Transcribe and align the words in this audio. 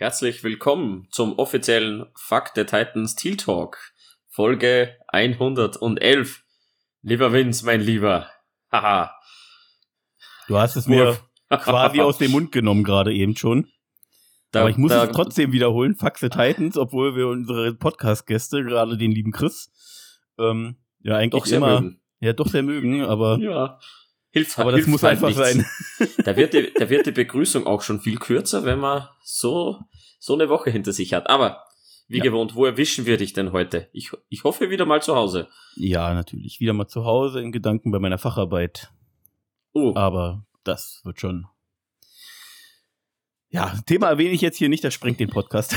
Herzlich 0.00 0.44
willkommen 0.44 1.08
zum 1.10 1.36
offiziellen 1.40 2.06
Fuck 2.14 2.52
the 2.54 2.62
Titans 2.62 3.14
Steel 3.14 3.36
Talk, 3.36 3.78
Folge 4.28 4.94
111. 5.08 6.44
Lieber 7.02 7.32
Vince, 7.32 7.66
mein 7.66 7.80
Lieber. 7.80 8.30
Haha. 8.70 9.10
Du 10.46 10.56
hast 10.56 10.76
es 10.76 10.86
mir 10.86 11.18
quasi 11.50 12.00
aus 12.00 12.18
dem 12.18 12.30
Mund 12.30 12.52
genommen 12.52 12.84
gerade 12.84 13.12
eben 13.12 13.34
schon. 13.34 13.66
Da, 14.52 14.60
Aber 14.60 14.70
ich 14.70 14.76
muss 14.76 14.92
da, 14.92 15.02
es 15.02 15.10
trotzdem 15.10 15.50
wiederholen. 15.50 15.96
Fuck 15.96 16.18
the 16.18 16.28
Titans, 16.28 16.78
obwohl 16.78 17.16
wir 17.16 17.26
unsere 17.26 17.74
Podcast-Gäste, 17.74 18.62
gerade 18.62 18.98
den 18.98 19.10
lieben 19.10 19.32
Chris, 19.32 19.72
ähm, 20.38 20.76
ja 21.00 21.16
eigentlich 21.16 21.42
doch 21.42 21.50
immer, 21.50 21.80
mögen. 21.80 22.00
ja 22.20 22.32
doch 22.34 22.46
sehr 22.46 22.62
mögen, 22.62 23.04
aber 23.04 23.38
ja. 23.38 23.80
Hilft, 24.30 24.58
aber 24.58 24.72
das 24.72 24.78
hilft 24.78 24.90
muss 24.90 25.02
halt 25.02 25.12
einfach 25.22 25.28
nichts. 25.28 25.42
sein. 25.42 25.66
Da 26.24 26.36
wird, 26.36 26.52
die, 26.52 26.72
da 26.74 26.90
wird 26.90 27.06
die 27.06 27.12
Begrüßung 27.12 27.66
auch 27.66 27.80
schon 27.82 28.00
viel 28.00 28.18
kürzer, 28.18 28.64
wenn 28.64 28.78
man 28.78 29.08
so, 29.22 29.80
so 30.18 30.34
eine 30.34 30.48
Woche 30.48 30.70
hinter 30.70 30.92
sich 30.92 31.14
hat. 31.14 31.30
Aber 31.30 31.64
wie 32.08 32.18
ja. 32.18 32.24
gewohnt, 32.24 32.54
wo 32.54 32.64
erwischen 32.64 33.06
wir 33.06 33.16
dich 33.16 33.32
denn 33.32 33.52
heute? 33.52 33.88
Ich, 33.92 34.10
ich 34.28 34.44
hoffe 34.44 34.70
wieder 34.70 34.86
mal 34.86 35.02
zu 35.02 35.14
Hause. 35.14 35.48
Ja, 35.76 36.12
natürlich. 36.14 36.60
Wieder 36.60 36.72
mal 36.72 36.88
zu 36.88 37.04
Hause 37.04 37.40
in 37.40 37.52
Gedanken 37.52 37.90
bei 37.90 37.98
meiner 37.98 38.18
Facharbeit. 38.18 38.90
Oh. 39.72 39.94
Aber 39.94 40.46
das 40.64 41.00
wird 41.04 41.20
schon. 41.20 41.46
Ja, 43.50 43.74
Thema 43.86 44.08
erwähne 44.08 44.30
ich 44.30 44.40
jetzt 44.40 44.58
hier 44.58 44.68
nicht, 44.68 44.84
das 44.84 44.92
sprengt 44.94 45.20
den 45.20 45.30
Podcast. 45.30 45.74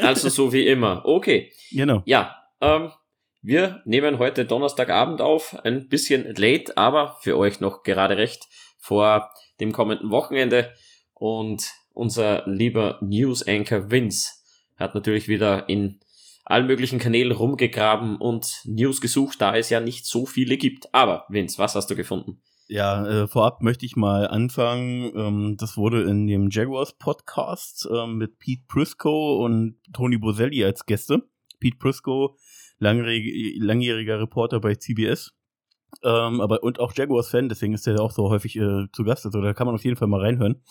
also 0.00 0.28
so 0.28 0.52
wie 0.52 0.66
immer. 0.66 1.04
Okay. 1.04 1.52
Genau. 1.72 2.02
Ja, 2.04 2.36
ähm, 2.60 2.92
wir 3.40 3.82
nehmen 3.84 4.18
heute 4.18 4.44
Donnerstagabend 4.44 5.20
auf, 5.20 5.56
ein 5.64 5.88
bisschen 5.88 6.34
late, 6.36 6.76
aber 6.76 7.16
für 7.20 7.36
euch 7.36 7.60
noch 7.60 7.82
gerade 7.82 8.16
recht 8.16 8.46
vor 8.78 9.30
dem 9.60 9.72
kommenden 9.72 10.10
Wochenende. 10.10 10.72
Und 11.14 11.70
unser 11.92 12.46
lieber 12.46 12.98
News 13.00 13.46
Anchor 13.46 13.90
Vince 13.90 14.32
hat 14.76 14.94
natürlich 14.94 15.28
wieder 15.28 15.68
in 15.68 16.00
allen 16.44 16.66
möglichen 16.66 16.98
Kanälen 16.98 17.32
rumgegraben 17.32 18.16
und 18.16 18.62
News 18.64 19.00
gesucht, 19.00 19.40
da 19.40 19.56
es 19.56 19.68
ja 19.70 19.80
nicht 19.80 20.06
so 20.06 20.24
viele 20.24 20.56
gibt. 20.56 20.94
Aber 20.94 21.26
Vince, 21.28 21.58
was 21.58 21.74
hast 21.74 21.90
du 21.90 21.96
gefunden? 21.96 22.40
Ja, 22.68 23.06
äh, 23.06 23.26
vorab 23.26 23.62
möchte 23.62 23.86
ich 23.86 23.96
mal 23.96 24.28
anfangen. 24.28 25.12
Ähm, 25.16 25.56
das 25.58 25.76
wurde 25.76 26.02
in 26.02 26.26
dem 26.26 26.50
Jaguars 26.50 26.92
Podcast 26.98 27.88
äh, 27.90 28.06
mit 28.06 28.38
Pete 28.38 28.64
Prisco 28.68 29.42
und 29.44 29.76
Tony 29.92 30.18
Boselli 30.18 30.64
als 30.64 30.84
Gäste. 30.84 31.22
Pete 31.60 31.78
Prisco 31.78 32.36
langjähriger 32.78 34.20
Reporter 34.20 34.60
bei 34.60 34.74
CBS. 34.74 35.34
Ähm, 36.02 36.40
aber 36.40 36.62
und 36.62 36.80
auch 36.80 36.92
Jaguars-Fan, 36.94 37.48
deswegen 37.48 37.74
ist 37.74 37.86
er 37.86 38.00
auch 38.00 38.10
so 38.10 38.28
häufig 38.28 38.56
äh, 38.56 38.86
zu 38.92 39.04
Gast. 39.04 39.24
Also 39.24 39.40
da 39.40 39.54
kann 39.54 39.66
man 39.66 39.74
auf 39.74 39.84
jeden 39.84 39.96
Fall 39.96 40.08
mal 40.08 40.20
reinhören. 40.20 40.62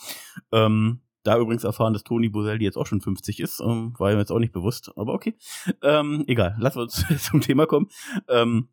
Ähm, 0.52 1.02
da 1.24 1.38
übrigens 1.38 1.64
erfahren, 1.64 1.94
dass 1.94 2.04
Tony 2.04 2.30
Boselli 2.30 2.64
jetzt 2.64 2.78
auch 2.78 2.86
schon 2.86 3.02
50 3.02 3.42
ist, 3.42 3.60
ähm, 3.60 3.94
war 3.98 4.12
mir 4.14 4.20
jetzt 4.20 4.32
auch 4.32 4.40
nicht 4.40 4.54
bewusst, 4.54 4.92
aber 4.96 5.14
okay. 5.14 5.36
Ähm, 5.82 6.24
egal, 6.28 6.56
wir 6.78 6.84
uns 6.84 7.04
zum 7.20 7.42
Thema 7.42 7.66
kommen. 7.66 7.90
Ähm, 8.30 8.70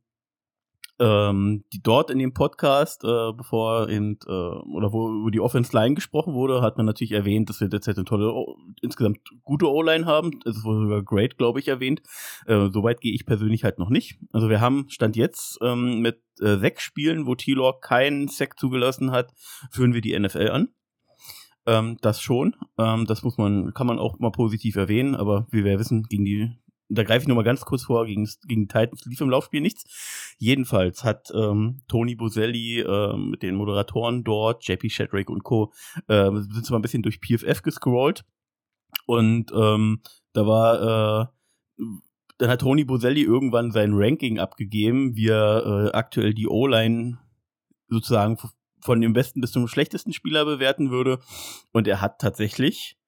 ähm, 1.00 1.64
die 1.72 1.82
dort 1.82 2.10
in 2.10 2.18
dem 2.18 2.34
Podcast, 2.34 3.02
äh, 3.04 3.32
bevor 3.32 3.88
eben, 3.88 4.18
äh, 4.26 4.30
oder 4.30 4.92
wo 4.92 5.10
über 5.10 5.30
die 5.30 5.40
Offense 5.40 5.76
Line 5.76 5.94
gesprochen 5.94 6.34
wurde, 6.34 6.62
hat 6.62 6.76
man 6.76 6.86
natürlich 6.86 7.12
erwähnt, 7.12 7.48
dass 7.48 7.60
wir 7.60 7.68
derzeit 7.68 7.96
eine 7.96 8.04
tolle, 8.04 8.32
insgesamt 8.80 9.18
gute 9.42 9.70
O-Line 9.70 10.06
haben. 10.06 10.40
Es 10.44 10.62
wurde 10.62 10.82
sogar 10.82 11.02
great, 11.02 11.36
glaube 11.36 11.58
ich, 11.58 11.68
erwähnt. 11.68 12.02
Äh, 12.46 12.68
Soweit 12.70 13.00
gehe 13.00 13.12
ich 13.12 13.26
persönlich 13.26 13.64
halt 13.64 13.78
noch 13.78 13.90
nicht. 13.90 14.18
Also 14.32 14.48
wir 14.48 14.60
haben 14.60 14.86
Stand 14.88 15.16
jetzt 15.16 15.58
ähm, 15.62 16.00
mit 16.00 16.20
äh, 16.40 16.56
sechs 16.56 16.82
Spielen, 16.82 17.26
wo 17.26 17.34
T-Law 17.34 17.72
keinen 17.80 18.28
Sack 18.28 18.58
zugelassen 18.58 19.10
hat, 19.10 19.32
führen 19.70 19.94
wir 19.94 20.00
die 20.00 20.18
NFL 20.18 20.50
an. 20.50 20.68
Ähm, 21.66 21.96
das 22.02 22.20
schon. 22.20 22.54
Ähm, 22.78 23.06
das 23.06 23.22
muss 23.22 23.38
man, 23.38 23.72
kann 23.74 23.86
man 23.86 23.98
auch 23.98 24.18
mal 24.18 24.30
positiv 24.30 24.76
erwähnen, 24.76 25.14
aber 25.14 25.46
wie 25.50 25.64
wir 25.64 25.78
wissen, 25.78 26.04
gegen 26.04 26.24
die 26.24 26.52
da 26.88 27.02
greife 27.02 27.22
ich 27.22 27.28
nur 27.28 27.36
mal 27.36 27.42
ganz 27.42 27.62
kurz 27.62 27.84
vor, 27.84 28.06
gegen, 28.06 28.28
gegen 28.46 28.68
Titans 28.68 29.04
lief 29.06 29.20
im 29.20 29.30
Laufspiel 29.30 29.60
nichts. 29.60 30.34
Jedenfalls 30.38 31.04
hat 31.04 31.32
ähm, 31.34 31.82
Tony 31.88 32.14
Boselli 32.14 32.80
äh, 32.80 33.16
mit 33.16 33.42
den 33.42 33.54
Moderatoren 33.54 34.24
dort, 34.24 34.66
JP 34.66 34.90
Shadrake 34.90 35.32
und 35.32 35.44
Co., 35.44 35.72
äh, 36.08 36.30
sind 36.32 36.70
mal 36.70 36.78
ein 36.78 36.82
bisschen 36.82 37.02
durch 37.02 37.20
PFF 37.20 37.62
gescrollt. 37.62 38.24
Und 39.06 39.50
ähm, 39.54 40.02
da 40.32 40.46
war, 40.46 41.30
äh, 41.78 41.84
dann 42.38 42.50
hat 42.50 42.60
Tony 42.60 42.84
Boselli 42.84 43.22
irgendwann 43.22 43.70
sein 43.70 43.92
Ranking 43.94 44.38
abgegeben, 44.38 45.16
wie 45.16 45.28
er 45.28 45.64
äh, 45.66 45.96
aktuell 45.96 46.34
die 46.34 46.48
O-Line 46.48 47.18
sozusagen 47.88 48.38
von 48.80 49.00
dem 49.00 49.12
besten 49.14 49.40
bis 49.40 49.52
zum 49.52 49.66
schlechtesten 49.68 50.12
Spieler 50.12 50.44
bewerten 50.44 50.90
würde. 50.90 51.18
Und 51.72 51.88
er 51.88 52.00
hat 52.00 52.20
tatsächlich 52.20 52.98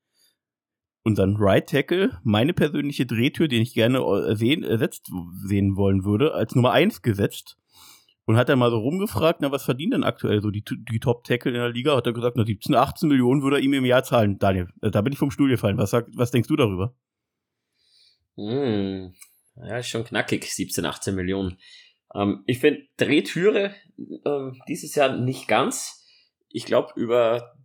unseren 1.06 1.36
Right 1.38 1.68
Tackle, 1.68 2.18
meine 2.24 2.52
persönliche 2.52 3.06
Drehtür, 3.06 3.46
den 3.46 3.62
ich 3.62 3.74
gerne 3.74 4.00
äh, 4.00 4.34
sehen, 4.34 4.64
ersetzt 4.64 5.08
sehen 5.46 5.76
wollen 5.76 6.04
würde, 6.04 6.34
als 6.34 6.56
Nummer 6.56 6.72
eins 6.72 7.00
gesetzt. 7.00 7.56
Und 8.24 8.36
hat 8.36 8.48
dann 8.48 8.58
mal 8.58 8.72
so 8.72 8.78
rumgefragt, 8.78 9.40
na, 9.40 9.52
was 9.52 9.62
verdienen 9.62 9.92
denn 9.92 10.04
aktuell 10.04 10.42
so 10.42 10.50
die, 10.50 10.64
die 10.64 10.98
Top-Tackle 10.98 11.52
in 11.52 11.58
der 11.58 11.68
Liga? 11.68 11.96
Hat 11.96 12.06
er 12.06 12.12
gesagt, 12.12 12.36
na, 12.36 12.44
17, 12.44 12.74
18 12.74 13.08
Millionen 13.08 13.40
würde 13.42 13.58
er 13.58 13.62
ihm 13.62 13.72
im 13.72 13.84
Jahr 13.84 14.02
zahlen. 14.02 14.40
Daniel, 14.40 14.68
äh, 14.82 14.90
da 14.90 15.00
bin 15.00 15.12
ich 15.12 15.18
vom 15.18 15.30
Stuhl 15.30 15.48
gefallen. 15.48 15.78
Was, 15.78 15.92
was 15.92 16.32
denkst 16.32 16.48
du 16.48 16.56
darüber? 16.56 16.96
Hm, 18.34 19.14
ja, 19.54 19.78
ist 19.78 19.88
schon 19.88 20.04
knackig, 20.04 20.52
17, 20.52 20.84
18 20.84 21.14
Millionen. 21.14 21.56
Ähm, 22.16 22.42
ich 22.46 22.58
finde 22.58 22.82
Drehtüre 22.96 23.76
äh, 23.96 24.50
dieses 24.66 24.96
Jahr 24.96 25.16
nicht 25.16 25.46
ganz. 25.46 26.04
Ich 26.48 26.64
glaube, 26.64 26.92
über 26.96 27.55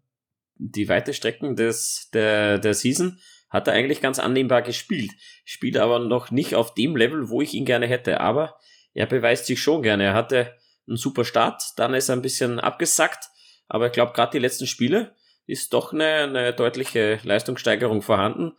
die 0.62 0.88
weite 0.88 1.14
Strecken 1.14 1.56
des, 1.56 2.10
der, 2.14 2.60
der 2.60 2.74
Season 2.74 3.20
hat 3.50 3.68
er 3.68 3.74
eigentlich 3.74 4.00
ganz 4.00 4.20
annehmbar 4.20 4.62
gespielt. 4.62 5.12
Spielt 5.44 5.76
aber 5.76 6.00
noch 6.00 6.32
nicht 6.32 6.56
auf 6.56 6.74
dem 6.74 6.96
Level, 6.96 7.30
wo 7.30 7.42
ich 7.42 7.54
ihn 7.54 7.66
gerne 7.66 7.88
hätte. 7.88 8.22
Aber 8.22 8.56
er 8.94 9.08
beweist 9.08 9.48
sich 9.48 9.62
schon 9.62 9.82
gerne. 9.82 10.06
Er 10.06 10.14
hatte 10.14 10.56
einen 10.88 10.98
super 10.98 11.26
Start, 11.26 11.64
dann 11.78 11.94
ist 11.94 12.10
er 12.10 12.16
ein 12.16 12.22
bisschen 12.22 12.60
abgesackt. 12.60 13.26
Aber 13.68 13.88
ich 13.88 13.92
glaube, 13.92 14.14
gerade 14.14 14.32
die 14.34 14.40
letzten 14.40 14.68
Spiele 14.68 15.16
ist 15.48 15.74
doch 15.74 15.94
eine, 15.94 16.24
eine 16.24 16.54
deutliche 16.54 17.20
Leistungssteigerung 17.24 18.02
vorhanden. 18.02 18.54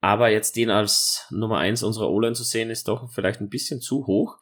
Aber 0.00 0.28
jetzt 0.28 0.56
den 0.56 0.70
als 0.70 1.26
Nummer 1.30 1.58
eins 1.58 1.82
unserer 1.82 2.10
O-Line 2.10 2.34
zu 2.34 2.44
sehen, 2.44 2.70
ist 2.70 2.88
doch 2.88 3.10
vielleicht 3.10 3.40
ein 3.40 3.50
bisschen 3.50 3.80
zu 3.80 4.06
hoch. 4.06 4.38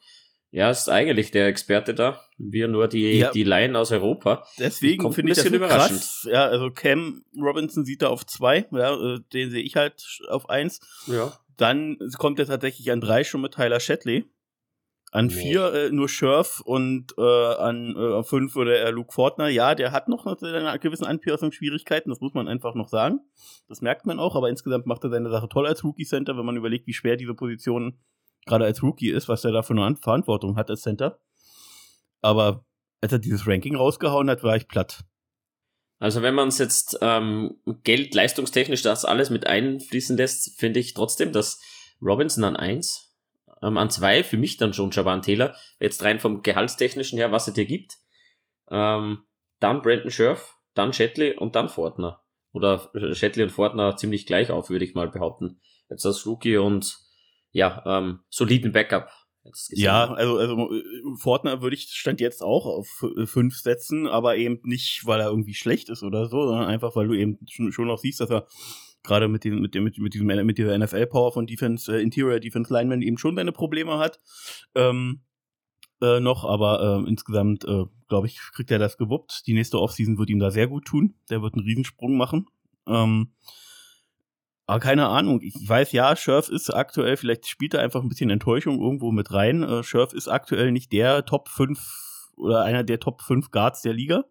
Ja, 0.53 0.69
ist 0.69 0.87
eigentlich 0.87 1.31
der 1.31 1.47
Experte 1.47 1.95
da. 1.95 2.21
Wir 2.37 2.67
nur 2.67 2.87
die, 2.87 3.17
ja. 3.17 3.31
die 3.31 3.43
Laien 3.43 3.75
aus 3.75 3.91
Europa. 3.91 4.45
Deswegen 4.59 5.11
finde 5.11 5.31
ich 5.31 5.39
das 5.39 5.47
so 5.47 5.57
krass. 5.57 6.27
Ja, 6.31 6.45
also 6.45 6.69
Cam 6.69 7.25
Robinson 7.35 7.85
sieht 7.85 8.03
da 8.03 8.09
auf 8.09 8.23
zwei, 8.27 8.67
ja, 8.71 8.93
äh, 8.93 9.19
den 9.33 9.49
sehe 9.49 9.63
ich 9.63 9.75
halt 9.75 10.21
auf 10.29 10.51
eins. 10.51 10.79
Ja. 11.07 11.33
Dann 11.57 11.97
kommt 12.19 12.37
er 12.37 12.45
tatsächlich 12.45 12.91
an 12.91 13.01
drei 13.01 13.23
schon 13.23 13.41
mit 13.41 13.55
Tyler 13.55 13.79
Shetley. 13.79 14.25
An 15.11 15.25
nee. 15.25 15.33
vier 15.33 15.73
äh, 15.73 15.89
nur 15.89 16.07
Scherf 16.07 16.61
und 16.61 17.15
äh, 17.17 17.21
an 17.21 17.95
äh, 17.95 18.21
fünf 18.21 18.53
würde 18.55 18.77
er 18.77 18.91
Luke 18.91 19.11
Fortner. 19.11 19.47
Ja, 19.47 19.73
der 19.73 19.91
hat 19.91 20.07
noch 20.07 20.27
eine 20.27 20.77
gewissen 20.77 21.05
Anpassungsschwierigkeiten, 21.05 22.11
das 22.11 22.21
muss 22.21 22.35
man 22.35 22.47
einfach 22.47 22.75
noch 22.75 22.89
sagen. 22.89 23.21
Das 23.67 23.81
merkt 23.81 24.05
man 24.05 24.19
auch, 24.19 24.35
aber 24.35 24.49
insgesamt 24.49 24.85
macht 24.85 25.03
er 25.03 25.09
seine 25.09 25.31
Sache 25.31 25.49
toll 25.49 25.65
als 25.65 25.83
Rookie 25.83 26.05
Center, 26.05 26.37
wenn 26.37 26.45
man 26.45 26.57
überlegt, 26.57 26.85
wie 26.85 26.93
schwer 26.93 27.17
diese 27.17 27.33
Positionen 27.33 27.97
gerade 28.45 28.65
als 28.65 28.83
Rookie 28.83 29.09
ist, 29.09 29.29
was 29.29 29.43
er 29.45 29.51
da 29.51 29.61
für 29.61 29.73
eine 29.73 29.95
Verantwortung 29.95 30.55
hat 30.55 30.69
als 30.69 30.81
Center. 30.81 31.19
Aber 32.21 32.65
als 33.01 33.11
er 33.11 33.19
dieses 33.19 33.47
Ranking 33.47 33.75
rausgehauen 33.75 34.29
hat, 34.29 34.43
war 34.43 34.55
ich 34.55 34.67
platt. 34.67 35.03
Also 35.99 36.21
wenn 36.21 36.35
man 36.35 36.49
es 36.49 36.57
jetzt 36.57 36.97
ähm, 37.01 37.55
Geld, 37.83 38.13
leistungstechnisch 38.13 38.81
das 38.81 39.05
alles 39.05 39.29
mit 39.29 39.47
einfließen 39.47 40.17
lässt, 40.17 40.59
finde 40.59 40.79
ich 40.79 40.93
trotzdem, 40.93 41.31
dass 41.31 41.61
Robinson 42.01 42.43
an 42.43 42.55
1, 42.57 43.15
ähm, 43.61 43.77
an 43.77 43.89
2 43.89 44.23
für 44.23 44.37
mich 44.37 44.57
dann 44.57 44.73
schon 44.73 44.91
Javan 44.91 45.21
Taylor, 45.21 45.55
jetzt 45.79 46.03
rein 46.03 46.19
vom 46.19 46.41
Gehaltstechnischen 46.41 47.17
her, 47.17 47.31
was 47.31 47.47
er 47.47 47.53
dir 47.53 47.65
gibt. 47.65 47.97
Ähm, 48.69 49.23
dann 49.59 49.81
Brandon 49.81 50.11
Scherf, 50.11 50.57
dann 50.73 50.91
Shetley 50.91 51.37
und 51.37 51.55
dann 51.55 51.69
Fortner. 51.69 52.21
Oder 52.51 52.91
Shetley 53.13 53.43
und 53.43 53.51
Fortner 53.51 53.95
ziemlich 53.95 54.25
gleich 54.25 54.51
auf, 54.51 54.69
würde 54.69 54.85
ich 54.85 54.95
mal 54.95 55.09
behaupten. 55.09 55.61
Jetzt 55.89 56.05
als 56.05 56.25
Rookie 56.25 56.57
und 56.57 56.97
ja, 57.53 57.81
ähm, 57.85 58.19
soliden 58.29 58.73
Backup. 58.73 59.09
Ja, 59.69 60.13
also, 60.13 60.37
also 60.37 60.69
Fortner 61.17 61.61
würde 61.61 61.75
ich 61.75 61.89
Stand 61.89 62.21
jetzt 62.21 62.41
auch 62.41 62.65
auf 62.65 63.03
fünf 63.25 63.57
setzen, 63.57 64.07
aber 64.07 64.37
eben 64.37 64.59
nicht, 64.63 65.05
weil 65.05 65.19
er 65.19 65.27
irgendwie 65.27 65.53
schlecht 65.53 65.89
ist 65.89 66.01
oder 66.01 66.27
so, 66.27 66.45
sondern 66.45 66.67
einfach, 66.67 66.95
weil 66.95 67.07
du 67.07 67.13
eben 67.13 67.39
schon, 67.49 67.71
schon 67.73 67.87
noch 67.87 67.97
siehst, 67.97 68.21
dass 68.21 68.29
er 68.29 68.47
gerade 69.03 69.27
mit 69.27 69.43
dem, 69.43 69.61
mit 69.61 69.75
dem, 69.75 69.83
mit, 69.83 69.97
mit 69.97 70.13
diesem, 70.13 70.27
mit 70.27 70.57
dieser 70.57 70.77
NFL-Power 70.77 71.33
von 71.33 71.45
Defense, 71.45 71.93
äh, 71.93 72.01
Interior 72.01 72.39
Defense 72.39 72.73
Lineman 72.73 73.01
eben 73.01 73.17
schon 73.17 73.35
seine 73.35 73.51
Probleme 73.51 73.97
hat. 73.97 74.19
Ähm, 74.75 75.21
äh, 76.01 76.19
noch, 76.19 76.45
aber 76.45 77.03
äh, 77.05 77.09
insgesamt, 77.09 77.65
äh, 77.65 77.83
glaube 78.07 78.27
ich, 78.27 78.39
kriegt 78.53 78.71
er 78.71 78.79
das 78.79 78.97
gewuppt. 78.97 79.45
Die 79.47 79.53
nächste 79.53 79.79
Offseason 79.79 80.17
wird 80.17 80.29
ihm 80.29 80.39
da 80.39 80.51
sehr 80.51 80.67
gut 80.67 80.85
tun. 80.85 81.15
Der 81.29 81.41
wird 81.41 81.53
einen 81.53 81.65
Riesensprung 81.65 82.17
machen. 82.17 82.47
Ähm, 82.87 83.33
aber 84.65 84.79
keine 84.79 85.07
Ahnung. 85.07 85.41
Ich 85.41 85.55
weiß 85.67 85.91
ja, 85.91 86.15
Scherf 86.15 86.49
ist 86.49 86.69
aktuell, 86.69 87.17
vielleicht 87.17 87.47
spielt 87.47 87.73
er 87.73 87.81
einfach 87.81 88.01
ein 88.01 88.09
bisschen 88.09 88.29
Enttäuschung 88.29 88.81
irgendwo 88.81 89.11
mit 89.11 89.33
rein. 89.33 89.63
Äh, 89.63 89.83
Scherf 89.83 90.13
ist 90.13 90.27
aktuell 90.27 90.71
nicht 90.71 90.91
der 90.91 91.25
Top 91.25 91.49
5 91.49 92.31
oder 92.37 92.63
einer 92.63 92.83
der 92.83 92.99
Top 92.99 93.21
5 93.21 93.51
Guards 93.51 93.81
der 93.81 93.93
Liga. 93.93 94.23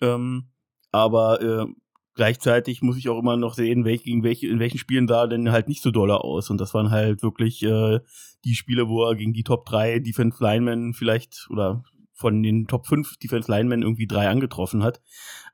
Ähm, 0.00 0.50
aber 0.90 1.40
äh, 1.40 1.66
gleichzeitig 2.14 2.82
muss 2.82 2.96
ich 2.96 3.08
auch 3.08 3.18
immer 3.18 3.36
noch 3.36 3.54
sehen, 3.54 3.84
welch, 3.84 4.02
gegen 4.02 4.24
welche, 4.24 4.48
in 4.48 4.58
welchen 4.58 4.78
Spielen 4.78 5.06
sah 5.06 5.22
er 5.22 5.28
denn 5.28 5.52
halt 5.52 5.68
nicht 5.68 5.82
so 5.82 5.90
doller 5.90 6.24
aus. 6.24 6.50
Und 6.50 6.60
das 6.60 6.74
waren 6.74 6.90
halt 6.90 7.22
wirklich 7.22 7.62
äh, 7.62 8.00
die 8.44 8.54
Spiele, 8.54 8.88
wo 8.88 9.04
er 9.04 9.14
gegen 9.14 9.32
die 9.32 9.44
Top 9.44 9.64
3 9.66 10.00
Defense 10.00 10.42
Linemen 10.42 10.92
vielleicht 10.92 11.46
oder 11.50 11.84
von 12.12 12.42
den 12.42 12.66
Top 12.66 12.86
5 12.86 13.16
Defense 13.18 13.50
Linemen 13.50 13.82
irgendwie 13.82 14.06
drei 14.06 14.28
angetroffen 14.28 14.82
hat. 14.82 15.00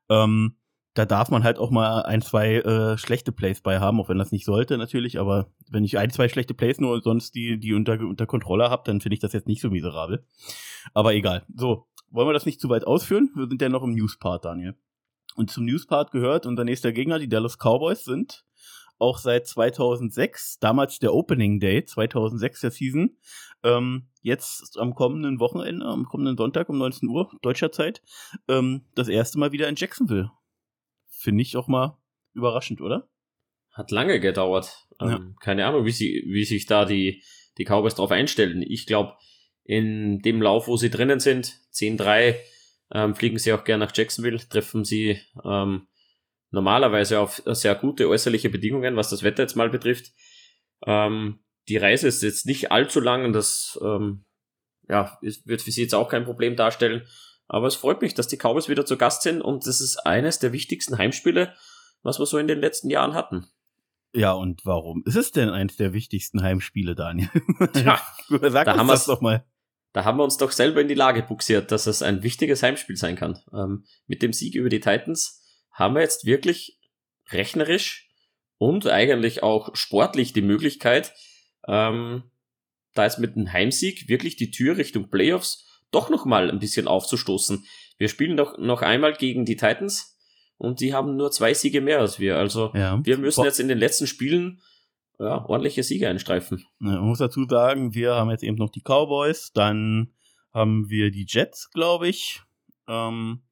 Ähm, 0.08 0.56
da 0.98 1.06
darf 1.06 1.30
man 1.30 1.44
halt 1.44 1.58
auch 1.58 1.70
mal 1.70 2.02
ein, 2.02 2.22
zwei 2.22 2.56
äh, 2.56 2.98
schlechte 2.98 3.30
Plays 3.30 3.60
bei 3.60 3.78
haben, 3.78 4.00
auch 4.00 4.08
wenn 4.08 4.18
das 4.18 4.32
nicht 4.32 4.44
sollte 4.44 4.76
natürlich, 4.76 5.20
aber 5.20 5.46
wenn 5.70 5.84
ich 5.84 5.96
ein, 5.96 6.10
zwei 6.10 6.28
schlechte 6.28 6.54
Plays 6.54 6.80
nur 6.80 7.00
sonst 7.02 7.36
die, 7.36 7.58
die 7.58 7.72
unter, 7.72 8.00
unter 8.00 8.26
Kontrolle 8.26 8.68
habe, 8.68 8.82
dann 8.84 9.00
finde 9.00 9.14
ich 9.14 9.20
das 9.20 9.32
jetzt 9.32 9.46
nicht 9.46 9.60
so 9.60 9.70
miserabel. 9.70 10.26
Aber 10.94 11.14
egal. 11.14 11.44
So, 11.54 11.86
wollen 12.10 12.28
wir 12.28 12.32
das 12.32 12.46
nicht 12.46 12.60
zu 12.60 12.68
weit 12.68 12.84
ausführen? 12.84 13.30
Wir 13.36 13.46
sind 13.46 13.62
ja 13.62 13.68
noch 13.68 13.84
im 13.84 13.94
News-Part, 13.94 14.44
Daniel. 14.44 14.74
Und 15.36 15.50
zum 15.50 15.66
News-Part 15.66 16.10
gehört 16.10 16.46
unser 16.46 16.64
nächster 16.64 16.90
Gegner, 16.90 17.20
die 17.20 17.28
Dallas 17.28 17.58
Cowboys, 17.58 18.04
sind 18.04 18.44
auch 18.98 19.18
seit 19.18 19.46
2006, 19.46 20.58
damals 20.58 20.98
der 20.98 21.14
Opening 21.14 21.60
Day, 21.60 21.84
2006 21.84 22.60
der 22.62 22.70
Season, 22.72 23.16
ähm, 23.62 24.08
jetzt 24.20 24.76
am 24.78 24.96
kommenden 24.96 25.38
Wochenende, 25.38 25.86
am 25.86 26.06
kommenden 26.06 26.36
Sonntag 26.36 26.68
um 26.68 26.78
19 26.78 27.08
Uhr 27.08 27.30
deutscher 27.40 27.70
Zeit, 27.70 28.02
ähm, 28.48 28.86
das 28.96 29.06
erste 29.06 29.38
Mal 29.38 29.52
wieder 29.52 29.68
in 29.68 29.76
Jacksonville. 29.76 30.32
Finde 31.18 31.42
ich 31.42 31.56
auch 31.56 31.66
mal 31.66 31.98
überraschend, 32.32 32.80
oder? 32.80 33.08
Hat 33.72 33.90
lange 33.90 34.20
gedauert. 34.20 34.86
Ähm, 35.00 35.08
ja. 35.08 35.20
Keine 35.40 35.66
Ahnung, 35.66 35.84
wie, 35.84 35.90
sie, 35.90 36.24
wie 36.28 36.44
sich 36.44 36.66
da 36.66 36.84
die, 36.84 37.24
die 37.58 37.64
Cowboys 37.64 37.96
drauf 37.96 38.12
einstellen. 38.12 38.62
Ich 38.62 38.86
glaube, 38.86 39.16
in 39.64 40.20
dem 40.20 40.40
Lauf, 40.40 40.68
wo 40.68 40.76
sie 40.76 40.90
drinnen 40.90 41.18
sind, 41.18 41.60
10-3, 41.74 42.36
ähm, 42.92 43.14
fliegen 43.16 43.38
sie 43.38 43.52
auch 43.52 43.64
gerne 43.64 43.84
nach 43.84 43.94
Jacksonville, 43.94 44.38
treffen 44.48 44.84
sie 44.84 45.20
ähm, 45.44 45.88
normalerweise 46.50 47.18
auf 47.18 47.42
sehr 47.44 47.74
gute 47.74 48.08
äußerliche 48.08 48.48
Bedingungen, 48.48 48.96
was 48.96 49.10
das 49.10 49.24
Wetter 49.24 49.42
jetzt 49.42 49.56
mal 49.56 49.70
betrifft. 49.70 50.12
Ähm, 50.86 51.40
die 51.68 51.76
Reise 51.76 52.08
ist 52.08 52.22
jetzt 52.22 52.46
nicht 52.46 52.70
allzu 52.70 53.00
lang 53.00 53.24
und 53.24 53.32
das 53.32 53.78
ähm, 53.82 54.24
ja, 54.88 55.18
wird 55.20 55.62
für 55.62 55.70
sie 55.70 55.82
jetzt 55.82 55.94
auch 55.94 56.08
kein 56.08 56.24
Problem 56.24 56.56
darstellen. 56.56 57.02
Aber 57.48 57.66
es 57.66 57.74
freut 57.74 58.02
mich, 58.02 58.14
dass 58.14 58.28
die 58.28 58.36
Cowboys 58.36 58.68
wieder 58.68 58.84
zu 58.84 58.96
Gast 58.96 59.22
sind 59.22 59.40
und 59.40 59.66
das 59.66 59.80
ist 59.80 59.96
eines 60.06 60.38
der 60.38 60.52
wichtigsten 60.52 60.98
Heimspiele, 60.98 61.54
was 62.02 62.18
wir 62.18 62.26
so 62.26 62.38
in 62.38 62.48
den 62.48 62.60
letzten 62.60 62.90
Jahren 62.90 63.14
hatten. 63.14 63.46
Ja, 64.14 64.32
und 64.32 64.64
warum 64.64 65.02
ist 65.06 65.16
es 65.16 65.32
denn 65.32 65.50
eines 65.50 65.76
der 65.76 65.92
wichtigsten 65.92 66.42
Heimspiele, 66.42 66.94
Daniel? 66.94 67.28
Ja, 67.74 68.00
Sag 68.28 68.66
da 68.66 68.80
uns 68.80 68.90
das 68.90 69.06
doch 69.06 69.20
mal 69.20 69.44
da 69.92 70.04
haben 70.04 70.18
wir 70.18 70.24
uns 70.24 70.36
doch 70.36 70.52
selber 70.52 70.80
in 70.80 70.88
die 70.88 70.94
Lage 70.94 71.22
buxiert, 71.22 71.72
dass 71.72 71.86
es 71.86 72.02
ein 72.02 72.22
wichtiges 72.22 72.62
Heimspiel 72.62 72.96
sein 72.96 73.16
kann. 73.16 73.40
Ähm, 73.52 73.84
mit 74.06 74.22
dem 74.22 74.32
Sieg 74.32 74.54
über 74.54 74.68
die 74.68 74.80
Titans 74.80 75.42
haben 75.72 75.94
wir 75.94 76.02
jetzt 76.02 76.24
wirklich 76.24 76.78
rechnerisch 77.30 78.08
und 78.58 78.86
eigentlich 78.86 79.42
auch 79.42 79.74
sportlich 79.74 80.32
die 80.32 80.42
Möglichkeit, 80.42 81.14
ähm, 81.66 82.24
da 82.94 83.04
jetzt 83.04 83.18
mit 83.18 83.36
einem 83.36 83.52
Heimsieg 83.52 84.08
wirklich 84.08 84.36
die 84.36 84.50
Tür 84.50 84.76
Richtung 84.76 85.10
Playoffs 85.10 85.66
doch 85.90 86.10
nochmal 86.10 86.50
ein 86.50 86.58
bisschen 86.58 86.88
aufzustoßen. 86.88 87.64
Wir 87.96 88.08
spielen 88.08 88.36
doch 88.36 88.58
noch 88.58 88.82
einmal 88.82 89.14
gegen 89.14 89.44
die 89.44 89.56
Titans 89.56 90.16
und 90.56 90.80
die 90.80 90.94
haben 90.94 91.16
nur 91.16 91.30
zwei 91.30 91.54
Siege 91.54 91.80
mehr 91.80 92.00
als 92.00 92.18
wir. 92.18 92.36
Also 92.36 92.72
ja. 92.74 93.00
wir 93.04 93.18
müssen 93.18 93.44
jetzt 93.44 93.60
in 93.60 93.68
den 93.68 93.78
letzten 93.78 94.06
Spielen 94.06 94.60
ja, 95.18 95.44
ordentliche 95.46 95.82
Siege 95.82 96.08
einstreifen. 96.08 96.64
Man 96.78 97.00
muss 97.00 97.18
dazu 97.18 97.44
sagen, 97.48 97.94
wir 97.94 98.14
haben 98.14 98.30
jetzt 98.30 98.44
eben 98.44 98.56
noch 98.56 98.70
die 98.70 98.82
Cowboys, 98.82 99.52
dann 99.52 100.12
haben 100.52 100.88
wir 100.88 101.10
die 101.10 101.26
Jets, 101.28 101.70
glaube 101.70 102.08
ich. 102.08 102.42
Ähm, 102.86 103.42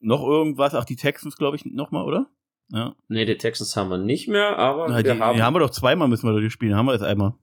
noch 0.00 0.22
irgendwas, 0.22 0.74
ach, 0.74 0.84
die 0.84 0.96
Texans, 0.96 1.36
glaube 1.36 1.56
ich, 1.56 1.64
nochmal, 1.64 2.04
oder? 2.04 2.26
Ja. 2.70 2.94
Nee, 3.08 3.24
die 3.24 3.36
Texans 3.36 3.76
haben 3.76 3.88
wir 3.90 3.98
nicht 3.98 4.28
mehr, 4.28 4.58
aber 4.58 4.88
Na, 4.88 4.96
wir 4.96 5.14
die, 5.14 5.20
haben. 5.20 5.36
Die 5.36 5.42
haben 5.42 5.54
wir 5.54 5.60
doch 5.60 5.70
zweimal 5.70 6.08
müssen 6.08 6.30
wir 6.30 6.40
die 6.40 6.50
spielen, 6.50 6.74
haben 6.74 6.86
wir 6.86 6.92
jetzt 6.92 7.02
einmal. 7.02 7.34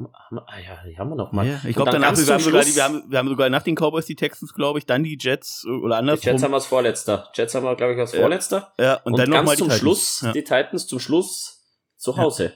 Haben, 0.00 0.12
haben, 0.14 0.38
ah 0.46 0.58
ja, 0.58 0.88
die 0.88 0.98
haben 0.98 1.10
wir 1.10 1.16
noch 1.16 1.32
mal. 1.32 1.46
Ja, 1.46 1.60
ich 1.66 1.76
glaube, 1.76 1.90
danach 1.90 2.16
wir 2.16 2.32
haben, 2.32 2.40
sogar 2.40 2.64
die, 2.64 2.74
wir, 2.74 2.84
haben, 2.84 3.02
wir 3.08 3.18
haben 3.18 3.28
sogar 3.28 3.50
nach 3.50 3.62
den 3.62 3.74
Cowboys 3.74 4.06
die 4.06 4.16
Texans, 4.16 4.54
glaube 4.54 4.78
ich, 4.78 4.86
dann 4.86 5.04
die 5.04 5.18
Jets 5.20 5.66
oder 5.66 5.98
andersrum. 5.98 6.22
Die 6.22 6.28
Jets 6.28 6.42
haben 6.42 6.52
wir 6.52 6.56
als 6.56 6.66
Vorletzter. 6.66 7.30
Jets 7.34 7.54
haben 7.54 7.64
wir, 7.64 7.76
glaube 7.76 7.94
ich, 7.94 7.98
als 7.98 8.14
Vorletzter. 8.14 8.72
Ja, 8.78 8.94
und, 8.94 9.12
und 9.12 9.18
dann 9.18 9.30
ganz 9.30 9.40
noch 9.40 9.44
mal 9.44 9.56
zum 9.56 9.70
Schluss, 9.70 10.22
ja. 10.22 10.32
die 10.32 10.42
Titans 10.42 10.86
zum 10.86 10.98
Schluss 10.98 11.62
zu 11.96 12.16
Hause. 12.16 12.54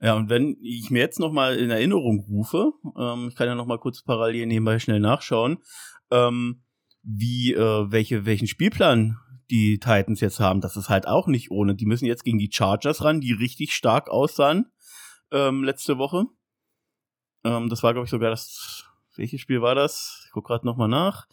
Ja. 0.00 0.08
ja, 0.08 0.14
und 0.14 0.28
wenn 0.28 0.56
ich 0.62 0.90
mir 0.90 1.00
jetzt 1.00 1.20
nochmal 1.20 1.56
in 1.56 1.70
Erinnerung 1.70 2.24
rufe, 2.28 2.72
ähm, 2.98 3.28
ich 3.28 3.36
kann 3.36 3.46
ja 3.46 3.54
nochmal 3.54 3.78
kurz 3.78 4.02
parallel 4.02 4.46
nebenbei 4.46 4.78
schnell 4.78 5.00
nachschauen, 5.00 5.58
ähm, 6.10 6.62
wie, 7.02 7.54
äh, 7.54 7.90
welche, 7.90 8.26
welchen 8.26 8.48
Spielplan 8.48 9.16
die 9.50 9.78
Titans 9.78 10.20
jetzt 10.20 10.40
haben, 10.40 10.60
das 10.60 10.76
ist 10.76 10.88
halt 10.88 11.06
auch 11.06 11.26
nicht 11.26 11.50
ohne. 11.50 11.74
Die 11.74 11.86
müssen 11.86 12.06
jetzt 12.06 12.24
gegen 12.24 12.38
die 12.38 12.50
Chargers 12.52 13.04
ran, 13.04 13.20
die 13.20 13.32
richtig 13.32 13.72
stark 13.72 14.08
aussahen 14.08 14.72
ähm, 15.32 15.64
letzte 15.64 15.98
Woche. 15.98 16.26
Ähm, 17.44 17.68
das 17.68 17.82
war, 17.82 17.92
glaube 17.92 18.04
ich, 18.04 18.10
sogar 18.10 18.30
das. 18.30 18.84
Welches 19.16 19.40
Spiel 19.40 19.60
war 19.60 19.74
das? 19.74 20.22
Ich 20.26 20.32
guck 20.32 20.46
gerade 20.46 20.64
nochmal 20.64 20.88
nach. 20.88 21.26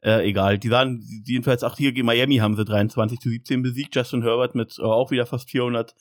Äh, 0.00 0.28
egal, 0.28 0.58
die 0.58 0.68
sahen 0.68 1.22
jedenfalls 1.24 1.62
auch 1.62 1.76
hier 1.76 1.92
gegen 1.92 2.06
Miami 2.06 2.36
haben 2.36 2.56
sie 2.56 2.64
23 2.64 3.20
zu 3.20 3.28
17 3.28 3.62
besiegt. 3.62 3.94
Justin 3.94 4.22
Herbert 4.22 4.54
mit 4.54 4.78
äh, 4.78 4.82
auch 4.82 5.10
wieder 5.10 5.26
fast 5.26 5.48
400 5.50 5.94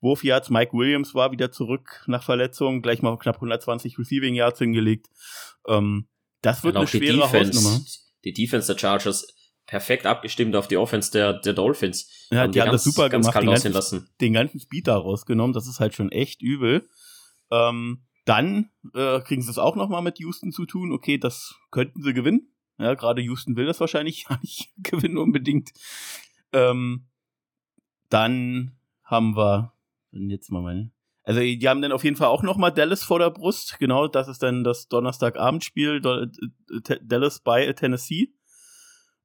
Wurfyards. 0.00 0.50
Mike 0.50 0.72
Williams 0.72 1.14
war 1.14 1.30
wieder 1.30 1.52
zurück 1.52 2.02
nach 2.06 2.22
Verletzung, 2.22 2.82
gleich 2.82 3.00
mal 3.00 3.16
knapp 3.16 3.36
120 3.36 3.98
Receiving 3.98 4.34
Yards 4.34 4.58
hingelegt. 4.58 5.08
Ähm, 5.68 6.08
das 6.42 6.64
wird 6.64 6.76
eine 6.76 6.86
schwere 6.86 7.22
Defense, 7.22 7.58
Hausnummer. 7.58 7.80
Die 8.24 8.32
Defense 8.32 8.72
der 8.72 8.78
Chargers 8.78 9.26
perfekt 9.66 10.04
abgestimmt 10.04 10.56
auf 10.56 10.68
die 10.68 10.76
Offense 10.76 11.10
der, 11.10 11.34
der 11.34 11.54
Dolphins. 11.54 12.28
Ja, 12.30 12.46
die 12.46 12.60
haben 12.60 12.72
das 12.72 12.84
super 12.84 13.08
gemacht, 13.08 13.34
den 13.40 13.46
ganzen, 13.46 14.08
den 14.20 14.32
ganzen 14.32 14.60
Speed 14.60 14.88
da 14.88 14.96
rausgenommen. 14.96 15.54
Das 15.54 15.66
ist 15.66 15.80
halt 15.80 15.94
schon 15.94 16.12
echt 16.12 16.42
übel. 16.42 16.88
Ähm, 17.50 18.04
dann 18.24 18.70
äh, 18.94 19.20
kriegen 19.20 19.42
sie 19.42 19.50
es 19.50 19.58
auch 19.58 19.76
noch 19.76 19.88
mal 19.88 20.00
mit 20.00 20.18
Houston 20.18 20.52
zu 20.52 20.66
tun. 20.66 20.92
Okay, 20.92 21.18
das 21.18 21.56
könnten 21.70 22.02
sie 22.02 22.14
gewinnen. 22.14 22.48
Ja, 22.78 22.94
gerade 22.94 23.22
Houston 23.22 23.56
will 23.56 23.66
das 23.66 23.80
wahrscheinlich 23.80 24.24
gar 24.28 24.40
nicht 24.40 24.72
gewinnen 24.78 25.18
unbedingt. 25.18 25.72
Ähm, 26.52 27.06
dann 28.08 28.76
haben 29.02 29.36
wir 29.36 29.74
jetzt 30.12 30.50
mal 30.50 30.62
meine. 30.62 30.90
Also 31.24 31.40
die 31.40 31.68
haben 31.68 31.80
dann 31.80 31.92
auf 31.92 32.04
jeden 32.04 32.16
Fall 32.16 32.28
auch 32.28 32.42
noch 32.42 32.58
mal 32.58 32.70
Dallas 32.70 33.02
vor 33.02 33.18
der 33.18 33.30
Brust. 33.30 33.78
Genau, 33.78 34.08
das 34.08 34.28
ist 34.28 34.42
dann 34.42 34.62
das 34.62 34.88
Donnerstagabendspiel 34.88 36.00
Dallas 37.02 37.40
bei 37.40 37.72
Tennessee. 37.72 38.34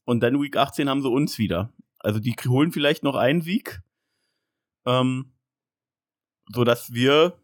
Und 0.06 0.22
dann 0.22 0.42
Week 0.42 0.56
18 0.56 0.90
haben 0.90 1.02
sie 1.02 1.10
uns 1.10 1.38
wieder. 1.38 1.74
Also 2.00 2.20
die 2.20 2.36
holen 2.48 2.72
vielleicht 2.72 3.04
noch 3.04 3.16
einen 3.16 3.42
Sieg, 3.42 3.82
ähm, 4.86 5.34
so 6.48 6.64
dass 6.64 6.94
wir 6.94 7.38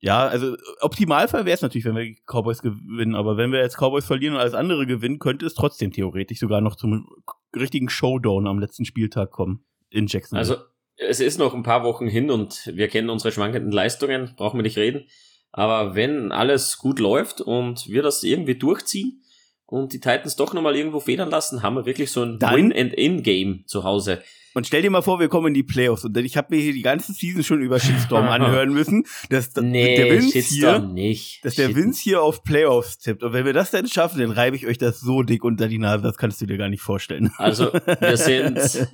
ja, 0.00 0.26
also 0.26 0.56
Optimalfall 0.80 1.44
wäre 1.44 1.54
es 1.54 1.62
natürlich, 1.62 1.84
wenn 1.84 1.96
wir 1.96 2.14
Cowboys 2.26 2.62
gewinnen, 2.62 3.14
aber 3.14 3.36
wenn 3.36 3.50
wir 3.50 3.60
jetzt 3.60 3.76
Cowboys 3.76 4.04
verlieren 4.04 4.34
und 4.34 4.40
alles 4.40 4.54
andere 4.54 4.86
gewinnen, 4.86 5.18
könnte 5.18 5.46
es 5.46 5.54
trotzdem 5.54 5.92
theoretisch 5.92 6.38
sogar 6.38 6.60
noch 6.60 6.76
zum 6.76 7.08
richtigen 7.54 7.88
Showdown 7.88 8.46
am 8.46 8.58
letzten 8.58 8.84
Spieltag 8.84 9.30
kommen 9.30 9.64
in 9.90 10.06
Jackson. 10.06 10.38
Also 10.38 10.56
es 10.96 11.20
ist 11.20 11.38
noch 11.38 11.54
ein 11.54 11.62
paar 11.62 11.84
Wochen 11.84 12.06
hin 12.06 12.30
und 12.30 12.70
wir 12.74 12.88
kennen 12.88 13.10
unsere 13.10 13.32
schwankenden 13.32 13.72
Leistungen, 13.72 14.34
brauchen 14.36 14.58
wir 14.58 14.62
nicht 14.62 14.78
reden. 14.78 15.06
Aber 15.50 15.94
wenn 15.94 16.30
alles 16.32 16.78
gut 16.78 16.98
läuft 16.98 17.40
und 17.40 17.88
wir 17.88 18.02
das 18.02 18.22
irgendwie 18.22 18.56
durchziehen 18.56 19.22
und 19.66 19.92
die 19.92 20.00
Titans 20.00 20.36
doch 20.36 20.52
nochmal 20.52 20.76
irgendwo 20.76 21.00
federn 21.00 21.30
lassen, 21.30 21.62
haben 21.62 21.76
wir 21.76 21.86
wirklich 21.86 22.12
so 22.12 22.22
ein 22.22 22.40
Win-and-In-Game 22.40 23.64
zu 23.66 23.84
Hause. 23.84 24.22
Und 24.58 24.66
stell 24.66 24.82
dir 24.82 24.90
mal 24.90 25.02
vor, 25.02 25.20
wir 25.20 25.28
kommen 25.28 25.46
in 25.46 25.54
die 25.54 25.62
Playoffs 25.62 26.04
und 26.04 26.16
ich 26.16 26.36
habe 26.36 26.54
mir 26.54 26.60
hier 26.60 26.72
die 26.72 26.82
ganze 26.82 27.12
Season 27.12 27.44
schon 27.44 27.62
über 27.62 27.78
Shitstorm 27.78 28.28
anhören 28.28 28.72
müssen, 28.72 29.04
dass, 29.30 29.54
nee, 29.54 29.94
der 29.94 30.10
Vince 30.10 30.40
hier, 30.40 30.80
nicht. 30.80 31.44
dass 31.44 31.54
der 31.54 31.76
Vince 31.76 32.02
hier 32.02 32.22
auf 32.22 32.42
Playoffs 32.42 32.98
tippt. 32.98 33.22
Und 33.22 33.32
wenn 33.32 33.46
wir 33.46 33.52
das 33.52 33.70
dann 33.70 33.86
schaffen, 33.86 34.18
dann 34.18 34.32
reibe 34.32 34.56
ich 34.56 34.66
euch 34.66 34.76
das 34.76 34.98
so 34.98 35.22
dick 35.22 35.44
unter 35.44 35.68
die 35.68 35.78
Nase, 35.78 36.02
das 36.02 36.16
kannst 36.16 36.40
du 36.40 36.46
dir 36.46 36.58
gar 36.58 36.68
nicht 36.68 36.82
vorstellen. 36.82 37.30
Also 37.36 37.72
wir 37.72 38.16
sind 38.16 38.88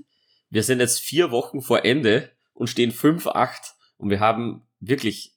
wir 0.51 0.63
sind 0.63 0.81
jetzt 0.81 1.01
vier 1.01 1.31
Wochen 1.31 1.63
vor 1.63 1.87
Ende 1.87 2.31
und 2.53 2.69
stehen 2.69 2.93
5-8 2.93 3.73
und 3.97 4.11
wir 4.11 4.21
haben 4.21 4.63
wirklich 4.81 5.33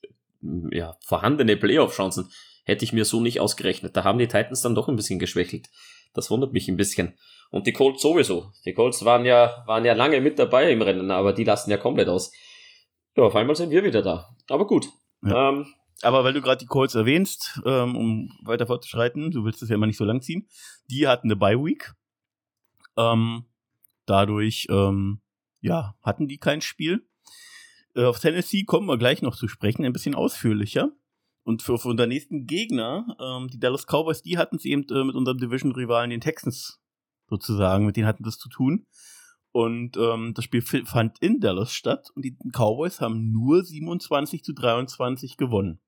ja, 0.71 0.97
vorhandene 1.05 1.55
Playoff-Chancen. 1.55 2.29
Hätte 2.65 2.83
ich 2.83 2.91
mir 2.91 3.05
so 3.05 3.21
nicht 3.21 3.39
ausgerechnet. 3.39 3.95
Da 3.95 4.03
haben 4.03 4.19
die 4.19 4.27
Titans 4.27 4.59
dann 4.61 4.75
doch 4.75 4.89
ein 4.89 4.97
bisschen 4.97 5.19
geschwächelt. 5.19 5.69
Das 6.13 6.29
wundert 6.29 6.51
mich 6.51 6.67
ein 6.67 6.75
bisschen. 6.75 7.13
Und 7.51 7.67
die 7.67 7.73
Colts 7.73 8.01
sowieso. 8.01 8.51
Die 8.65 8.73
Colts 8.73 9.05
waren 9.05 9.25
ja, 9.25 9.63
waren 9.65 9.85
ja 9.85 9.93
lange 9.93 10.19
mit 10.21 10.37
dabei 10.37 10.71
im 10.71 10.81
Rennen, 10.81 11.11
aber 11.11 11.33
die 11.33 11.43
lassen 11.43 11.71
ja 11.71 11.77
komplett 11.77 12.09
aus. 12.09 12.31
Ja, 13.15 13.23
auf 13.23 13.35
einmal 13.35 13.55
sind 13.55 13.71
wir 13.71 13.83
wieder 13.83 14.01
da. 14.01 14.35
Aber 14.49 14.67
gut. 14.67 14.89
Ja. 15.23 15.49
Ähm, 15.49 15.65
aber 16.01 16.23
weil 16.23 16.33
du 16.33 16.41
gerade 16.41 16.59
die 16.59 16.67
Colts 16.67 16.93
erwähnst, 16.93 17.59
ähm, 17.65 17.95
um 17.95 18.31
weiter 18.43 18.67
fortzuschreiten, 18.67 19.31
du 19.31 19.45
willst 19.45 19.61
das 19.61 19.69
ja 19.69 19.75
immer 19.75 19.87
nicht 19.87 19.97
so 19.97 20.05
lang 20.05 20.21
ziehen, 20.21 20.47
die 20.91 21.07
hatten 21.07 21.27
eine 21.27 21.35
Bye 21.35 21.57
Week. 21.57 21.93
Ähm, 22.97 23.45
Dadurch, 24.07 24.67
ähm, 24.69 25.19
ja, 25.59 25.95
hatten 26.01 26.27
die 26.27 26.37
kein 26.39 26.61
Spiel. 26.61 27.05
Äh, 27.93 28.05
auf 28.05 28.19
Tennessee 28.19 28.63
kommen 28.63 28.87
wir 28.87 28.97
gleich 28.97 29.21
noch 29.21 29.35
zu 29.35 29.47
sprechen, 29.49 29.85
ein 29.85 29.93
bisschen 29.93 30.15
ausführlicher. 30.15 30.91
Und 31.43 31.61
für, 31.61 31.77
für 31.77 31.89
unseren 31.89 32.09
nächsten 32.09 32.47
Gegner, 32.47 33.17
ähm, 33.19 33.49
die 33.49 33.59
Dallas 33.59 33.85
Cowboys, 33.85 34.21
die 34.21 34.37
hatten 34.37 34.55
es 34.55 34.65
eben 34.65 34.87
äh, 34.89 35.03
mit 35.03 35.15
unserem 35.15 35.37
Division-Rivalen, 35.37 36.09
den 36.09 36.21
Texans, 36.21 36.79
sozusagen, 37.29 37.85
mit 37.85 37.95
denen 37.95 38.07
hatten 38.07 38.23
das 38.23 38.37
zu 38.37 38.49
tun. 38.49 38.85
Und 39.51 39.97
ähm, 39.97 40.33
das 40.35 40.45
Spiel 40.45 40.61
fand 40.61 41.17
in 41.19 41.39
Dallas 41.39 41.73
statt 41.73 42.09
und 42.13 42.23
die 42.23 42.37
Cowboys 42.51 43.01
haben 43.01 43.31
nur 43.31 43.63
27 43.63 44.43
zu 44.43 44.53
23 44.53 45.37
gewonnen. 45.37 45.79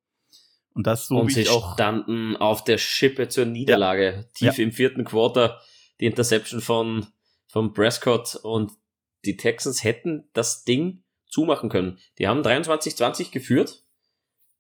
Und 0.74 0.88
das 0.88 1.08
so 1.08 1.20
und 1.20 1.28
wie 1.28 1.34
sie 1.34 1.50
auch 1.50 1.74
standen 1.74 2.38
auf 2.38 2.64
der 2.64 2.78
Schippe 2.78 3.28
zur 3.28 3.46
Niederlage. 3.46 4.06
Ja. 4.06 4.24
Tief 4.34 4.58
ja. 4.58 4.64
im 4.64 4.72
vierten 4.72 5.04
Quarter 5.04 5.60
die 6.00 6.06
Interception 6.06 6.62
von, 6.62 7.08
von 7.48 7.74
Prescott 7.74 8.36
und 8.36 8.72
die 9.26 9.36
Texans 9.36 9.84
hätten 9.84 10.30
das 10.34 10.64
Ding 10.64 11.04
zumachen 11.28 11.70
können. 11.70 12.00
Die 12.18 12.28
haben 12.28 12.42
23-20 12.42 13.32
geführt, 13.32 13.84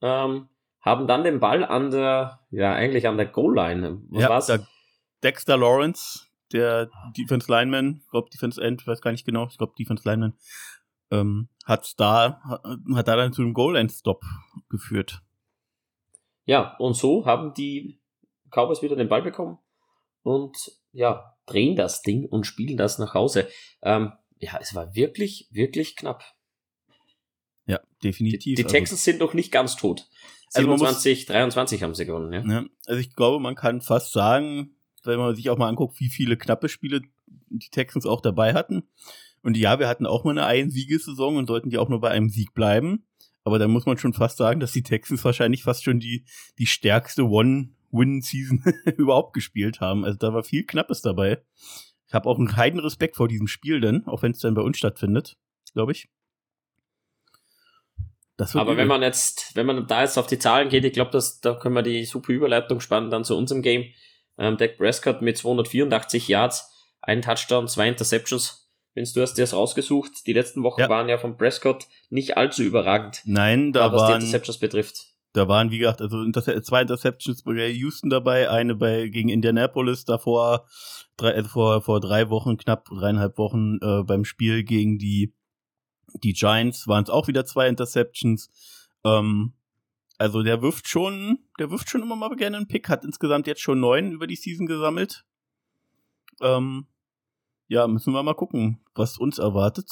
ähm, 0.02 0.50
haben 0.82 1.08
dann 1.08 1.24
den 1.24 1.40
Ball 1.40 1.64
an 1.64 1.92
der, 1.92 2.42
ja, 2.52 2.74
eigentlich 2.74 3.08
an 3.08 3.18
der 3.18 3.26
Goal-Line. 3.26 4.02
Was 4.10 4.22
ja, 4.22 4.30
war's? 4.30 4.66
Dexter 5.24 5.58
Lawrence, 5.58 6.28
der 6.54 6.90
Defense 7.18 7.52
Lineman, 7.52 8.02
ich 8.04 8.12
glaube 8.12 8.30
Defense 8.30 8.62
End, 8.62 8.86
weiß 8.86 9.02
gar 9.02 9.12
nicht 9.12 9.26
genau, 9.26 9.48
ich 9.48 9.58
glaube 9.58 9.74
Defense 9.78 10.08
Lineman, 10.08 10.38
ähm, 11.12 11.50
hat 11.66 11.94
da, 11.98 12.42
hat 12.96 13.08
da 13.08 13.16
dann 13.16 13.34
zu 13.34 13.42
einem 13.42 13.54
Goal-End-Stop 13.54 14.24
geführt. 14.70 15.22
Ja, 16.46 16.76
und 16.78 16.96
so 16.96 17.26
haben 17.26 17.54
die 17.54 18.00
Cowboys 18.52 18.82
wieder 18.82 18.96
den 18.96 19.10
Ball 19.10 19.22
bekommen 19.22 19.60
und 20.24 20.58
ja, 20.92 21.36
drehen 21.46 21.76
das 21.76 22.02
Ding 22.02 22.26
und 22.26 22.46
spielen 22.46 22.78
das 22.78 22.98
nach 22.98 23.14
Hause. 23.14 23.48
Ähm, 23.82 24.14
ja, 24.40 24.58
es 24.60 24.74
war 24.74 24.96
wirklich, 24.96 25.48
wirklich 25.52 25.96
knapp. 25.96 26.24
Ja, 27.66 27.80
definitiv. 28.04 28.44
Die, 28.44 28.56
die 28.56 28.64
also 28.64 28.76
Texans 28.76 29.02
also, 29.02 29.12
sind 29.12 29.20
noch 29.20 29.34
nicht 29.34 29.52
ganz 29.52 29.76
tot. 29.76 30.08
27, 30.50 31.20
muss, 31.20 31.26
23 31.28 31.84
haben 31.84 31.94
sie 31.94 32.06
gewonnen, 32.06 32.34
ja. 32.34 32.42
ja. 32.42 32.66
Also 32.88 33.00
ich 33.00 33.14
glaube, 33.14 33.40
man 33.40 33.54
kann 33.54 33.82
fast 33.82 34.12
sagen, 34.12 34.76
wenn 35.06 35.20
man 35.20 35.36
sich 35.36 35.50
auch 35.50 35.58
mal 35.58 35.70
anguckt, 35.70 36.00
wie 36.00 36.10
viele 36.10 36.38
knappe 36.38 36.70
Spiele 36.70 37.02
die 37.50 37.70
Texans 37.70 38.06
auch 38.06 38.22
dabei 38.22 38.54
hatten. 38.54 38.84
Und 39.42 39.58
ja, 39.58 39.80
wir 39.80 39.88
hatten 39.88 40.06
auch 40.06 40.24
mal 40.24 40.32
eine 40.32 40.46
Einsiegesaison 40.46 41.38
und 41.38 41.48
sollten 41.48 41.70
die 41.70 41.78
auch 41.78 41.90
nur 41.90 42.02
bei 42.02 42.10
einem 42.10 42.30
Sieg 42.30 42.54
bleiben. 42.54 43.06
Aber 43.44 43.58
dann 43.58 43.72
muss 43.72 43.86
man 43.86 43.98
schon 43.98 44.14
fast 44.14 44.38
sagen, 44.38 44.60
dass 44.60 44.74
die 44.74 44.84
Texans 44.84 45.24
wahrscheinlich 45.24 45.64
fast 45.64 45.84
schon 45.84 46.00
die, 46.00 46.26
die 46.58 46.66
stärkste 46.66 47.24
One-Win-Season 47.24 48.64
überhaupt 48.98 49.34
gespielt 49.34 49.80
haben. 49.80 50.04
Also 50.04 50.18
da 50.18 50.34
war 50.34 50.44
viel 50.44 50.66
Knappes 50.66 51.02
dabei. 51.02 51.42
Ich 52.08 52.14
habe 52.14 52.28
auch 52.28 52.38
einen 52.38 52.58
heiden 52.58 52.80
Respekt 52.80 53.16
vor 53.16 53.28
diesem 53.28 53.48
Spiel 53.48 53.80
denn, 53.80 54.06
auch 54.08 54.24
wenn 54.24 54.32
es 54.32 54.40
dann 54.40 54.56
bei 54.56 54.62
uns 54.62 54.78
stattfindet, 54.78 55.38
glaube 55.74 55.92
ich. 55.94 56.10
Aber 58.54 58.78
wenn 58.78 58.88
man 58.88 59.02
jetzt, 59.02 59.56
wenn 59.56 59.66
man 59.66 59.86
da 59.86 60.02
jetzt 60.02 60.18
auf 60.18 60.28
die 60.28 60.40
Zahlen 60.40 60.70
geht, 60.70 60.86
ich 60.86 60.94
glaube, 60.94 61.20
da 61.42 61.54
können 61.56 61.76
wir 61.76 61.82
die 61.82 62.06
super 62.06 62.32
Überleitung 62.32 62.80
spannen 62.80 63.10
dann 63.10 63.26
zu 63.26 63.36
unserem 63.36 63.62
Game. 63.62 63.86
Ähm, 64.40 64.58
Dak 64.58 64.78
Prescott 64.78 65.22
mit 65.22 65.38
284 65.38 66.28
Yards, 66.30 66.72
ein 67.02 67.22
Touchdown, 67.22 67.68
zwei 67.68 67.90
Interceptions. 67.90 68.68
Vince, 68.96 69.14
du 69.14 69.22
hast 69.22 69.36
dir 69.36 69.44
das 69.44 69.54
rausgesucht. 69.54 70.26
Die 70.26 70.34
letzten 70.34 70.64
Wochen 70.64 70.82
ja. 70.82 70.90
waren 70.90 71.10
ja 71.10 71.18
von 71.18 71.38
Prescott 71.38 71.88
nicht 72.10 72.38
allzu 72.38 72.64
überragend. 72.64 73.22
Nein, 73.26 73.72
da 73.72 73.92
was 73.92 74.02
waren, 74.02 74.20
die 74.20 74.26
Interceptions 74.26 74.58
betrifft. 74.58 75.10
Da 75.34 75.48
waren, 75.48 75.70
wie 75.70 75.78
gesagt, 75.78 76.02
also 76.02 76.26
zwei 76.32 76.82
Interceptions 76.82 77.44
bei 77.44 77.70
Houston 77.70 78.10
dabei, 78.10 78.50
eine 78.50 78.76
bei 78.76 79.08
gegen 79.10 79.30
Indianapolis, 79.30 80.06
davor 80.06 80.66
drei, 81.18 81.36
also 81.36 81.50
vor, 81.50 81.82
vor 81.82 82.00
drei 82.00 82.30
Wochen, 82.30 82.58
knapp 82.58 82.86
dreieinhalb 82.86 83.38
Wochen 83.38 83.78
äh, 83.82 84.04
beim 84.04 84.26
Spiel 84.26 84.64
gegen 84.64 84.98
die, 84.98 85.36
die 86.24 86.34
Giants 86.34 86.88
waren 86.88 87.04
es 87.04 87.12
auch 87.12 87.28
wieder 87.28 87.46
zwei 87.46 87.68
Interceptions. 87.68 88.50
Ähm, 89.06 89.54
also 90.20 90.44
der 90.44 90.62
wirft 90.62 90.88
schon, 90.90 91.40
der 91.60 91.72
wirft 91.72 91.90
schon 91.90 92.04
immer 92.04 92.18
mal 92.18 92.36
gerne 92.36 92.58
einen 92.58 92.68
Pick, 92.68 92.90
hat 92.90 93.06
insgesamt 93.06 93.48
jetzt 93.48 93.62
schon 93.62 93.80
neun 93.80 94.12
über 94.12 94.28
die 94.28 94.36
Season 94.36 94.68
gesammelt. 94.68 95.26
Ähm, 96.42 96.88
ja, 97.68 97.88
müssen 97.88 98.14
wir 98.14 98.22
mal 98.22 98.34
gucken, 98.34 98.82
was 98.96 99.18
uns 99.18 99.40
erwartet. 99.40 99.90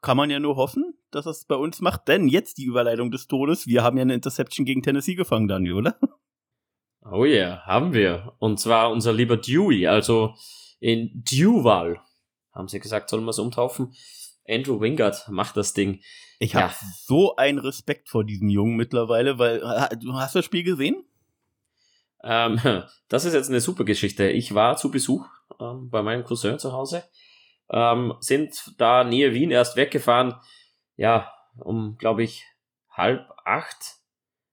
Kann 0.00 0.16
man 0.16 0.30
ja 0.30 0.40
nur 0.40 0.56
hoffen, 0.56 0.94
dass 1.10 1.26
es 1.26 1.44
bei 1.44 1.54
uns 1.54 1.82
macht, 1.82 2.08
denn 2.08 2.28
jetzt 2.28 2.56
die 2.56 2.64
Überleitung 2.64 3.10
des 3.10 3.26
Todes. 3.26 3.66
Wir 3.66 3.82
haben 3.82 3.98
ja 3.98 4.02
eine 4.02 4.14
Interception 4.14 4.64
gegen 4.64 4.82
Tennessee 4.82 5.14
gefangen, 5.14 5.48
Daniel, 5.48 5.74
oder? 5.74 5.98
Oh 7.10 7.24
yeah, 7.24 7.64
haben 7.64 7.94
wir. 7.94 8.34
Und 8.38 8.60
zwar 8.60 8.90
unser 8.90 9.14
lieber 9.14 9.38
Dewey, 9.38 9.86
also 9.86 10.34
in 10.78 11.24
Duval, 11.24 12.02
haben 12.52 12.68
sie 12.68 12.80
gesagt, 12.80 13.08
sollen 13.08 13.24
wir 13.24 13.30
es 13.30 13.38
umtaufen. 13.38 13.94
Andrew 14.48 14.80
Wingard 14.80 15.28
macht 15.28 15.56
das 15.56 15.74
Ding. 15.74 16.00
Ich 16.38 16.54
habe 16.54 16.72
ja. 16.72 16.88
so 17.04 17.36
einen 17.36 17.58
Respekt 17.58 18.08
vor 18.08 18.24
diesem 18.24 18.48
Jungen 18.48 18.76
mittlerweile, 18.76 19.38
weil 19.38 19.60
du 20.00 20.14
hast 20.14 20.34
das 20.34 20.44
Spiel 20.44 20.62
gesehen? 20.62 21.04
Ähm, 22.22 22.60
das 23.08 23.24
ist 23.24 23.34
jetzt 23.34 23.48
eine 23.48 23.60
super 23.60 23.84
Geschichte. 23.84 24.28
Ich 24.28 24.54
war 24.54 24.76
zu 24.76 24.90
Besuch 24.90 25.26
ähm, 25.60 25.90
bei 25.90 26.02
meinem 26.02 26.24
Cousin 26.24 26.58
zu 26.58 26.72
Hause, 26.72 27.04
ähm, 27.70 28.14
sind 28.20 28.74
da 28.78 29.04
nähe 29.04 29.34
Wien 29.34 29.50
erst 29.50 29.76
weggefahren, 29.76 30.34
ja, 30.96 31.32
um, 31.58 31.96
glaube 31.98 32.22
ich, 32.22 32.44
halb 32.90 33.28
acht. 33.44 33.96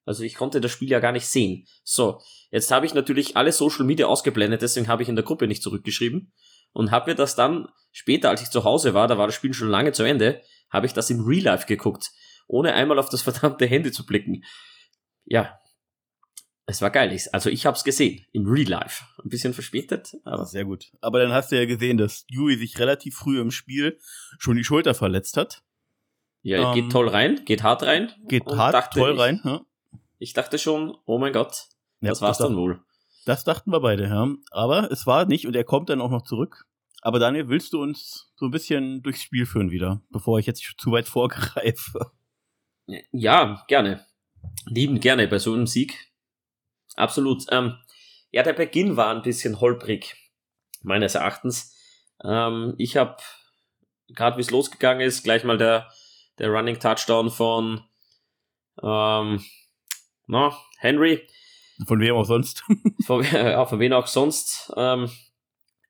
Also 0.05 0.23
ich 0.23 0.35
konnte 0.35 0.61
das 0.61 0.71
Spiel 0.71 0.89
ja 0.89 0.99
gar 0.99 1.11
nicht 1.11 1.25
sehen. 1.25 1.65
So, 1.83 2.21
jetzt 2.51 2.69
habe 2.71 2.85
ich 2.85 2.93
natürlich 2.93 3.37
alle 3.37 3.51
Social 3.51 3.85
Media 3.85 4.05
ausgeblendet, 4.05 4.61
deswegen 4.61 4.87
habe 4.87 5.01
ich 5.01 5.09
in 5.09 5.15
der 5.15 5.25
Gruppe 5.25 5.47
nicht 5.47 5.63
zurückgeschrieben 5.63 6.31
und 6.75 6.91
habe 6.91 7.11
mir 7.11 7.15
das 7.15 7.35
dann 7.35 7.69
später, 7.93 8.29
als 8.29 8.41
ich 8.41 8.49
zu 8.49 8.65
Hause 8.65 8.93
war, 8.93 9.07
da 9.07 9.17
war 9.17 9.27
das 9.27 9.35
Spiel 9.35 9.53
schon 9.53 9.69
lange 9.69 9.93
zu 9.93 10.03
Ende, 10.03 10.41
habe 10.69 10.85
ich 10.85 10.93
das 10.93 11.09
im 11.09 11.21
Real 11.21 11.43
Life 11.43 11.67
geguckt, 11.67 12.11
ohne 12.47 12.73
einmal 12.73 12.99
auf 12.99 13.09
das 13.09 13.21
verdammte 13.23 13.65
Handy 13.65 13.91
zu 13.91 14.05
blicken. 14.05 14.43
Ja, 15.23 15.57
es 16.65 16.81
war 16.81 16.89
geil. 16.89 17.17
Also 17.31 17.49
ich 17.49 17.65
habe 17.65 17.77
es 17.77 17.83
gesehen 17.83 18.25
im 18.33 18.45
Real 18.45 18.67
Life. 18.67 19.05
Ein 19.23 19.29
bisschen 19.29 19.53
verspätet, 19.53 20.17
aber 20.25 20.45
sehr 20.45 20.65
gut. 20.65 20.91
Aber 20.99 21.19
dann 21.19 21.31
hast 21.31 21.51
du 21.51 21.57
ja 21.57 21.65
gesehen, 21.65 21.97
dass 21.97 22.25
Dewey 22.25 22.57
sich 22.57 22.77
relativ 22.77 23.15
früh 23.15 23.39
im 23.39 23.51
Spiel 23.51 23.97
schon 24.37 24.57
die 24.57 24.63
Schulter 24.65 24.93
verletzt 24.93 25.37
hat. 25.37 25.63
Ja, 26.41 26.73
ähm, 26.73 26.75
geht 26.75 26.91
toll 26.91 27.07
rein, 27.07 27.45
geht 27.45 27.63
hart 27.63 27.83
rein. 27.83 28.11
Geht 28.27 28.45
hart, 28.47 28.93
toll 28.93 29.13
ich, 29.13 29.19
rein. 29.19 29.41
Ja. 29.45 29.61
Ich 30.19 30.33
dachte 30.33 30.59
schon, 30.59 30.97
oh 31.05 31.17
mein 31.17 31.33
Gott, 31.33 31.69
ja, 32.01 32.09
das 32.09 32.21
war's 32.21 32.37
das 32.37 32.47
dann 32.47 32.57
wohl. 32.57 32.84
Das 33.25 33.43
dachten 33.43 33.71
wir 33.71 33.79
beide, 33.79 34.05
ja. 34.05 34.27
Aber 34.51 34.91
es 34.91 35.05
war 35.05 35.25
nicht 35.25 35.47
und 35.47 35.55
er 35.55 35.63
kommt 35.63 35.89
dann 35.89 36.01
auch 36.01 36.11
noch 36.11 36.23
zurück. 36.23 36.65
Aber 37.01 37.19
Daniel, 37.19 37.49
willst 37.49 37.73
du 37.73 37.81
uns 37.81 38.31
so 38.35 38.45
ein 38.45 38.51
bisschen 38.51 39.03
durchs 39.03 39.21
Spiel 39.21 39.45
führen 39.45 39.71
wieder, 39.71 40.01
bevor 40.09 40.39
ich 40.39 40.45
jetzt 40.45 40.63
zu 40.77 40.91
weit 40.91 41.07
vorgreife? 41.07 42.11
Ja, 43.11 43.63
gerne. 43.67 44.05
Lieben 44.67 44.99
gerne 44.99 45.27
bei 45.27 45.39
so 45.39 45.53
einem 45.53 45.67
Sieg 45.67 46.15
Absolut. 46.95 47.45
Ähm, 47.51 47.77
ja, 48.31 48.43
der 48.43 48.53
Beginn 48.53 48.97
war 48.97 49.13
ein 49.13 49.21
bisschen 49.21 49.59
holprig, 49.59 50.15
meines 50.81 51.15
Erachtens. 51.15 51.75
Ähm, 52.23 52.73
ich 52.77 52.97
habe, 52.97 53.17
gerade 54.07 54.37
wie 54.37 54.41
es 54.41 54.51
losgegangen 54.51 55.05
ist, 55.05 55.23
gleich 55.23 55.43
mal 55.43 55.57
der, 55.57 55.89
der 56.39 56.49
Running 56.49 56.79
Touchdown 56.79 57.29
von 57.29 57.83
ähm, 58.81 59.43
na, 60.27 60.57
Henry. 60.79 61.27
Von 61.85 61.99
wem 61.99 62.15
auch 62.15 62.25
sonst. 62.25 62.63
von, 63.05 63.23
ja, 63.23 63.65
von 63.65 63.79
wem 63.79 63.93
auch 63.93 64.07
sonst. 64.07 64.71
Ähm, 64.77 65.09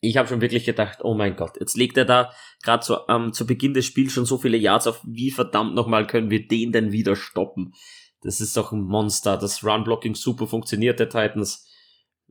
ich 0.01 0.18
habe 0.18 0.27
schon 0.27 0.42
wirklich 0.42 0.65
gedacht, 0.65 1.00
oh 1.04 1.13
mein 1.13 1.36
Gott, 1.36 1.60
jetzt 1.60 1.77
legt 1.77 1.98
er 1.98 2.06
da 2.06 2.32
gerade 2.63 2.84
so 2.84 3.00
ähm, 3.08 3.34
zu 3.34 3.46
Beginn 3.46 3.74
des 3.74 3.86
Spiels 3.86 4.13
schon 4.13 4.25
so 4.25 4.38
viele 4.38 4.58
Yards 4.58 4.88
auf. 4.88 5.01
Wie 5.04 5.32
verdammt 5.32 5.75
nochmal 5.75 6.08
können 6.08 6.30
wir 6.30 6.48
den 6.48 6.72
denn 6.72 6.92
wieder 6.92 7.15
stoppen? 7.15 7.74
Das 8.22 8.42
ist 8.42 8.58
doch 8.58 8.72
ein 8.72 8.82
Monster. 8.82 9.38
Das 9.38 9.63
Run-Blocking 9.63 10.15
super 10.15 10.48
funktioniert 10.48 11.00
der 11.00 11.10
Titans. 11.10 11.68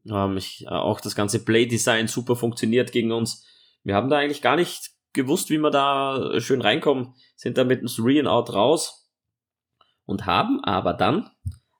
Ähm, 0.09 0.37
ich, 0.37 0.65
äh, 0.67 0.71
auch 0.71 1.01
das 1.01 1.15
ganze 1.15 1.45
Play-Design 1.45 2.09
super 2.09 2.37
funktioniert 2.37 2.93
gegen 2.93 3.13
uns. 3.13 3.47
Wir 3.83 3.95
haben 3.95 4.09
da 4.09 4.19
eigentlich 4.19 4.43
gar 4.43 4.57
nicht 4.57 4.91
gewusst, 5.13 5.51
wie 5.51 5.59
wir 5.59 5.71
da 5.71 6.41
schön 6.41 6.61
reinkommen. 6.61 7.15
Sind 7.37 7.59
da 7.59 7.65
mit 7.65 7.79
einem 7.79 7.89
Three 7.89 8.19
and 8.19 8.29
Out 8.29 8.53
raus 8.53 9.11
und 10.05 10.27
haben 10.27 10.63
aber 10.65 10.95
dann 10.95 11.31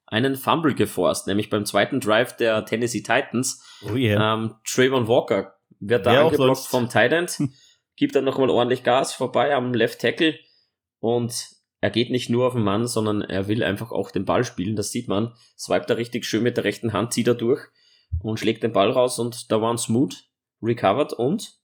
einen 0.07 0.35
Fumble 0.35 0.75
geforst, 0.75 1.27
nämlich 1.27 1.49
beim 1.49 1.65
zweiten 1.65 1.99
Drive 1.99 2.35
der 2.37 2.65
Tennessee 2.65 3.01
Titans. 3.01 3.63
Oh 3.83 3.95
yeah. 3.95 4.33
ähm, 4.33 4.55
Trayvon 4.63 5.07
Walker 5.07 5.55
wird 5.79 6.05
da 6.05 6.25
angeblockt 6.25 6.65
vom 6.65 6.89
Tight 6.89 7.11
End, 7.11 7.37
gibt 7.95 8.15
dann 8.15 8.25
nochmal 8.25 8.49
ordentlich 8.49 8.83
Gas 8.83 9.13
vorbei 9.13 9.53
am 9.55 9.73
Left 9.73 9.99
Tackle 9.99 10.35
und 10.99 11.55
er 11.81 11.89
geht 11.91 12.09
nicht 12.09 12.29
nur 12.29 12.47
auf 12.47 12.53
den 12.53 12.63
Mann, 12.63 12.87
sondern 12.87 13.21
er 13.21 13.47
will 13.47 13.63
einfach 13.63 13.91
auch 13.91 14.09
den 14.09 14.25
Ball 14.25 14.43
spielen. 14.43 14.75
Das 14.75 14.91
sieht 14.91 15.07
man. 15.07 15.33
Swipet 15.57 15.89
er 15.91 15.97
richtig 15.97 16.25
schön 16.25 16.41
mit 16.41 16.57
der 16.57 16.63
rechten 16.63 16.93
Hand, 16.93 17.13
zieht 17.13 17.27
er 17.27 17.35
durch 17.35 17.61
und 18.21 18.39
schlägt 18.39 18.63
den 18.63 18.73
Ball 18.73 18.89
raus 18.89 19.19
und 19.19 19.51
da 19.51 19.61
waren 19.61 19.77
Smooth 19.77 20.27
recovered 20.61 21.13
und 21.13 21.59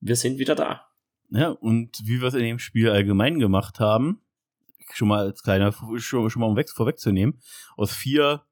wir 0.00 0.16
sind 0.16 0.38
wieder 0.38 0.54
da. 0.54 0.86
Ja, 1.30 1.48
und 1.48 2.02
wie 2.04 2.20
wir 2.20 2.28
es 2.28 2.34
in 2.34 2.42
dem 2.42 2.58
Spiel 2.58 2.90
allgemein 2.90 3.38
gemacht 3.38 3.80
haben, 3.80 4.20
schon 4.92 5.08
mal 5.08 5.26
als 5.26 5.42
kleiner, 5.42 5.72
schon, 5.96 6.30
schon 6.30 6.40
mal 6.40 6.46
um 6.46 6.56
weg, 6.56 6.70
vorwegzunehmen, 6.70 7.40
aus 7.76 7.92
vier 7.92 8.44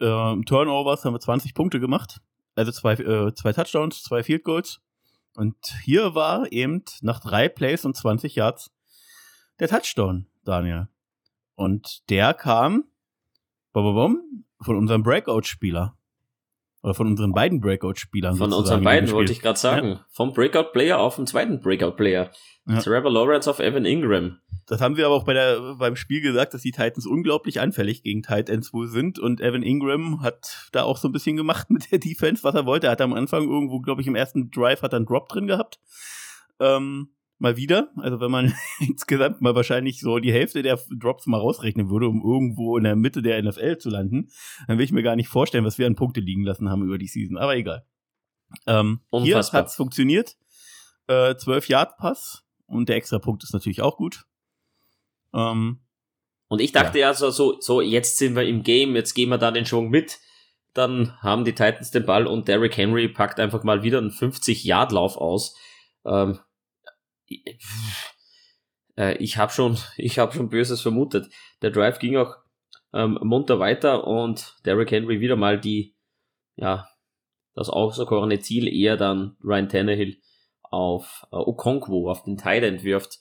äh, 0.00 0.36
Turnovers 0.44 1.04
haben 1.04 1.14
wir 1.14 1.20
20 1.20 1.54
Punkte 1.54 1.80
gemacht. 1.80 2.20
Also 2.56 2.72
zwei, 2.72 2.92
äh, 2.92 3.34
zwei 3.34 3.52
Touchdowns, 3.52 4.02
zwei 4.02 4.22
Field 4.22 4.44
Goals. 4.44 4.80
Und 5.34 5.56
hier 5.82 6.14
war 6.14 6.50
eben 6.52 6.84
nach 7.00 7.20
drei 7.20 7.48
Plays 7.48 7.84
und 7.84 7.96
20 7.96 8.36
Yards 8.36 8.70
der 9.58 9.68
Touchdown. 9.68 10.26
Daniel. 10.44 10.88
Und 11.56 12.08
der 12.10 12.34
kam 12.34 12.84
von 13.72 14.76
unserem 14.76 15.02
Breakout-Spieler. 15.02 15.96
Oder 16.84 16.92
von 16.92 17.06
unseren 17.06 17.32
beiden 17.32 17.60
Breakout-Spielern. 17.60 18.36
Von 18.36 18.52
unseren 18.52 18.84
beiden, 18.84 19.10
wollte 19.10 19.32
ich 19.32 19.40
gerade 19.40 19.58
sagen. 19.58 19.88
Ja. 19.88 20.06
Vom 20.10 20.34
Breakout-Player 20.34 20.98
auf 20.98 21.16
den 21.16 21.26
zweiten 21.26 21.58
Breakout-Player. 21.58 22.30
Ja. 22.66 22.78
Trevor 22.78 23.10
Lawrence 23.10 23.48
auf 23.48 23.58
Evan 23.58 23.86
Ingram. 23.86 24.38
Das 24.66 24.82
haben 24.82 24.98
wir 24.98 25.06
aber 25.06 25.14
auch 25.14 25.24
bei 25.24 25.32
der, 25.32 25.76
beim 25.78 25.96
Spiel 25.96 26.20
gesagt, 26.20 26.52
dass 26.52 26.60
die 26.60 26.72
Titans 26.72 27.06
unglaublich 27.06 27.58
anfällig 27.58 28.02
gegen 28.02 28.22
Tight 28.22 28.50
Ends 28.50 28.74
wohl 28.74 28.86
sind. 28.88 29.18
Und 29.18 29.40
Evan 29.40 29.62
Ingram 29.62 30.20
hat 30.20 30.68
da 30.72 30.82
auch 30.82 30.98
so 30.98 31.08
ein 31.08 31.12
bisschen 31.12 31.38
gemacht 31.38 31.70
mit 31.70 31.90
der 31.90 32.00
Defense, 32.00 32.44
was 32.44 32.54
er 32.54 32.66
wollte. 32.66 32.88
Er 32.88 32.92
hat 32.92 33.00
am 33.00 33.14
Anfang 33.14 33.44
irgendwo, 33.44 33.80
glaube 33.80 34.02
ich, 34.02 34.06
im 34.06 34.14
ersten 34.14 34.50
Drive 34.50 34.82
hat 34.82 34.92
er 34.92 34.98
einen 34.98 35.06
Drop 35.06 35.30
drin 35.30 35.46
gehabt. 35.46 35.80
Ähm, 36.60 37.13
mal 37.38 37.56
wieder. 37.56 37.90
Also 37.96 38.20
wenn 38.20 38.30
man 38.30 38.54
insgesamt 38.80 39.40
mal 39.40 39.54
wahrscheinlich 39.54 40.00
so 40.00 40.18
die 40.18 40.32
Hälfte 40.32 40.62
der 40.62 40.78
Drops 40.98 41.26
mal 41.26 41.38
rausrechnen 41.38 41.90
würde, 41.90 42.08
um 42.08 42.22
irgendwo 42.22 42.76
in 42.76 42.84
der 42.84 42.96
Mitte 42.96 43.22
der 43.22 43.42
NFL 43.42 43.78
zu 43.78 43.90
landen, 43.90 44.30
dann 44.66 44.78
will 44.78 44.84
ich 44.84 44.92
mir 44.92 45.02
gar 45.02 45.16
nicht 45.16 45.28
vorstellen, 45.28 45.64
was 45.64 45.78
wir 45.78 45.86
an 45.86 45.96
Punkte 45.96 46.20
liegen 46.20 46.44
lassen 46.44 46.70
haben 46.70 46.82
über 46.82 46.98
die 46.98 47.08
Season. 47.08 47.36
Aber 47.36 47.56
egal. 47.56 47.84
Ähm, 48.66 49.00
hier 49.12 49.36
hat 49.36 49.66
es 49.66 49.74
funktioniert. 49.74 50.36
Äh, 51.06 51.36
12 51.36 51.68
Yard 51.68 51.96
Pass 51.98 52.44
und 52.66 52.88
der 52.88 52.96
extra 52.96 53.18
Punkt 53.18 53.42
ist 53.42 53.52
natürlich 53.52 53.82
auch 53.82 53.96
gut. 53.96 54.24
Ähm, 55.34 55.80
und 56.48 56.60
ich 56.60 56.72
dachte 56.72 56.98
ja, 56.98 57.08
ja 57.08 57.14
so, 57.14 57.30
so, 57.30 57.60
so, 57.60 57.80
jetzt 57.80 58.18
sind 58.18 58.36
wir 58.36 58.46
im 58.46 58.62
Game, 58.62 58.94
jetzt 58.94 59.14
gehen 59.14 59.28
wir 59.28 59.38
da 59.38 59.50
den 59.50 59.66
Schwung 59.66 59.90
mit. 59.90 60.20
Dann 60.72 61.20
haben 61.20 61.44
die 61.44 61.54
Titans 61.54 61.90
den 61.90 62.06
Ball 62.06 62.26
und 62.26 62.48
Derrick 62.48 62.76
Henry 62.76 63.08
packt 63.08 63.38
einfach 63.38 63.62
mal 63.64 63.82
wieder 63.82 63.98
einen 63.98 64.10
50-Yard-Lauf 64.10 65.16
aus. 65.16 65.56
Ähm, 66.04 66.38
äh, 68.96 69.16
ich 69.18 69.36
habe 69.36 69.52
schon, 69.52 69.78
ich 69.96 70.18
habe 70.18 70.32
schon 70.32 70.48
Böses 70.48 70.80
vermutet. 70.80 71.28
Der 71.62 71.70
Drive 71.70 71.98
ging 71.98 72.16
auch 72.16 72.36
ähm, 72.92 73.18
munter 73.22 73.58
weiter 73.58 74.06
und 74.06 74.56
Derrick 74.64 74.90
Henry 74.90 75.20
wieder 75.20 75.36
mal 75.36 75.60
die, 75.60 75.94
ja, 76.56 76.88
das 77.54 77.68
außerkorene 77.68 78.40
Ziel 78.40 78.68
eher 78.68 78.96
dann 78.96 79.36
Ryan 79.42 79.68
Tannehill 79.68 80.18
auf 80.62 81.26
äh, 81.30 81.36
Okonkwo, 81.36 82.10
auf 82.10 82.22
den 82.22 82.36
Teil 82.36 82.64
entwirft. 82.64 83.20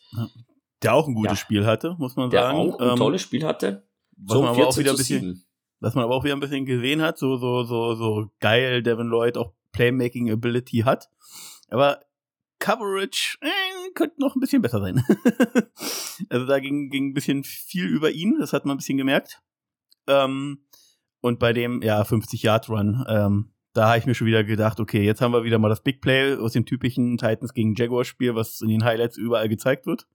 Der 0.82 0.94
auch 0.94 1.08
ein 1.08 1.14
gutes 1.14 1.40
ja. 1.40 1.46
Spiel 1.46 1.66
hatte, 1.66 1.96
muss 1.98 2.16
man 2.16 2.30
sagen. 2.32 2.58
Der 2.58 2.76
auch 2.76 2.80
ein 2.80 2.90
ähm, 2.90 2.96
tolles 2.98 3.22
Spiel 3.22 3.46
hatte. 3.46 3.88
Was 4.18 4.36
so 4.36 4.42
man 4.42 4.54
aber 4.54 4.68
auch 4.68 4.78
wieder 4.78 4.92
ein 4.92 4.98
bisschen, 4.98 5.44
was 5.80 5.96
man 5.96 6.04
aber 6.04 6.16
auch 6.16 6.24
wieder 6.24 6.36
ein 6.36 6.40
bisschen 6.40 6.66
gesehen 6.66 7.02
hat, 7.02 7.18
so, 7.18 7.38
so, 7.38 7.64
so, 7.64 7.96
so 7.96 8.30
geil 8.40 8.84
Devin 8.84 9.08
Lloyd 9.08 9.38
auch 9.38 9.54
Playmaking 9.72 10.32
Ability 10.32 10.80
hat. 10.80 11.10
Aber 11.70 12.00
Coverage 12.60 13.38
äh, 13.42 13.48
könnte 13.94 14.20
noch 14.20 14.36
ein 14.36 14.40
bisschen 14.40 14.62
besser 14.62 14.80
sein. 14.80 15.04
also 16.30 16.46
da 16.46 16.60
ging, 16.60 16.90
ging 16.90 17.10
ein 17.10 17.14
bisschen 17.14 17.44
viel 17.44 17.86
über 17.86 18.12
ihn, 18.12 18.38
das 18.40 18.54
hat 18.54 18.66
man 18.66 18.76
ein 18.76 18.78
bisschen 18.78 18.98
gemerkt. 18.98 19.42
Ähm, 20.08 20.66
und 21.22 21.40
bei 21.40 21.54
dem, 21.54 21.82
ja, 21.82 22.02
50-Yard-Run, 22.02 23.06
ähm, 23.08 23.54
da 23.74 23.88
habe 23.88 23.98
ich 23.98 24.06
mir 24.06 24.14
schon 24.14 24.28
wieder 24.28 24.44
gedacht, 24.44 24.80
okay, 24.80 25.04
jetzt 25.04 25.22
haben 25.22 25.34
wir 25.34 25.44
wieder 25.44 25.58
mal 25.58 25.70
das 25.70 25.82
Big 25.82 26.02
Play 26.02 26.36
aus 26.36 26.54
dem 26.54 26.66
typischen 26.66 27.18
Titans 27.18 27.54
gegen 27.54 27.76
Jaguars-Spiel, 27.76 28.36
was 28.36 28.62
in 28.62 28.70
den 28.70 28.84
Highlights 28.84 29.18
überall 29.18 29.50
gezeigt 29.50 29.86
wird. 29.86 30.08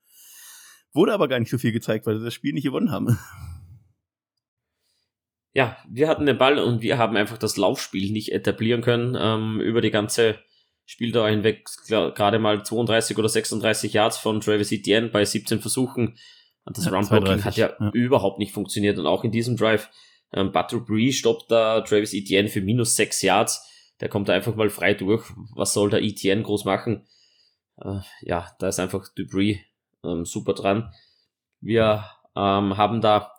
Wurde 0.92 1.12
aber 1.12 1.28
gar 1.28 1.38
nicht 1.38 1.50
so 1.50 1.58
viel 1.58 1.72
gezeigt, 1.72 2.06
weil 2.06 2.18
sie 2.18 2.24
das 2.24 2.34
Spiel 2.34 2.52
nicht 2.52 2.64
gewonnen 2.64 2.90
haben. 2.90 3.18
Ja, 5.52 5.76
wir 5.88 6.08
hatten 6.08 6.26
den 6.26 6.38
Ball 6.38 6.58
und 6.58 6.82
wir 6.82 6.98
haben 6.98 7.16
einfach 7.16 7.38
das 7.38 7.56
Laufspiel 7.56 8.12
nicht 8.12 8.32
etablieren 8.32 8.80
können 8.80 9.16
ähm, 9.18 9.60
über 9.60 9.80
die 9.80 9.90
ganze 9.90 10.38
Spieldauer 10.90 11.28
hinweg 11.28 11.66
gerade 11.86 12.38
mal 12.38 12.64
32 12.64 13.18
oder 13.18 13.28
36 13.28 13.92
Yards 13.92 14.16
von 14.16 14.40
Travis 14.40 14.72
Etienne 14.72 15.08
bei 15.08 15.22
17 15.22 15.60
Versuchen. 15.60 16.16
Und 16.64 16.78
das 16.78 16.86
ja, 16.86 16.92
Runblocking 16.92 17.44
hat 17.44 17.56
ja, 17.58 17.74
ja, 17.78 17.90
überhaupt 17.92 18.38
nicht 18.38 18.54
funktioniert. 18.54 18.98
Und 18.98 19.06
auch 19.06 19.22
in 19.22 19.30
diesem 19.30 19.58
Drive, 19.58 19.90
ähm, 20.32 20.50
Butter 20.50 20.80
Bree 20.80 21.12
stoppt 21.12 21.50
da 21.50 21.82
Travis 21.82 22.14
Etienne 22.14 22.48
für 22.48 22.62
minus 22.62 22.96
6 22.96 23.20
Yards. 23.20 23.92
Der 24.00 24.08
kommt 24.08 24.30
da 24.30 24.32
einfach 24.32 24.54
mal 24.54 24.70
frei 24.70 24.94
durch. 24.94 25.26
Was 25.54 25.74
soll 25.74 25.90
der 25.90 26.02
Etienne 26.02 26.42
groß 26.42 26.64
machen? 26.64 27.06
Äh, 27.76 28.00
ja, 28.22 28.50
da 28.58 28.68
ist 28.68 28.80
einfach 28.80 29.08
Dupree 29.14 29.58
ähm, 30.02 30.24
super 30.24 30.54
dran. 30.54 30.90
Wir 31.60 32.02
ähm, 32.34 32.78
haben 32.78 33.02
da 33.02 33.34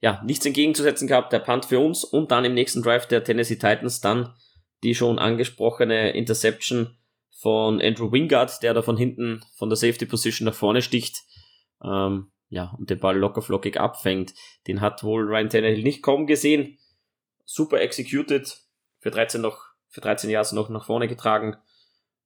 ja 0.00 0.22
nichts 0.24 0.46
entgegenzusetzen 0.46 1.08
gehabt. 1.08 1.32
Der 1.32 1.40
Punt 1.40 1.64
für 1.64 1.80
uns 1.80 2.04
und 2.04 2.30
dann 2.30 2.44
im 2.44 2.54
nächsten 2.54 2.80
Drive 2.80 3.08
der 3.08 3.24
Tennessee 3.24 3.56
Titans 3.56 4.00
dann 4.00 4.34
die 4.82 4.94
schon 4.94 5.18
angesprochene 5.18 6.10
Interception 6.10 6.96
von 7.30 7.80
Andrew 7.80 8.12
Wingard, 8.12 8.62
der 8.62 8.74
da 8.74 8.82
von 8.82 8.96
hinten 8.96 9.44
von 9.56 9.68
der 9.68 9.76
Safety 9.76 10.06
Position 10.06 10.46
nach 10.46 10.54
vorne 10.54 10.82
sticht, 10.82 11.22
ähm, 11.82 12.30
ja, 12.48 12.74
und 12.78 12.90
den 12.90 13.00
Ball 13.00 13.16
locker 13.16 13.42
flockig 13.42 13.80
abfängt. 13.80 14.34
Den 14.66 14.80
hat 14.80 15.02
wohl 15.02 15.24
Ryan 15.24 15.48
Tannehill 15.48 15.82
nicht 15.82 16.02
kaum 16.02 16.26
gesehen. 16.26 16.78
Super 17.44 17.80
executed, 17.80 18.58
für 19.00 19.10
13 19.10 19.40
noch, 19.40 19.60
für 19.88 20.00
13 20.00 20.30
Jahre 20.30 20.54
noch 20.54 20.68
nach 20.68 20.84
vorne 20.84 21.08
getragen. 21.08 21.56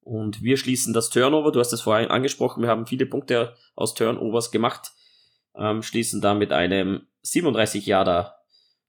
Und 0.00 0.42
wir 0.42 0.56
schließen 0.56 0.92
das 0.92 1.10
Turnover, 1.10 1.50
du 1.52 1.60
hast 1.60 1.72
es 1.72 1.80
vorhin 1.80 2.10
angesprochen, 2.10 2.62
wir 2.62 2.68
haben 2.68 2.86
viele 2.86 3.06
Punkte 3.06 3.56
aus 3.74 3.94
Turnovers 3.94 4.50
gemacht, 4.50 4.92
ähm, 5.56 5.82
schließen 5.82 6.20
da 6.20 6.34
mit 6.34 6.52
einem 6.52 7.06
37 7.22 7.86
Jahre 7.86 8.34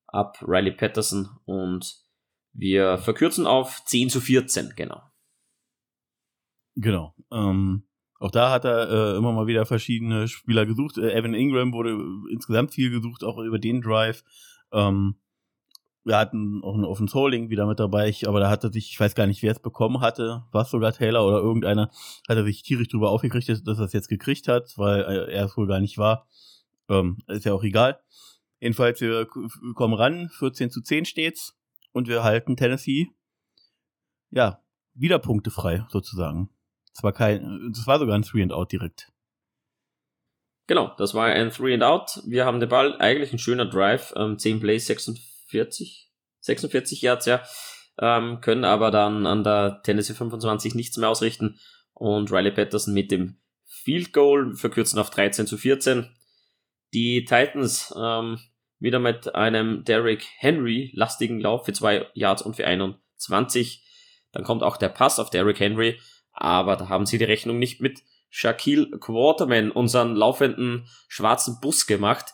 ab, 0.05 0.37
Riley 0.45 0.71
Patterson 0.71 1.29
und 1.45 2.06
wir 2.57 2.97
verkürzen 2.97 3.45
auf 3.45 3.83
10 3.85 4.09
zu 4.09 4.19
14, 4.19 4.73
genau. 4.75 5.01
Genau. 6.75 7.13
Ähm, 7.31 7.83
auch 8.19 8.31
da 8.31 8.49
hat 8.49 8.65
er 8.65 8.89
äh, 8.89 9.17
immer 9.17 9.31
mal 9.31 9.45
wieder 9.45 9.65
verschiedene 9.65 10.27
Spieler 10.27 10.65
gesucht. 10.65 10.97
Äh, 10.97 11.13
Evan 11.13 11.35
Ingram 11.35 11.71
wurde 11.71 11.97
insgesamt 12.31 12.73
viel 12.73 12.89
gesucht, 12.89 13.23
auch 13.23 13.37
über 13.37 13.59
den 13.59 13.81
Drive. 13.81 14.23
Ähm, 14.71 15.15
wir 16.03 16.17
hatten 16.17 16.63
auch 16.63 16.75
ein 16.75 16.85
Offense 16.85 17.13
Holding 17.13 17.49
wieder 17.49 17.67
mit 17.67 17.79
dabei, 17.79 18.07
ich, 18.07 18.27
aber 18.27 18.39
da 18.39 18.49
hat 18.49 18.63
er 18.63 18.71
sich, 18.71 18.91
ich 18.91 18.99
weiß 18.99 19.13
gar 19.13 19.27
nicht, 19.27 19.43
wer 19.43 19.51
es 19.51 19.59
bekommen 19.59 19.99
hatte, 19.99 20.45
war 20.51 20.63
es 20.63 20.71
sogar 20.71 20.93
Taylor 20.93 21.27
oder 21.27 21.37
irgendeiner, 21.37 21.91
hat 22.29 22.37
er 22.37 22.45
sich 22.45 22.63
tierisch 22.63 22.87
drüber 22.87 23.11
aufgekriegt, 23.11 23.49
dass 23.49 23.79
er 23.79 23.85
es 23.85 23.93
jetzt 23.93 24.07
gekriegt 24.07 24.47
hat, 24.47 24.73
weil 24.77 25.01
äh, 25.01 25.33
er 25.33 25.45
es 25.45 25.57
wohl 25.57 25.67
gar 25.67 25.79
nicht 25.79 25.97
war. 25.97 26.25
Ähm, 26.89 27.17
ist 27.27 27.45
ja 27.45 27.53
auch 27.53 27.63
egal. 27.63 27.99
Jedenfalls, 28.59 29.01
wir 29.01 29.27
kommen 29.75 29.93
ran, 29.93 30.29
14 30.29 30.71
zu 30.71 30.81
10 30.81 31.05
steht's 31.05 31.57
und 31.91 32.07
wir 32.07 32.23
halten 32.23 32.57
Tennessee, 32.57 33.09
ja, 34.29 34.63
wieder 34.93 35.19
punktefrei 35.19 35.85
sozusagen. 35.89 36.49
Es 36.93 37.03
war 37.03 37.13
kein, 37.13 37.71
das 37.73 37.85
war 37.87 37.99
sogar 37.99 38.15
ein 38.15 38.23
Three 38.23 38.41
and 38.41 38.51
Out 38.51 38.71
direkt. 38.71 39.11
Genau, 40.67 40.93
das 40.97 41.13
war 41.13 41.27
ein 41.27 41.51
Three 41.51 41.73
and 41.73 41.83
Out. 41.83 42.21
Wir 42.25 42.45
haben 42.45 42.59
den 42.59 42.69
Ball, 42.69 42.99
eigentlich 42.99 43.31
ein 43.31 43.39
schöner 43.39 43.65
Drive, 43.65 44.13
ähm, 44.17 44.37
10 44.37 44.59
Plays, 44.59 44.87
46, 44.87 46.11
46 46.41 47.01
Yards, 47.01 47.25
ja, 47.25 47.43
ähm, 47.99 48.41
können 48.41 48.65
aber 48.65 48.91
dann 48.91 49.25
an 49.25 49.43
der 49.43 49.81
Tennessee 49.83 50.13
25 50.13 50.75
nichts 50.75 50.97
mehr 50.97 51.09
ausrichten 51.09 51.59
und 51.93 52.31
Riley 52.31 52.51
Patterson 52.51 52.93
mit 52.93 53.11
dem 53.11 53.39
Field 53.65 54.13
Goal 54.13 54.55
verkürzen 54.55 54.99
auf 54.99 55.09
13 55.09 55.47
zu 55.47 55.57
14. 55.57 56.09
Die 56.93 57.25
Titans 57.25 57.93
ähm, 57.97 58.39
wieder 58.79 58.99
mit 58.99 59.35
einem 59.35 59.83
Derrick 59.83 60.25
Henry 60.37 60.91
lastigen 60.93 61.39
Lauf 61.39 61.65
für 61.65 61.73
zwei 61.73 62.07
Yards 62.13 62.41
und 62.41 62.55
für 62.55 62.65
21. 62.65 63.83
Dann 64.31 64.43
kommt 64.43 64.63
auch 64.63 64.77
der 64.77 64.89
Pass 64.89 65.19
auf 65.19 65.29
Derrick 65.29 65.59
Henry, 65.59 65.99
aber 66.31 66.75
da 66.75 66.89
haben 66.89 67.05
sie 67.05 67.17
die 67.17 67.23
Rechnung 67.23 67.59
nicht 67.59 67.81
mit 67.81 68.03
Shaquille 68.29 68.97
Quarterman, 68.99 69.71
unseren 69.71 70.15
laufenden 70.15 70.87
schwarzen 71.07 71.59
Bus 71.61 71.87
gemacht. 71.87 72.33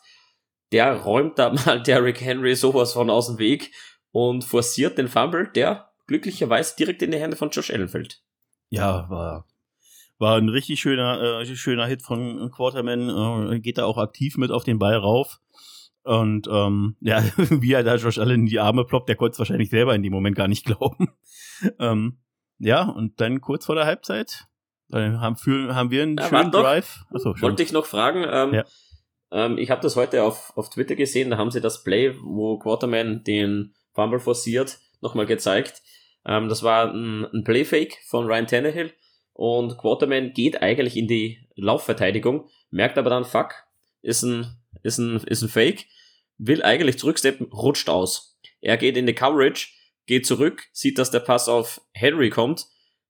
Der 0.72 0.96
räumt 0.96 1.40
da 1.40 1.54
mal 1.66 1.82
Derrick 1.82 2.22
Henry 2.22 2.56
sowas 2.56 2.94
von 2.94 3.10
aus 3.10 3.28
dem 3.28 3.38
Weg 3.38 3.72
und 4.12 4.44
forciert 4.44 4.98
den 4.98 5.08
Fumble, 5.08 5.50
der 5.56 5.92
glücklicherweise 6.08 6.76
direkt 6.76 7.02
in 7.02 7.12
die 7.12 7.20
Hände 7.20 7.38
von 7.38 7.52
Josh 7.52 7.72
Allen 7.72 7.88
fällt. 7.88 8.22
Ja, 8.70 9.10
war 9.10 9.48
war 10.24 10.38
ein 10.38 10.50
richtig 10.50 10.80
schöner, 10.80 11.42
äh, 11.42 11.56
schöner 11.56 11.86
Hit 11.86 12.02
von 12.02 12.50
Quarterman. 12.52 13.52
Äh, 13.52 13.60
geht 13.60 13.78
da 13.78 13.86
auch 13.86 13.98
aktiv 13.98 14.38
mit 14.38 14.52
auf 14.52 14.64
den 14.64 14.80
Ball 14.80 14.96
rauf. 14.96 15.40
Und 16.04 16.48
ähm, 16.52 16.96
ja, 17.00 17.24
wie 17.38 17.74
er 17.74 17.84
da 17.84 17.96
Josh 17.96 18.18
Allen 18.20 18.42
in 18.42 18.46
die 18.46 18.60
Arme 18.60 18.86
ploppt, 18.86 19.10
der 19.10 19.16
konnte 19.16 19.34
es 19.34 19.40
wahrscheinlich 19.40 19.70
selber 19.70 19.96
in 19.96 20.04
dem 20.04 20.14
Moment 20.14 20.36
gar 20.36 20.48
nicht 20.48 20.66
glauben. 20.66 21.10
ähm, 21.80 22.20
ja, 22.60 22.84
und 22.84 23.20
dann 23.20 23.42
kurz 23.42 23.66
vor 23.66 23.76
der 23.76 23.86
Halbzeit 23.86 24.48
haben, 24.92 25.36
für, 25.38 25.74
haben 25.76 25.92
wir 25.92 26.04
einen 26.04 26.18
ja, 26.18 26.28
schönen 26.28 26.52
Drive. 26.52 27.06
Achso, 27.14 27.34
Wollte 27.42 27.64
ich 27.64 27.72
noch 27.72 27.86
fragen, 27.86 28.26
ähm, 28.30 28.54
ja. 28.54 28.64
ähm, 29.32 29.58
ich 29.58 29.72
habe 29.72 29.82
das 29.82 29.96
heute 29.96 30.24
auf, 30.24 30.56
auf 30.56 30.70
Twitter 30.70 30.96
gesehen, 30.96 31.32
da 31.32 31.38
haben 31.38 31.52
sie 31.52 31.62
das 31.62 31.84
Play, 31.84 32.16
wo 32.22 32.60
Quarterman 32.60 33.24
den 33.24 33.74
Fumble 33.94 34.20
forciert, 34.20 34.80
nochmal 35.02 35.26
gezeigt. 35.26 35.82
Ähm, 36.26 36.48
das 36.48 36.64
war 36.64 36.94
ein, 36.94 37.26
ein 37.34 37.44
Playfake 37.44 37.98
von 38.06 38.26
Ryan 38.26 38.48
Tannehill 38.48 38.94
und 39.34 39.78
Quarterman 39.78 40.34
geht 40.34 40.62
eigentlich 40.62 40.96
in 40.96 41.08
die 41.08 41.40
Laufverteidigung, 41.56 42.48
merkt 42.70 42.98
aber 42.98 43.10
dann, 43.10 43.26
fuck, 43.26 43.54
ist 44.02 44.24
ein 44.24 44.63
ist 44.82 44.98
ein, 44.98 45.18
ist 45.18 45.42
ein 45.42 45.50
Fake, 45.50 45.86
will 46.38 46.64
eigentlich 46.64 46.98
zurücksteppen, 46.98 47.48
rutscht 47.48 47.90
aus. 47.90 48.40
Er 48.62 48.78
geht 48.78 48.98
in 48.98 49.06
die 49.06 49.14
Coverage, 49.14 49.70
geht 50.06 50.26
zurück, 50.26 50.64
sieht, 50.72 50.98
dass 50.98 51.12
der 51.12 51.20
Pass 51.20 51.48
auf 51.48 51.82
Henry 51.92 52.30
kommt, 52.30 52.68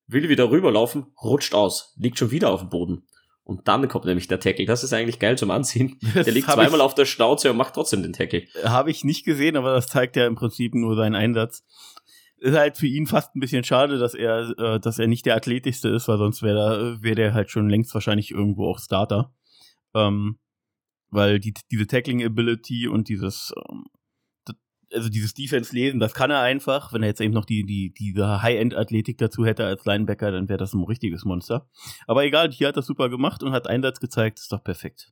will 0.07 0.29
wieder 0.29 0.49
rüberlaufen, 0.49 1.07
rutscht 1.23 1.53
aus, 1.53 1.93
liegt 1.97 2.19
schon 2.19 2.31
wieder 2.31 2.51
auf 2.51 2.61
dem 2.61 2.69
Boden. 2.69 3.07
Und 3.45 3.67
dann 3.67 3.87
kommt 3.89 4.05
nämlich 4.05 4.27
der 4.29 4.39
Tackle. 4.39 4.65
Das 4.65 4.83
ist 4.83 4.93
eigentlich 4.93 5.19
geil 5.19 5.37
zum 5.37 5.51
Anziehen. 5.51 5.99
Der 6.15 6.31
liegt 6.31 6.49
zweimal 6.49 6.79
auf 6.79 6.95
der 6.95 7.03
Schnauze 7.03 7.51
und 7.51 7.57
macht 7.57 7.73
trotzdem 7.73 8.01
den 8.01 8.13
Tackle. 8.13 8.45
Habe 8.63 8.89
ich 8.89 9.03
nicht 9.03 9.25
gesehen, 9.25 9.57
aber 9.57 9.73
das 9.73 9.87
zeigt 9.87 10.15
ja 10.15 10.25
im 10.25 10.35
Prinzip 10.35 10.73
nur 10.73 10.95
seinen 10.95 11.15
Einsatz. 11.15 11.65
ist 12.37 12.55
halt 12.55 12.77
für 12.77 12.87
ihn 12.87 13.05
fast 13.05 13.35
ein 13.35 13.41
bisschen 13.41 13.65
schade, 13.65 13.97
dass 13.97 14.13
er, 14.13 14.57
äh, 14.57 14.79
dass 14.79 14.97
er 14.97 15.07
nicht 15.07 15.25
der 15.25 15.35
athletischste 15.35 15.89
ist, 15.89 16.07
weil 16.07 16.19
sonst 16.19 16.41
wäre 16.41 16.99
wär 17.01 17.15
der 17.15 17.33
halt 17.33 17.51
schon 17.51 17.69
längst 17.69 17.93
wahrscheinlich 17.93 18.31
irgendwo 18.31 18.65
auch 18.65 18.79
Starter. 18.79 19.33
Ähm, 19.93 20.39
weil 21.13 21.39
die, 21.39 21.53
diese 21.71 21.87
Tackling-Ability 21.87 22.87
und 22.87 23.09
dieses, 23.09 23.53
ähm, 23.69 23.85
also 24.93 25.09
dieses 25.09 25.33
Defense-Lesen, 25.33 25.99
das 25.99 26.13
kann 26.13 26.31
er 26.31 26.41
einfach. 26.41 26.93
Wenn 26.93 27.03
er 27.03 27.09
jetzt 27.09 27.21
eben 27.21 27.33
noch 27.33 27.45
die, 27.45 27.65
die, 27.65 27.93
diese 27.93 28.41
High-End-Athletik 28.41 29.17
dazu 29.17 29.45
hätte 29.45 29.65
als 29.65 29.85
Linebacker, 29.85 30.31
dann 30.31 30.49
wäre 30.49 30.57
das 30.57 30.73
ein 30.73 30.83
richtiges 30.83 31.25
Monster. 31.25 31.67
Aber 32.07 32.23
egal, 32.23 32.51
hier 32.51 32.67
hat 32.67 32.77
das 32.77 32.85
super 32.85 33.09
gemacht 33.09 33.43
und 33.43 33.53
hat 33.53 33.67
Einsatz 33.67 33.99
gezeigt, 33.99 34.39
ist 34.39 34.51
doch 34.51 34.63
perfekt. 34.63 35.11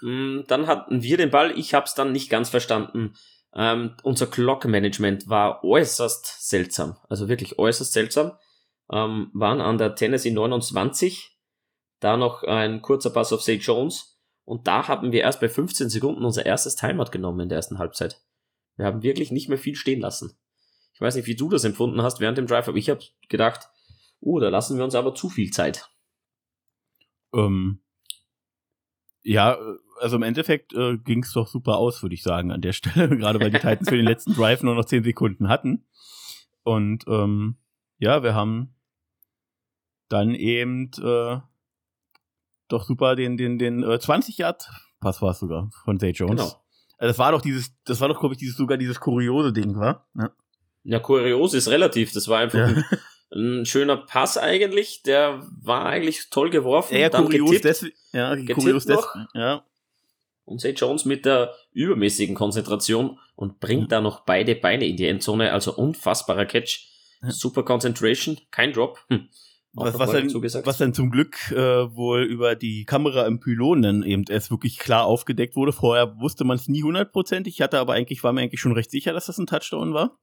Mm, 0.00 0.40
dann 0.46 0.66
hatten 0.66 1.02
wir 1.02 1.16
den 1.16 1.30
Ball, 1.30 1.56
ich 1.58 1.74
habe 1.74 1.86
es 1.86 1.94
dann 1.94 2.12
nicht 2.12 2.30
ganz 2.30 2.48
verstanden. 2.48 3.14
Ähm, 3.54 3.96
unser 4.02 4.26
Clock-Management 4.26 5.28
war 5.28 5.64
äußerst 5.64 6.48
seltsam, 6.48 6.96
also 7.08 7.28
wirklich 7.28 7.58
äußerst 7.58 7.92
seltsam. 7.92 8.32
Ähm, 8.92 9.30
waren 9.32 9.60
an 9.60 9.78
der 9.78 9.94
Tennessee 9.94 10.30
29, 10.30 11.36
da 12.00 12.16
noch 12.16 12.44
ein 12.44 12.82
kurzer 12.82 13.10
Pass 13.10 13.32
auf 13.32 13.42
Say 13.42 13.54
Jones 13.54 14.15
und 14.46 14.68
da 14.68 14.86
haben 14.86 15.12
wir 15.12 15.22
erst 15.22 15.40
bei 15.40 15.48
15 15.48 15.90
Sekunden 15.90 16.24
unser 16.24 16.46
erstes 16.46 16.76
Timeout 16.76 17.10
genommen 17.10 17.40
in 17.40 17.48
der 17.48 17.56
ersten 17.56 17.78
Halbzeit. 17.78 18.22
Wir 18.76 18.86
haben 18.86 19.02
wirklich 19.02 19.32
nicht 19.32 19.48
mehr 19.48 19.58
viel 19.58 19.74
stehen 19.74 20.00
lassen. 20.00 20.38
Ich 20.94 21.00
weiß 21.00 21.16
nicht, 21.16 21.26
wie 21.26 21.34
du 21.34 21.48
das 21.48 21.64
empfunden 21.64 22.00
hast 22.00 22.20
während 22.20 22.38
dem 22.38 22.46
Drive, 22.46 22.68
aber 22.68 22.78
ich 22.78 22.88
habe 22.88 23.00
gedacht, 23.28 23.68
uh, 24.22 24.38
da 24.38 24.48
lassen 24.48 24.78
wir 24.78 24.84
uns 24.84 24.94
aber 24.94 25.14
zu 25.14 25.28
viel 25.28 25.50
Zeit. 25.50 25.90
Ähm, 27.34 27.80
ja, 29.22 29.58
also 30.00 30.14
im 30.14 30.22
Endeffekt 30.22 30.72
äh, 30.74 30.96
ging 30.96 31.24
es 31.24 31.32
doch 31.32 31.48
super 31.48 31.78
aus, 31.78 32.02
würde 32.02 32.14
ich 32.14 32.22
sagen, 32.22 32.52
an 32.52 32.62
der 32.62 32.72
Stelle. 32.72 33.08
Gerade 33.16 33.40
weil 33.40 33.50
die 33.50 33.58
Titans 33.58 33.88
für 33.88 33.96
den 33.96 34.06
letzten 34.06 34.34
Drive 34.34 34.62
nur 34.62 34.76
noch 34.76 34.84
10 34.84 35.02
Sekunden 35.02 35.48
hatten. 35.48 35.86
Und 36.62 37.04
ähm, 37.08 37.56
ja, 37.98 38.22
wir 38.22 38.34
haben 38.34 38.76
dann 40.08 40.34
eben 40.34 40.92
äh, 41.02 41.40
doch 42.68 42.84
super 42.84 43.16
den, 43.16 43.36
den, 43.36 43.58
den 43.58 43.82
äh, 43.82 43.98
20 43.98 44.38
Yard 44.38 44.68
Pass 45.00 45.22
war 45.22 45.30
es 45.30 45.38
sogar 45.38 45.70
von 45.84 46.00
Zay 46.00 46.10
Jones. 46.10 46.30
Genau. 46.32 46.62
Also 46.98 47.10
das 47.10 47.18
war 47.18 47.32
doch 47.32 47.42
dieses, 47.42 47.72
das 47.84 48.00
war 48.00 48.08
doch, 48.08 48.18
glaube 48.18 48.34
ich, 48.34 48.38
dieses 48.38 48.56
sogar 48.56 48.78
dieses 48.78 49.00
kuriose 49.00 49.52
Ding, 49.52 49.76
war? 49.76 50.06
Ja. 50.16 50.30
ja, 50.84 50.98
kurios 50.98 51.54
ist 51.54 51.68
relativ. 51.68 52.12
Das 52.12 52.28
war 52.28 52.38
einfach 52.38 52.58
ja. 52.58 52.66
ein, 52.66 53.60
ein, 53.60 53.66
schöner 53.66 53.98
Pass 53.98 54.38
eigentlich. 54.38 55.02
Der 55.02 55.42
war 55.62 55.86
eigentlich 55.86 56.30
toll 56.30 56.50
geworfen. 56.50 56.96
Ja, 56.96 57.10
kurios 57.10 57.60
deswegen. 57.60 57.94
Ja, 58.12 58.34
kurios 58.54 58.86
deswegen. 58.86 59.28
Ja. 59.34 59.64
Und 60.44 60.60
Zay 60.60 60.72
Jones 60.72 61.04
mit 61.04 61.26
der 61.26 61.54
übermäßigen 61.72 62.34
Konzentration 62.34 63.18
und 63.34 63.60
bringt 63.60 63.92
ja. 63.92 63.98
da 63.98 64.00
noch 64.00 64.20
beide 64.20 64.54
Beine 64.54 64.86
in 64.86 64.96
die 64.96 65.06
Endzone. 65.06 65.52
Also 65.52 65.74
unfassbarer 65.74 66.46
Catch. 66.46 66.88
Super 67.28 67.64
Concentration, 67.64 68.38
kein 68.50 68.72
Drop. 68.72 68.98
Hm. 69.08 69.28
Was, 69.76 69.98
was, 69.98 70.10
dann, 70.12 70.64
was 70.64 70.78
dann 70.78 70.94
zum 70.94 71.10
Glück 71.10 71.50
äh, 71.52 71.56
wohl 71.94 72.22
über 72.22 72.54
die 72.54 72.86
Kamera 72.86 73.26
im 73.26 73.40
Pylon 73.40 73.82
dann 73.82 74.02
eben 74.02 74.24
erst 74.28 74.50
wirklich 74.50 74.78
klar 74.78 75.04
aufgedeckt 75.04 75.54
wurde. 75.54 75.72
Vorher 75.72 76.18
wusste 76.18 76.44
man 76.44 76.56
es 76.56 76.66
nie 76.66 76.82
hundertprozentig. 76.82 77.54
Ich 77.54 77.60
hatte 77.60 77.78
aber 77.78 77.92
eigentlich, 77.92 78.24
war 78.24 78.32
mir 78.32 78.40
eigentlich 78.40 78.60
schon 78.60 78.72
recht 78.72 78.90
sicher, 78.90 79.12
dass 79.12 79.26
das 79.26 79.38
ein 79.38 79.46
Touchdown 79.46 79.92
war. 79.92 80.18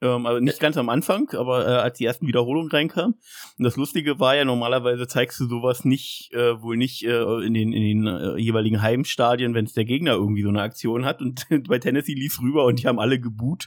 Ähm, 0.00 0.26
aber 0.26 0.40
nicht 0.40 0.60
ganz 0.60 0.76
am 0.76 0.88
Anfang, 0.88 1.30
aber 1.32 1.66
äh, 1.66 1.70
als 1.70 1.98
die 1.98 2.04
ersten 2.04 2.26
Wiederholungen 2.28 2.70
reinkamen. 2.70 3.14
Und 3.58 3.64
das 3.64 3.76
Lustige 3.76 4.20
war 4.20 4.36
ja, 4.36 4.44
normalerweise 4.44 5.08
zeigst 5.08 5.40
du 5.40 5.46
sowas 5.46 5.84
nicht, 5.84 6.32
äh, 6.32 6.62
wohl 6.62 6.76
nicht 6.76 7.02
äh, 7.04 7.22
in 7.44 7.52
den, 7.52 7.72
in 7.72 7.82
den 7.82 8.06
äh, 8.06 8.36
jeweiligen 8.36 8.80
Heimstadien, 8.80 9.54
wenn 9.54 9.64
es 9.64 9.72
der 9.72 9.84
Gegner 9.84 10.12
irgendwie 10.12 10.42
so 10.42 10.50
eine 10.50 10.62
Aktion 10.62 11.04
hat. 11.04 11.20
Und 11.20 11.46
bei 11.68 11.80
Tennessee 11.80 12.14
lief 12.14 12.40
rüber 12.40 12.64
und 12.64 12.80
die 12.80 12.86
haben 12.86 13.00
alle 13.00 13.18
geboot. 13.18 13.66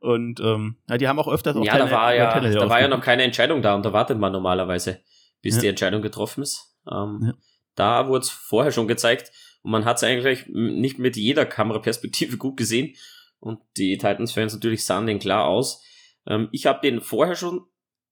Und 0.00 0.40
ähm, 0.40 0.76
ja, 0.88 0.98
die 0.98 1.08
haben 1.08 1.18
auch 1.18 1.28
öfters 1.28 1.56
auch 1.56 1.64
Ja, 1.64 1.78
da 1.78 1.90
war 1.90 2.14
ja, 2.14 2.38
da 2.38 2.68
war 2.68 2.80
ja 2.80 2.88
noch 2.88 3.00
keine 3.00 3.22
Entscheidung 3.22 3.62
da 3.62 3.74
und 3.74 3.84
da 3.84 3.92
wartet 3.92 4.18
man 4.18 4.32
normalerweise, 4.32 5.00
bis 5.40 5.56
ja. 5.56 5.62
die 5.62 5.68
Entscheidung 5.68 6.02
getroffen 6.02 6.42
ist. 6.42 6.76
Ähm, 6.90 7.20
ja. 7.22 7.34
Da 7.74 8.08
wurde 8.08 8.24
es 8.24 8.30
vorher 8.30 8.72
schon 8.72 8.88
gezeigt 8.88 9.32
und 9.62 9.70
man 9.70 9.84
hat 9.84 9.96
es 9.96 10.04
eigentlich 10.04 10.46
nicht 10.48 10.98
mit 10.98 11.16
jeder 11.16 11.46
Kameraperspektive 11.46 12.36
gut 12.38 12.56
gesehen. 12.56 12.94
Und 13.42 13.58
die 13.76 13.98
Titans-Fans 13.98 14.54
natürlich 14.54 14.84
sahen 14.84 15.08
den 15.08 15.18
klar 15.18 15.46
aus. 15.46 15.82
Ähm, 16.28 16.48
ich 16.52 16.66
habe 16.66 16.80
den 16.80 17.00
vorher 17.00 17.34
schon 17.34 17.66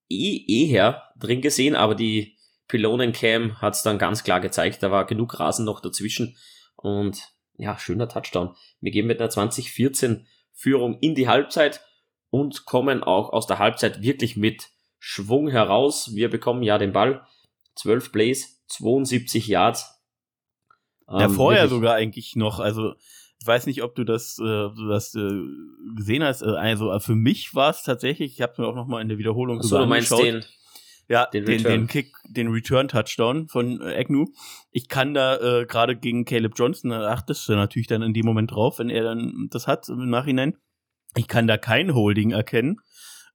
eh 0.08 0.44
eher 0.68 1.04
drin 1.16 1.40
gesehen, 1.40 1.76
aber 1.76 1.94
die 1.94 2.36
Pylonen-Cam 2.66 3.62
hat 3.62 3.74
es 3.74 3.82
dann 3.82 3.96
ganz 3.96 4.24
klar 4.24 4.40
gezeigt. 4.40 4.82
Da 4.82 4.90
war 4.90 5.06
genug 5.06 5.38
Rasen 5.38 5.64
noch 5.64 5.78
dazwischen. 5.78 6.36
Und 6.74 7.22
ja, 7.58 7.78
schöner 7.78 8.08
Touchdown. 8.08 8.56
Wir 8.80 8.90
gehen 8.90 9.06
mit 9.06 9.20
einer 9.20 9.30
2014 9.30 10.26
Führung 10.52 10.98
in 10.98 11.14
die 11.14 11.28
Halbzeit 11.28 11.80
und 12.30 12.66
kommen 12.66 13.04
auch 13.04 13.30
aus 13.30 13.46
der 13.46 13.60
Halbzeit 13.60 14.02
wirklich 14.02 14.36
mit 14.36 14.68
Schwung 14.98 15.48
heraus. 15.48 16.12
Wir 16.12 16.28
bekommen 16.28 16.64
ja 16.64 16.76
den 16.76 16.92
Ball. 16.92 17.24
12 17.76 18.10
Plays, 18.10 18.64
72 18.66 19.46
Yards. 19.46 20.02
Ja, 21.08 21.26
ähm, 21.26 21.30
vorher 21.30 21.68
sogar 21.68 21.94
eigentlich 21.94 22.34
noch. 22.34 22.58
Also 22.58 22.94
ich 23.40 23.46
weiß 23.46 23.66
nicht, 23.66 23.82
ob 23.82 23.94
du 23.94 24.04
das, 24.04 24.38
äh, 24.38 24.42
du 24.42 24.88
das 24.88 25.14
äh, 25.14 25.42
gesehen 25.96 26.22
hast. 26.22 26.42
Äh, 26.42 26.50
also 26.50 26.92
äh, 26.92 27.00
für 27.00 27.14
mich 27.14 27.54
war 27.54 27.70
es 27.70 27.82
tatsächlich, 27.82 28.34
ich 28.34 28.42
habe 28.42 28.60
mir 28.60 28.68
auch 28.68 28.74
noch 28.74 28.86
mal 28.86 29.00
in 29.00 29.08
der 29.08 29.18
Wiederholung 29.18 29.62
so, 29.62 29.78
du 29.78 29.86
meinst 29.86 30.12
den, 30.12 30.44
ja, 31.08 31.26
den, 31.26 31.46
den, 31.46 31.62
den, 31.62 31.86
Kick, 31.86 32.14
den 32.28 32.48
Return-Touchdown 32.48 33.48
von 33.48 33.80
äh, 33.80 33.98
Agnew. 33.98 34.26
Ich 34.70 34.88
kann 34.88 35.14
da 35.14 35.60
äh, 35.60 35.66
gerade 35.66 35.96
gegen 35.96 36.26
Caleb 36.26 36.52
Johnson, 36.56 36.90
da 36.90 37.08
achtest 37.08 37.48
du 37.48 37.54
natürlich 37.54 37.88
dann 37.88 38.02
in 38.02 38.12
dem 38.12 38.26
Moment 38.26 38.50
drauf, 38.50 38.78
wenn 38.78 38.90
er 38.90 39.04
dann 39.04 39.48
das 39.50 39.66
hat 39.66 39.88
im 39.88 40.10
Nachhinein. 40.10 40.56
Ich 41.16 41.26
kann 41.26 41.46
da 41.46 41.56
kein 41.56 41.94
Holding 41.94 42.32
erkennen. 42.32 42.76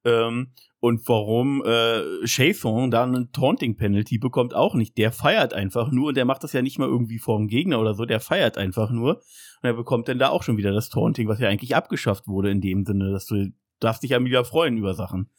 Ähm, 0.05 0.51
und 0.79 1.07
warum 1.07 1.63
äh, 1.65 2.25
Chason 2.25 2.91
da 2.91 3.03
eine 3.03 3.31
Taunting-Penalty 3.31 4.19
bekommt, 4.19 4.53
auch 4.53 4.75
nicht. 4.75 4.97
Der 4.97 5.11
feiert 5.11 5.53
einfach 5.53 5.91
nur 5.91 6.09
und 6.09 6.17
der 6.17 6.25
macht 6.25 6.43
das 6.43 6.53
ja 6.53 6.61
nicht 6.61 6.77
mal 6.77 6.87
irgendwie 6.87 7.17
vorm 7.17 7.47
Gegner 7.47 7.79
oder 7.79 7.95
so, 7.95 8.05
der 8.05 8.19
feiert 8.19 8.57
einfach 8.57 8.91
nur. 8.91 9.15
Und 9.15 9.63
er 9.69 9.73
bekommt 9.73 10.07
dann 10.07 10.19
da 10.19 10.29
auch 10.29 10.43
schon 10.43 10.57
wieder 10.57 10.71
das 10.71 10.89
Taunting, 10.89 11.27
was 11.27 11.39
ja 11.39 11.49
eigentlich 11.49 11.75
abgeschafft 11.75 12.27
wurde 12.27 12.51
in 12.51 12.61
dem 12.61 12.85
Sinne, 12.85 13.11
dass 13.11 13.25
du 13.25 13.51
darfst 13.79 14.03
dich 14.03 14.11
ja 14.11 14.23
wieder 14.23 14.45
freuen 14.45 14.77
über 14.77 14.93
Sachen. 14.93 15.29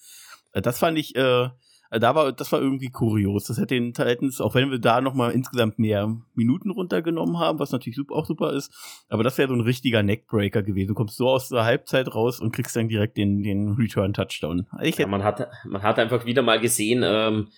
Äh, 0.52 0.62
das 0.62 0.78
fand 0.78 0.98
ich, 0.98 1.14
äh, 1.14 1.48
da 1.90 2.14
war, 2.14 2.32
das 2.32 2.50
war 2.52 2.60
irgendwie 2.60 2.90
kurios. 2.90 3.44
Das 3.44 3.58
hätte 3.58 3.74
den 3.74 3.92
Titans, 3.94 4.40
auch 4.40 4.54
wenn 4.54 4.70
wir 4.70 4.78
da 4.78 5.00
nochmal 5.00 5.32
insgesamt 5.32 5.78
mehr 5.78 6.16
Minuten 6.34 6.70
runtergenommen 6.70 7.38
haben, 7.38 7.58
was 7.58 7.72
natürlich 7.72 7.96
super, 7.96 8.14
auch 8.14 8.26
super 8.26 8.52
ist, 8.52 8.72
aber 9.08 9.22
das 9.22 9.38
wäre 9.38 9.48
so 9.48 9.54
ein 9.54 9.60
richtiger 9.60 10.02
Neckbreaker 10.02 10.62
gewesen. 10.62 10.88
Du 10.88 10.94
kommst 10.94 11.16
so 11.16 11.28
aus 11.28 11.48
der 11.48 11.64
Halbzeit 11.64 12.14
raus 12.14 12.40
und 12.40 12.52
kriegst 12.52 12.76
dann 12.76 12.88
direkt 12.88 13.16
den, 13.16 13.42
den 13.42 13.72
Return-Touchdown. 13.72 14.66
Ja, 14.80 15.06
man 15.06 15.24
hat, 15.24 15.48
man 15.64 15.82
hat 15.82 15.98
einfach 15.98 16.26
wieder 16.26 16.42
mal 16.42 16.60
gesehen, 16.60 17.02
ähm, 17.04 17.48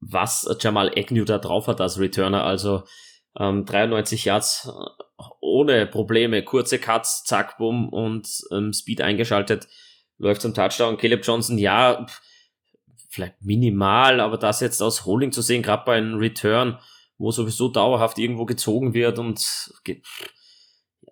was 0.00 0.48
Jamal 0.60 0.90
Agnew 0.96 1.24
da 1.24 1.38
drauf 1.38 1.68
hat 1.68 1.80
als 1.80 1.98
Returner. 1.98 2.44
Also 2.44 2.82
ähm, 3.38 3.64
93 3.64 4.24
Yards 4.24 4.68
äh, 4.68 5.22
ohne 5.40 5.86
Probleme, 5.86 6.42
kurze 6.42 6.78
Cuts, 6.78 7.24
zack, 7.24 7.58
bumm 7.58 7.88
und 7.88 8.28
ähm, 8.52 8.72
Speed 8.72 9.00
eingeschaltet, 9.00 9.68
läuft 10.18 10.42
zum 10.42 10.54
Touchdown. 10.54 10.96
Caleb 10.96 11.24
Johnson, 11.24 11.58
ja, 11.58 12.04
pff, 12.04 12.20
vielleicht 13.12 13.42
minimal, 13.42 14.20
aber 14.20 14.38
das 14.38 14.60
jetzt 14.60 14.82
aus 14.82 15.04
Holding 15.04 15.32
zu 15.32 15.42
sehen, 15.42 15.62
gerade 15.62 15.84
bei 15.84 15.96
einem 15.96 16.14
Return, 16.14 16.78
wo 17.18 17.30
sowieso 17.30 17.68
dauerhaft 17.68 18.18
irgendwo 18.18 18.46
gezogen 18.46 18.94
wird 18.94 19.18
und 19.18 19.72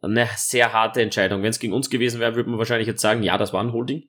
eine 0.01 0.29
sehr 0.37 0.73
harte 0.73 1.03
Entscheidung. 1.03 1.43
Wenn 1.43 1.51
es 1.51 1.59
gegen 1.59 1.75
uns 1.75 1.91
gewesen 1.91 2.19
wäre, 2.19 2.35
würde 2.35 2.49
man 2.49 2.59
wahrscheinlich 2.59 2.89
jetzt 2.89 3.03
sagen, 3.03 3.23
ja, 3.23 3.37
das 3.37 3.53
war 3.53 3.63
ein 3.63 3.73
Holding. 3.73 4.09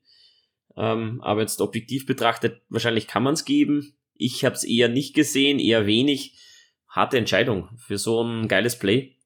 Ähm, 0.77 1.19
aber 1.21 1.41
jetzt 1.41 1.60
objektiv 1.60 2.06
betrachtet, 2.06 2.62
wahrscheinlich 2.69 3.08
kann 3.08 3.23
man 3.23 3.34
es 3.34 3.43
geben. 3.43 3.93
Ich 4.15 4.45
habe 4.45 4.56
es 4.56 4.63
eher 4.63 4.88
nicht 4.88 5.13
gesehen, 5.13 5.60
eher 5.60 5.86
wenig. 5.86 6.39
Harte 6.88 7.17
Entscheidung 7.17 7.69
für 7.77 7.97
so 7.97 8.23
ein 8.23 8.47
geiles 8.47 8.80
Play. 8.80 9.17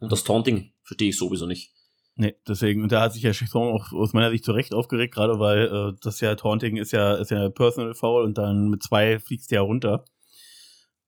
Und 0.00 0.10
das 0.10 0.24
Taunting 0.24 0.72
verstehe 0.82 1.10
ich 1.10 1.18
sowieso 1.18 1.46
nicht. 1.46 1.72
Nee, 2.16 2.36
deswegen, 2.46 2.82
und 2.82 2.92
da 2.92 3.00
hat 3.00 3.12
sich 3.12 3.22
ja 3.22 3.32
Chichon 3.32 3.74
auch 3.74 3.92
aus 3.92 4.12
meiner 4.12 4.30
Sicht 4.30 4.44
zu 4.44 4.52
Recht 4.52 4.72
aufgeregt, 4.72 5.14
gerade 5.14 5.40
weil 5.40 5.66
äh, 5.66 5.98
das 6.00 6.20
ja 6.20 6.36
Taunting 6.36 6.76
ist 6.76 6.92
ja, 6.92 7.14
ist 7.14 7.32
ja 7.32 7.48
Personal 7.50 7.94
Foul 7.94 8.22
und 8.22 8.38
dann 8.38 8.68
mit 8.68 8.84
zwei 8.84 9.18
fliegst 9.18 9.50
du 9.50 9.56
ja 9.56 9.62
runter. 9.62 10.04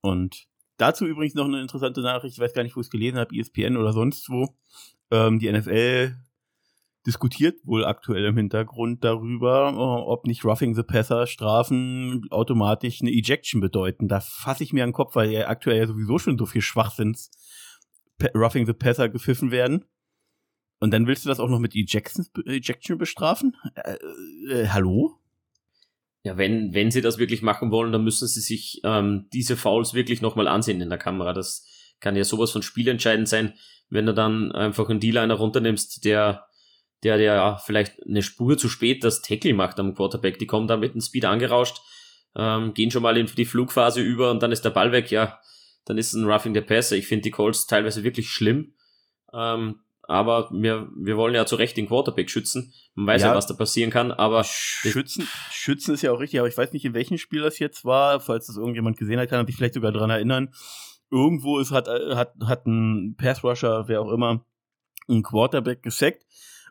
Und 0.00 0.46
dazu 0.78 1.06
übrigens 1.06 1.34
noch 1.34 1.44
eine 1.44 1.60
interessante 1.60 2.00
Nachricht, 2.00 2.34
ich 2.34 2.40
weiß 2.40 2.54
gar 2.54 2.64
nicht, 2.64 2.74
wo 2.74 2.80
ich 2.80 2.86
es 2.86 2.90
gelesen 2.90 3.18
habe, 3.18 3.36
ESPN 3.36 3.76
oder 3.76 3.92
sonst 3.92 4.28
wo. 4.30 4.56
Ähm, 5.12 5.38
die 5.38 5.50
NFL 5.50 6.16
diskutiert 7.06 7.60
wohl 7.64 7.84
aktuell 7.84 8.24
im 8.24 8.36
Hintergrund 8.36 9.04
darüber, 9.04 9.70
äh, 9.72 10.10
ob 10.10 10.26
nicht 10.26 10.44
Roughing 10.44 10.74
the 10.74 10.82
Passer 10.82 11.28
Strafen 11.28 12.26
automatisch 12.30 13.00
eine 13.00 13.12
Ejection 13.12 13.60
bedeuten. 13.60 14.08
Da 14.08 14.20
fasse 14.20 14.64
ich 14.64 14.72
mir 14.72 14.82
an 14.82 14.90
den 14.90 14.94
Kopf, 14.94 15.14
weil 15.14 15.30
ja 15.30 15.46
aktuell 15.46 15.78
ja 15.78 15.86
sowieso 15.86 16.18
schon 16.18 16.36
so 16.36 16.46
viel 16.46 16.62
Schwachsinns 16.62 17.30
Roughing 18.34 18.66
the 18.66 18.72
Passer 18.72 19.08
gepfiffen 19.08 19.52
werden. 19.52 19.84
Und 20.78 20.90
dann 20.92 21.06
willst 21.06 21.24
du 21.24 21.28
das 21.28 21.40
auch 21.40 21.48
noch 21.48 21.58
mit 21.58 21.74
Ejection, 21.74 22.26
Ejection 22.44 22.98
bestrafen? 22.98 23.56
Äh, 23.74 23.96
äh, 24.50 24.68
hallo? 24.68 25.18
Ja, 26.22 26.36
wenn, 26.36 26.74
wenn 26.74 26.90
sie 26.90 27.00
das 27.00 27.18
wirklich 27.18 27.40
machen 27.40 27.70
wollen, 27.70 27.92
dann 27.92 28.04
müssen 28.04 28.26
sie 28.26 28.40
sich 28.40 28.80
ähm, 28.84 29.28
diese 29.32 29.56
Fouls 29.56 29.94
wirklich 29.94 30.20
nochmal 30.20 30.48
ansehen 30.48 30.80
in 30.80 30.88
der 30.88 30.98
Kamera. 30.98 31.32
Das 31.32 31.66
kann 32.00 32.16
ja 32.16 32.24
sowas 32.24 32.50
von 32.50 32.62
spielentscheidend 32.62 33.28
sein, 33.28 33.54
wenn 33.88 34.06
du 34.06 34.12
dann 34.12 34.52
einfach 34.52 34.88
einen 34.88 35.00
D-Liner 35.00 35.34
runternimmst, 35.34 36.04
der, 36.04 36.46
der, 37.04 37.16
der 37.16 37.60
vielleicht 37.64 38.02
eine 38.04 38.22
Spur 38.22 38.58
zu 38.58 38.68
spät 38.68 39.04
das 39.04 39.22
Tackle 39.22 39.54
macht 39.54 39.78
am 39.78 39.94
Quarterback. 39.94 40.38
Die 40.38 40.46
kommen 40.46 40.66
da 40.66 40.76
mit 40.76 40.94
dem 40.94 41.00
Speed 41.00 41.24
angerauscht, 41.24 41.78
ähm, 42.34 42.74
gehen 42.74 42.90
schon 42.90 43.02
mal 43.02 43.16
in 43.16 43.26
die 43.26 43.44
Flugphase 43.44 44.02
über 44.02 44.30
und 44.30 44.42
dann 44.42 44.52
ist 44.52 44.64
der 44.64 44.70
Ball 44.70 44.92
weg. 44.92 45.10
Ja, 45.10 45.40
dann 45.84 45.96
ist 45.96 46.08
es 46.08 46.14
ein 46.14 46.26
Roughing 46.26 46.54
the 46.54 46.60
Passer. 46.60 46.96
Ich 46.96 47.06
finde 47.06 47.22
die 47.22 47.30
Calls 47.30 47.66
teilweise 47.66 48.02
wirklich 48.02 48.28
schlimm. 48.28 48.74
Ähm, 49.32 49.80
aber 50.08 50.48
wir, 50.52 50.88
wir 50.96 51.16
wollen 51.16 51.34
ja 51.34 51.46
zu 51.46 51.56
Recht 51.56 51.76
den 51.76 51.88
Quarterback 51.88 52.30
schützen. 52.30 52.72
Man 52.94 53.06
weiß 53.06 53.22
ja, 53.22 53.28
ja 53.28 53.34
was 53.34 53.46
da 53.46 53.54
passieren 53.54 53.90
kann, 53.90 54.12
aber. 54.12 54.44
Schützen, 54.44 55.28
schützen 55.50 55.94
ist 55.94 56.02
ja 56.02 56.12
auch 56.12 56.20
richtig, 56.20 56.40
aber 56.40 56.48
ich 56.48 56.56
weiß 56.56 56.72
nicht, 56.72 56.84
in 56.84 56.94
welchem 56.94 57.18
Spiel 57.18 57.42
das 57.42 57.58
jetzt 57.58 57.84
war. 57.84 58.20
Falls 58.20 58.46
das 58.46 58.56
irgendjemand 58.56 58.96
gesehen 58.96 59.18
hat, 59.18 59.28
kann 59.28 59.40
er 59.40 59.46
sich 59.46 59.56
vielleicht 59.56 59.74
sogar 59.74 59.92
daran 59.92 60.10
erinnern. 60.10 60.52
Irgendwo 61.10 61.58
ist, 61.58 61.70
hat, 61.70 61.88
hat, 61.88 62.34
hat 62.44 62.66
ein 62.66 63.14
Pass-Rusher, 63.16 63.84
wer 63.86 64.00
auch 64.00 64.10
immer, 64.10 64.44
ein 65.08 65.22
Quarterback 65.22 65.82
gesackt 65.82 66.24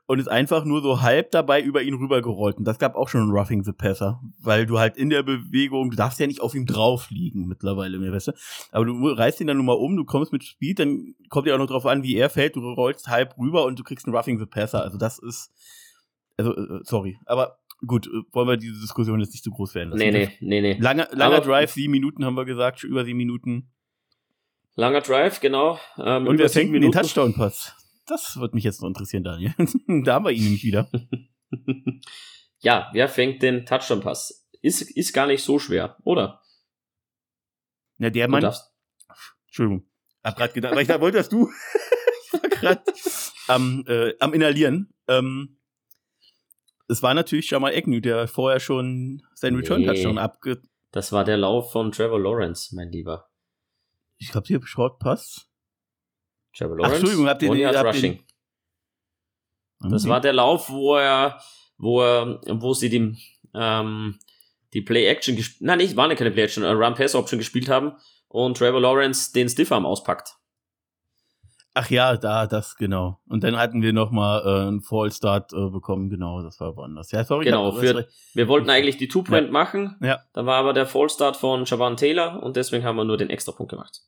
und 0.08 0.20
ist 0.20 0.28
einfach 0.28 0.66
nur 0.66 0.82
so 0.82 1.02
halb 1.02 1.32
dabei 1.32 1.62
über 1.62 1.82
ihn 1.82 1.96
rübergerollt. 1.96 2.58
Und 2.58 2.66
das 2.66 2.78
gab 2.78 2.96
auch 2.96 3.10
schon 3.10 3.22
ein 3.22 3.32
Roughing 3.32 3.64
the 3.64 3.72
Passer, 3.72 4.22
weil 4.40 4.66
du 4.66 4.78
halt 4.78 4.98
in 4.98 5.10
der 5.10 5.24
Bewegung, 5.24 5.90
du 5.90 5.96
darfst 5.96 6.20
ja 6.20 6.28
nicht 6.28 6.42
auf 6.42 6.54
ihm 6.54 6.66
drauf 6.66 7.10
liegen 7.10 7.48
mittlerweile, 7.48 7.98
mir 7.98 8.12
weißt 8.12 8.28
du. 8.28 8.32
Aber 8.72 8.86
du 8.86 9.08
reißt 9.08 9.42
ihn 9.42 9.48
dann 9.48 9.58
nur 9.58 9.66
mal 9.66 9.74
um, 9.74 9.96
du 9.96 10.06
kommst 10.06 10.32
mit 10.32 10.44
Speed, 10.44 10.80
dann 10.80 11.16
kommt 11.30 11.48
ja 11.48 11.56
auch 11.56 11.60
noch 11.60 11.68
drauf 11.68 11.86
an, 11.86 12.04
wie 12.04 12.16
er 12.16 12.30
fällt, 12.30 12.56
du 12.56 12.62
rollst 12.62 13.08
halb 13.08 13.38
rüber 13.38 13.66
und 13.66 13.80
du 13.80 13.84
kriegst 13.84 14.06
einen 14.06 14.16
Roughing 14.16 14.38
the 14.38 14.46
Passer. 14.46 14.84
Also 14.84 14.98
das 14.98 15.18
ist, 15.18 15.52
also, 16.38 16.56
äh, 16.56 16.82
sorry. 16.84 17.18
Aber 17.26 17.58
gut, 17.88 18.06
äh, 18.06 18.22
wollen 18.32 18.48
wir 18.48 18.58
diese 18.58 18.80
Diskussion 18.80 19.20
jetzt 19.20 19.32
nicht 19.32 19.44
zu 19.44 19.52
groß 19.52 19.74
werden 19.74 19.90
lassen. 19.90 20.00
Nee, 20.00 20.12
nee, 20.12 20.30
nee, 20.40 20.62
nee. 20.62 20.78
Langer, 20.80 21.08
langer 21.14 21.42
Drive, 21.42 21.72
sieben 21.72 21.92
Minuten 21.92 22.26
haben 22.26 22.36
wir 22.36 22.46
gesagt, 22.46 22.84
über 22.84 23.06
sieben 23.06 23.18
Minuten. 23.18 23.72
Langer 24.76 25.02
Drive, 25.02 25.40
genau. 25.40 25.80
Ähm, 25.98 26.28
und 26.28 26.38
wer 26.38 26.50
fängt 26.50 26.76
den 26.76 26.92
Touchdown-Pass? 26.92 27.76
Das 28.06 28.40
wird 28.40 28.54
mich 28.54 28.64
jetzt 28.64 28.82
noch 28.82 28.88
interessieren, 28.88 29.24
Daniel. 29.24 29.54
da 30.04 30.16
haben 30.16 30.26
wir 30.26 30.32
ihn 30.32 30.44
nämlich 30.44 30.64
wieder. 30.64 30.90
ja, 32.60 32.90
wer 32.94 33.10
fängt 33.10 33.42
den 33.42 33.66
Touchdown-Pass? 33.66 34.48
Ist, 34.62 34.82
ist 34.82 35.14
gar 35.14 35.28
nicht 35.28 35.44
so 35.44 35.60
schwer, 35.60 35.98
oder? 36.04 36.42
Ja, 37.98 38.10
der 38.10 38.28
Mann. 38.28 38.54
Entschuldigung. 39.48 39.88
Hab 40.24 40.38
grad 40.38 40.54
gedacht, 40.54 40.74
weil 40.74 40.82
ich 40.82 40.88
da 40.88 41.00
wollte, 41.00 41.18
dass 41.18 41.30
du. 41.30 41.50
ich 42.26 42.34
war 42.34 42.50
grad 42.50 42.84
am, 43.48 43.84
äh, 43.88 44.14
am 44.20 44.34
Inhalieren. 44.34 44.94
Ähm, 45.08 45.60
es 46.88 47.02
war 47.02 47.14
natürlich 47.14 47.50
Jamal 47.50 47.76
Agnew, 47.76 48.00
der 48.00 48.28
vorher 48.28 48.60
schon 48.60 49.24
seinen 49.34 49.56
Return-Touchdown 49.56 50.18
abge. 50.18 50.62
Das 50.92 51.12
war 51.12 51.24
der 51.24 51.38
Lauf 51.38 51.72
von 51.72 51.92
Trevor 51.92 52.20
Lawrence, 52.20 52.76
mein 52.76 52.92
Lieber. 52.92 53.30
Ich 54.18 54.34
habe 54.34 54.46
hier 54.48 54.66
Short 54.66 55.00
Pass. 55.00 55.50
Trevor 56.58 56.78
Lawrence. 56.78 56.86
Ach, 56.86 57.00
Entschuldigung, 57.00 57.28
habt 57.28 57.42
ihr 57.44 57.52
den, 57.52 57.68
habt 57.68 57.88
Rushing. 57.88 58.24
Den... 59.82 59.92
Das 59.92 60.08
war 60.08 60.22
der 60.22 60.34
Lauf, 60.34 60.70
wo 60.70 60.96
er, 60.96 61.40
wo 61.78 62.02
er, 62.02 62.40
wo 62.48 62.74
sie 62.74 62.90
die, 62.90 63.18
ähm, 63.54 64.20
die 64.74 64.82
Play-Action 64.82 65.36
gespielt, 65.36 65.68
nein, 65.68 65.78
nicht, 65.78 65.96
war 65.96 66.08
nicht 66.08 66.18
keine 66.18 66.32
Play-Action, 66.32 66.64
Run-Pass-Option 66.64 67.40
gespielt 67.40 67.70
haben 67.70 67.94
und 68.30 68.58
Trevor 68.58 68.82
Lawrence 68.82 69.34
den 69.34 69.50
Stiffarm 69.50 69.86
auspackt. 69.86 70.38
Ach 71.78 71.90
ja, 71.90 72.16
da, 72.16 72.48
das, 72.48 72.78
genau. 72.78 73.20
Und 73.28 73.44
dann 73.44 73.58
hatten 73.58 73.82
wir 73.82 73.92
nochmal 73.92 74.42
äh, 74.46 74.68
einen 74.68 74.82
Fall-Start 74.82 75.52
äh, 75.52 75.70
bekommen, 75.70 76.10
genau, 76.10 76.42
das 76.42 76.62
war 76.62 76.78
woanders. 76.78 77.12
Ja, 77.12 77.26
sorry. 77.26 77.44
Genau, 77.44 77.74
für, 77.74 78.08
wir 78.34 78.48
wollten 78.48 78.70
eigentlich 78.70 78.96
die 78.96 79.10
Two-Point 79.10 79.48
ja. 79.48 79.52
machen, 79.52 79.98
ja. 80.02 80.22
da 80.32 80.46
war 80.46 80.56
aber 80.56 80.72
der 80.72 80.86
Fall-Start 80.86 81.36
von 81.36 81.66
Javan 81.66 81.98
Taylor 81.98 82.42
und 82.42 82.56
deswegen 82.56 82.86
haben 82.86 82.96
wir 82.96 83.04
nur 83.04 83.18
den 83.18 83.30
Extra-Punkt 83.30 83.72
gemacht. 83.72 84.04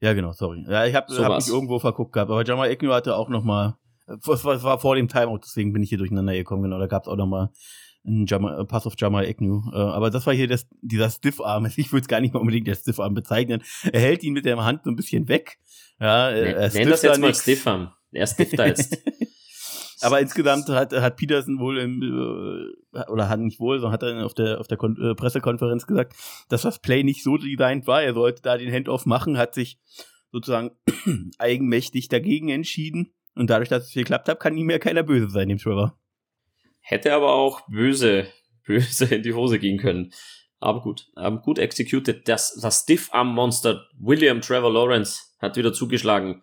Ja, 0.00 0.14
genau, 0.14 0.32
sorry. 0.32 0.64
Ja, 0.68 0.86
ich 0.86 0.94
habe 0.94 1.12
so 1.12 1.24
hab 1.24 1.36
mich 1.36 1.48
irgendwo 1.48 1.78
verguckt 1.78 2.12
gehabt, 2.12 2.30
aber 2.30 2.44
Jamal 2.44 2.70
Agnew 2.70 2.92
hatte 2.92 3.16
auch 3.16 3.28
noch 3.28 3.44
mal, 3.44 3.76
was 4.06 4.44
war, 4.44 4.62
war 4.62 4.78
vor 4.78 4.96
dem 4.96 5.08
Timeout, 5.08 5.40
deswegen 5.44 5.72
bin 5.72 5.82
ich 5.82 5.90
hier 5.90 5.98
durcheinander 5.98 6.32
gekommen, 6.32 6.62
genau, 6.62 6.78
da 6.78 6.86
gab 6.86 7.02
es 7.02 7.08
auch 7.08 7.16
noch 7.16 7.26
mal 7.26 7.50
einen 8.06 8.26
Jamal, 8.26 8.64
Pass 8.64 8.86
auf 8.86 8.94
Jamal 8.96 9.26
Agnew. 9.26 9.62
Äh, 9.72 9.76
aber 9.76 10.10
das 10.10 10.26
war 10.26 10.34
hier 10.34 10.48
das, 10.48 10.66
dieser 10.80 11.10
Stiffarm. 11.10 11.66
Ich 11.76 11.92
würde 11.92 12.02
es 12.02 12.08
gar 12.08 12.20
nicht 12.20 12.32
mal 12.32 12.40
unbedingt 12.40 12.68
als 12.68 12.80
Stiffarm 12.80 13.14
bezeichnen. 13.14 13.62
Er 13.92 14.00
hält 14.00 14.22
ihn 14.22 14.32
mit 14.32 14.44
der 14.44 14.56
Hand 14.56 14.82
so 14.84 14.90
ein 14.90 14.96
bisschen 14.96 15.28
weg. 15.28 15.58
Ja, 15.98 16.30
er 16.30 16.72
Nenn 16.72 16.88
das 16.88 17.02
jetzt 17.02 17.20
mal 17.20 17.34
Stiffarm. 17.34 17.92
Er 18.12 18.26
stifft 18.26 18.58
da 18.58 18.66
jetzt. 18.66 18.98
Aber 20.02 20.20
insgesamt 20.20 20.68
hat, 20.68 20.92
hat 20.92 21.16
Peterson 21.16 21.58
wohl 21.58 21.78
im, 21.78 22.02
äh, 22.02 23.00
oder 23.08 23.28
hat 23.28 23.40
nicht 23.40 23.60
wohl, 23.60 23.78
sondern 23.78 23.92
hat 23.92 24.02
er 24.02 24.24
auf 24.24 24.34
der, 24.34 24.60
auf 24.60 24.66
der 24.66 24.78
Kon 24.78 24.96
äh, 25.00 25.14
Pressekonferenz 25.14 25.86
gesagt, 25.86 26.14
dass 26.48 26.62
das 26.62 26.78
Play 26.78 27.02
nicht 27.02 27.22
so 27.22 27.36
designt 27.36 27.86
war. 27.86 28.02
Er 28.02 28.14
sollte 28.14 28.42
da 28.42 28.56
den 28.56 28.72
Handoff 28.72 29.06
machen, 29.06 29.38
hat 29.38 29.54
sich 29.54 29.78
sozusagen 30.32 30.70
eigenmächtig 31.38 32.08
dagegen 32.08 32.48
entschieden. 32.48 33.12
Und 33.34 33.50
dadurch, 33.50 33.68
dass 33.68 33.86
es 33.86 33.94
geklappt 33.94 34.28
hat, 34.28 34.40
kann 34.40 34.56
ihm 34.56 34.70
ja 34.70 34.78
keiner 34.78 35.02
böse 35.02 35.30
sein, 35.30 35.48
dem 35.48 35.58
Trevor. 35.58 35.98
Hätte 36.80 37.14
aber 37.14 37.34
auch 37.34 37.68
böse, 37.68 38.26
böse 38.66 39.06
in 39.06 39.22
die 39.22 39.34
Hose 39.34 39.58
gehen 39.58 39.78
können. 39.78 40.12
Aber 40.58 40.82
gut, 40.82 41.10
ähm, 41.16 41.40
gut 41.40 41.58
executed. 41.58 42.28
Das, 42.28 42.54
das 42.60 42.82
Stiff-Arm-Monster 42.82 43.86
William 43.98 44.40
Trevor 44.40 44.72
Lawrence 44.72 45.22
hat 45.38 45.56
wieder 45.56 45.72
zugeschlagen. 45.72 46.42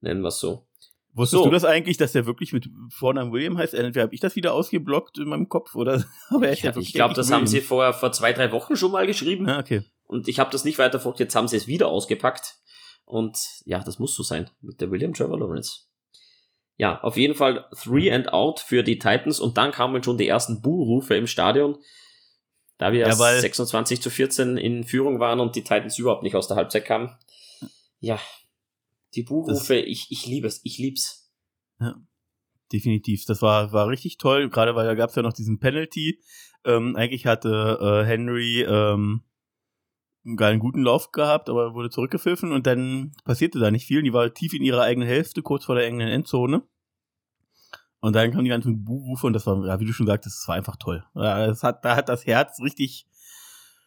Nennen 0.00 0.22
wir 0.22 0.28
es 0.28 0.38
so. 0.38 0.66
Wusstest 1.12 1.42
so. 1.42 1.44
du 1.44 1.50
das 1.50 1.64
eigentlich, 1.64 1.96
dass 1.96 2.12
der 2.12 2.26
wirklich 2.26 2.52
mit 2.52 2.68
Vornamen 2.88 3.32
William 3.32 3.58
heißt? 3.58 3.74
Entweder 3.74 4.04
habe 4.04 4.14
ich 4.14 4.20
das 4.20 4.36
wieder 4.36 4.54
ausgeblockt 4.54 5.18
in 5.18 5.28
meinem 5.28 5.48
Kopf 5.48 5.74
oder 5.74 6.04
aber 6.30 6.46
er 6.46 6.52
ist 6.52 6.62
ja, 6.62 6.70
ja 6.70 6.78
Ich 6.78 6.92
glaube, 6.92 7.14
das 7.14 7.26
William. 7.26 7.40
haben 7.40 7.46
sie 7.46 7.60
vor, 7.60 7.92
vor 7.92 8.12
zwei, 8.12 8.32
drei 8.32 8.52
Wochen 8.52 8.76
schon 8.76 8.92
mal 8.92 9.06
geschrieben. 9.06 9.48
Ah, 9.48 9.58
okay. 9.58 9.82
Und 10.04 10.28
ich 10.28 10.38
habe 10.38 10.50
das 10.50 10.64
nicht 10.64 10.78
weiter 10.78 10.92
verfolgt, 10.92 11.20
jetzt 11.20 11.34
haben 11.34 11.48
sie 11.48 11.56
es 11.56 11.66
wieder 11.66 11.88
ausgepackt. 11.88 12.56
Und 13.04 13.38
ja, 13.64 13.80
das 13.80 13.98
muss 13.98 14.14
so 14.14 14.22
sein 14.22 14.48
mit 14.60 14.80
der 14.80 14.90
William 14.90 15.12
Trevor 15.12 15.38
Lawrence. 15.38 15.86
Ja, 16.76 17.00
auf 17.02 17.16
jeden 17.16 17.34
Fall 17.34 17.66
three 17.76 18.10
and 18.10 18.32
out 18.32 18.60
für 18.60 18.82
die 18.82 18.98
Titans 18.98 19.40
und 19.40 19.58
dann 19.58 19.72
kamen 19.72 20.02
schon 20.02 20.16
die 20.16 20.28
ersten 20.28 20.62
Buhrufe 20.62 21.14
im 21.14 21.26
Stadion. 21.26 21.76
Da 22.78 22.92
wir 22.92 23.00
ja, 23.00 23.12
26 23.12 24.00
zu 24.00 24.08
14 24.08 24.56
in 24.56 24.84
Führung 24.84 25.20
waren 25.20 25.40
und 25.40 25.54
die 25.56 25.62
Titans 25.62 25.98
überhaupt 25.98 26.22
nicht 26.22 26.36
aus 26.36 26.48
der 26.48 26.56
Halbzeit 26.56 26.86
kamen. 26.86 27.14
Ja, 27.98 28.18
die 29.14 29.22
Buchrufe, 29.22 29.76
ich, 29.76 30.10
ich 30.10 30.26
liebe 30.26 30.46
es, 30.46 30.60
ich 30.64 30.78
lieb's. 30.78 31.32
Ja, 31.80 31.96
definitiv. 32.72 33.24
Das 33.26 33.42
war, 33.42 33.72
war 33.72 33.88
richtig 33.88 34.18
toll, 34.18 34.48
gerade 34.50 34.74
weil 34.74 34.86
da 34.86 34.94
gab 34.94 35.10
es 35.10 35.16
ja 35.16 35.22
noch 35.22 35.32
diesen 35.32 35.58
Penalty. 35.58 36.20
Ähm, 36.64 36.96
eigentlich 36.96 37.26
hatte 37.26 37.78
äh, 37.80 38.06
Henry 38.06 38.62
ähm, 38.62 39.22
einen 40.24 40.36
geilen 40.36 40.58
guten 40.58 40.82
Lauf 40.82 41.12
gehabt, 41.12 41.48
aber 41.48 41.74
wurde 41.74 41.90
zurückgepfiffen 41.90 42.52
und 42.52 42.66
dann 42.66 43.12
passierte 43.24 43.58
da 43.58 43.70
nicht 43.70 43.86
viel. 43.86 44.02
Die 44.02 44.12
war 44.12 44.32
tief 44.32 44.52
in 44.52 44.62
ihrer 44.62 44.82
eigenen 44.82 45.08
Hälfte, 45.08 45.42
kurz 45.42 45.64
vor 45.64 45.74
der 45.74 45.86
eigenen 45.86 46.08
Endzone. 46.08 46.62
Und 48.00 48.14
dann 48.14 48.30
kamen 48.30 48.44
die 48.44 48.50
ganzen 48.50 48.84
Buchrufe 48.84 49.26
und 49.26 49.32
das 49.34 49.46
war, 49.46 49.66
ja, 49.66 49.78
wie 49.80 49.84
du 49.84 49.92
schon 49.92 50.06
sagtest, 50.06 50.38
das 50.38 50.48
war 50.48 50.54
einfach 50.54 50.76
toll. 50.76 51.04
Ja, 51.14 51.46
es 51.46 51.62
hat, 51.62 51.84
da 51.84 51.96
hat 51.96 52.08
das 52.08 52.26
Herz 52.26 52.60
richtig 52.62 53.06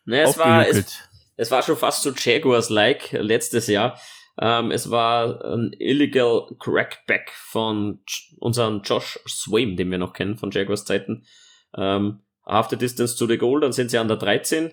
naja, 0.05 0.29
es 0.29 0.37
war, 0.37 0.67
es, 0.67 0.99
es 1.37 1.51
war 1.51 1.63
schon 1.63 1.77
fast 1.77 2.03
so 2.03 2.11
Jaguars-like 2.11 3.13
letztes 3.13 3.67
Jahr. 3.67 3.99
Ähm, 4.39 4.71
es 4.71 4.89
war 4.89 5.43
ein 5.45 5.73
illegal 5.77 6.47
Crackback 6.59 7.31
von 7.33 7.99
unserem 8.39 8.81
Josh 8.83 9.19
Swaim, 9.27 9.75
den 9.75 9.91
wir 9.91 9.97
noch 9.97 10.13
kennen 10.13 10.37
von 10.37 10.51
Jaguars 10.51 10.85
Zeiten. 10.85 11.25
Ähm, 11.75 12.21
after 12.43 12.75
Distance 12.75 13.15
to 13.15 13.27
the 13.27 13.37
Goal, 13.37 13.61
dann 13.61 13.73
sind 13.73 13.91
sie 13.91 13.97
an 13.97 14.07
der 14.07 14.17
13. 14.17 14.71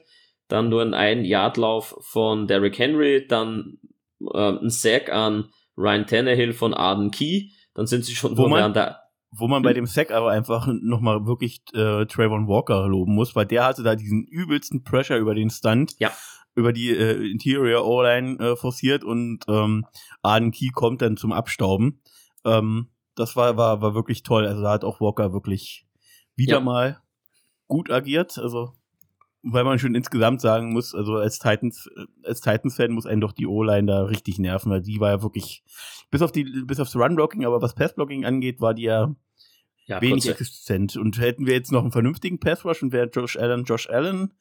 Dann 0.49 0.69
nur 0.69 0.83
ein 0.83 0.95
Ein-Yard-Lauf 0.95 1.97
von 2.01 2.47
Derrick 2.47 2.79
Henry, 2.79 3.27
dann 3.29 3.79
äh, 4.33 4.53
ein 4.53 4.71
Sack 4.71 5.13
an 5.13 5.51
Ryan 5.77 6.07
Tannehill 6.07 6.53
von 6.53 6.75
Arden 6.75 7.11
Key. 7.11 7.51
Dann 7.75 7.87
sind 7.87 8.05
sie 8.05 8.15
schon 8.15 8.37
wo 8.37 8.49
man, 8.49 8.63
an 8.63 8.75
der 8.75 9.01
wo 9.31 9.47
man 9.47 9.63
bei 9.63 9.73
dem 9.75 9.87
Sack 9.87 10.11
aber 10.11 10.31
einfach 10.31 10.67
nochmal 10.67 11.27
wirklich 11.27 11.63
äh, 11.73 12.07
Trayvon 12.07 12.49
Walker 12.49 12.89
loben 12.89 13.15
muss, 13.15 13.37
weil 13.37 13.47
der 13.47 13.65
hatte 13.65 13.83
da 13.85 13.95
diesen 13.95 14.25
übelsten 14.25 14.83
Pressure 14.83 15.19
über 15.19 15.35
den 15.35 15.51
Stunt. 15.51 15.95
Ja 15.99 16.11
über 16.55 16.73
die 16.73 16.91
äh, 16.91 17.31
Interior 17.31 17.87
O-Line 17.87 18.39
äh, 18.39 18.57
forciert 18.57 19.05
und 19.05 19.41
ähm, 19.49 19.87
Arden 20.23 20.51
Key 20.51 20.69
kommt 20.69 21.03
dann 21.03 21.17
zum 21.17 21.33
Abstauben. 21.33 22.01
Ähm, 22.45 22.89
das 23.15 23.37
war, 23.37 23.57
war, 23.57 23.81
war 23.83 23.95
wirklich 23.95 24.23
toll. 24.23 24.47
Also 24.47 24.63
da 24.63 24.73
hat 24.73 24.85
auch 24.85 25.01
Walker 25.01 25.33
wirklich 25.33 25.87
wieder 26.35 26.55
ja. 26.55 26.61
mal 26.61 27.01
gut 27.69 27.91
agiert. 27.91 28.39
Also, 28.39 28.73
weil 29.43 29.65
man 29.65 29.79
schon 29.79 29.95
insgesamt 29.95 30.41
sagen 30.41 30.73
muss, 30.73 30.95
also 30.95 31.17
als 31.17 31.39
Titans, 31.39 31.89
als 32.25 32.41
Titans-Fan 32.41 32.93
muss 32.93 33.07
einen 33.07 33.21
doch 33.21 33.33
die 33.33 33.47
O-Line 33.47 33.87
da 33.87 34.03
richtig 34.05 34.39
nerven, 34.39 34.71
weil 34.71 34.83
die 34.83 35.01
war 35.01 35.11
ja 35.11 35.23
wirklich, 35.23 35.63
bis 36.11 36.23
auf 36.23 36.33
die, 36.33 36.45
bis 36.45 36.81
aufs 36.81 36.97
Run-Blocking, 36.97 37.47
aber 37.47 37.63
was 37.63 37.75
Pass-Blocking 37.75 38.25
angeht, 38.25 38.61
war 38.61 38.75
die 38.75 38.83
ja, 38.83 39.15
ja 39.87 40.01
wenig 40.01 40.25
kurze. 40.25 40.33
existent. 40.33 40.97
Und 40.97 41.19
hätten 41.19 41.47
wir 41.47 41.55
jetzt 41.55 41.73
noch 41.73 41.83
einen 41.83 41.93
vernünftigen 41.93 42.39
Pass-Rush 42.39 42.83
und 42.83 42.93
wäre 42.93 43.09
Josh 43.09 43.37
Allen 43.39 43.65
Josh 43.65 43.89
Allen, 43.89 44.35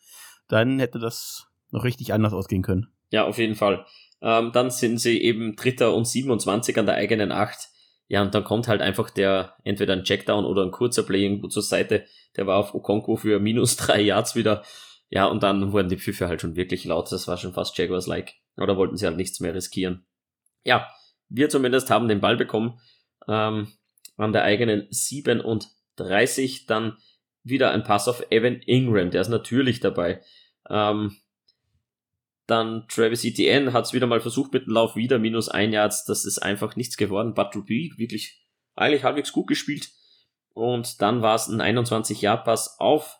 dann 0.47 0.79
hätte 0.79 0.99
das 0.99 1.48
noch 1.71 1.83
richtig 1.83 2.13
anders 2.13 2.33
ausgehen 2.33 2.63
können. 2.63 2.87
Ja, 3.11 3.25
auf 3.25 3.37
jeden 3.37 3.55
Fall. 3.55 3.85
Ähm, 4.21 4.51
dann 4.51 4.69
sind 4.69 4.99
sie 4.99 5.21
eben 5.21 5.55
Dritter 5.55 5.93
und 5.93 6.07
27 6.07 6.77
an 6.77 6.85
der 6.85 6.95
eigenen 6.95 7.31
Acht. 7.31 7.69
Ja, 8.07 8.21
und 8.21 8.33
dann 8.33 8.43
kommt 8.43 8.67
halt 8.67 8.81
einfach 8.81 9.09
der, 9.09 9.53
entweder 9.63 9.93
ein 9.93 10.03
Checkdown 10.03 10.45
oder 10.45 10.63
ein 10.63 10.71
kurzer 10.71 11.03
Play 11.03 11.23
irgendwo 11.23 11.47
zur 11.47 11.61
Seite. 11.61 12.05
Der 12.35 12.47
war 12.47 12.57
auf 12.57 12.73
Okonko 12.73 13.17
für 13.17 13.39
minus 13.39 13.75
drei 13.77 14.01
Yards 14.01 14.35
wieder. 14.35 14.63
Ja, 15.09 15.25
und 15.25 15.43
dann 15.43 15.71
wurden 15.71 15.89
die 15.89 15.97
Pfiffe 15.97 16.27
halt 16.27 16.41
schon 16.41 16.55
wirklich 16.55 16.85
laut. 16.85 17.11
Das 17.11 17.27
war 17.27 17.37
schon 17.37 17.53
fast 17.53 17.77
Jaguars-like. 17.77 18.33
Oder 18.57 18.77
wollten 18.77 18.97
sie 18.97 19.05
halt 19.05 19.17
nichts 19.17 19.39
mehr 19.39 19.53
riskieren. 19.53 20.05
Ja, 20.63 20.87
wir 21.29 21.49
zumindest 21.49 21.89
haben 21.89 22.07
den 22.07 22.19
Ball 22.19 22.35
bekommen. 22.35 22.79
Ähm, 23.27 23.67
an 24.17 24.33
der 24.33 24.43
eigenen 24.43 24.87
37. 24.89 26.65
Dann 26.65 26.97
wieder 27.43 27.71
ein 27.71 27.83
Pass 27.83 28.07
auf 28.07 28.23
Evan 28.31 28.61
Ingram, 28.65 29.11
der 29.11 29.21
ist 29.21 29.29
natürlich 29.29 29.79
dabei. 29.79 30.21
Ähm, 30.69 31.15
dann 32.49 32.85
Travis 32.87 33.23
Etienne 33.23 33.73
hat 33.73 33.85
es 33.85 33.93
wieder 33.93 34.07
mal 34.07 34.21
versucht 34.21 34.53
mit 34.53 34.65
dem 34.65 34.73
Lauf, 34.73 34.95
wieder 34.95 35.19
minus 35.19 35.49
ein 35.49 35.71
Yards, 35.71 36.05
das 36.05 36.25
ist 36.25 36.39
einfach 36.39 36.75
nichts 36.75 36.97
geworden. 36.97 37.33
But 37.33 37.55
Ruby 37.55 37.93
wirklich 37.97 38.45
eigentlich 38.75 39.03
halbwegs 39.03 39.31
gut 39.31 39.47
gespielt. 39.47 39.89
Und 40.53 41.01
dann 41.01 41.21
war 41.21 41.35
es 41.35 41.47
ein 41.47 41.61
21-Yard-Pass 41.61 42.79
auf 42.79 43.19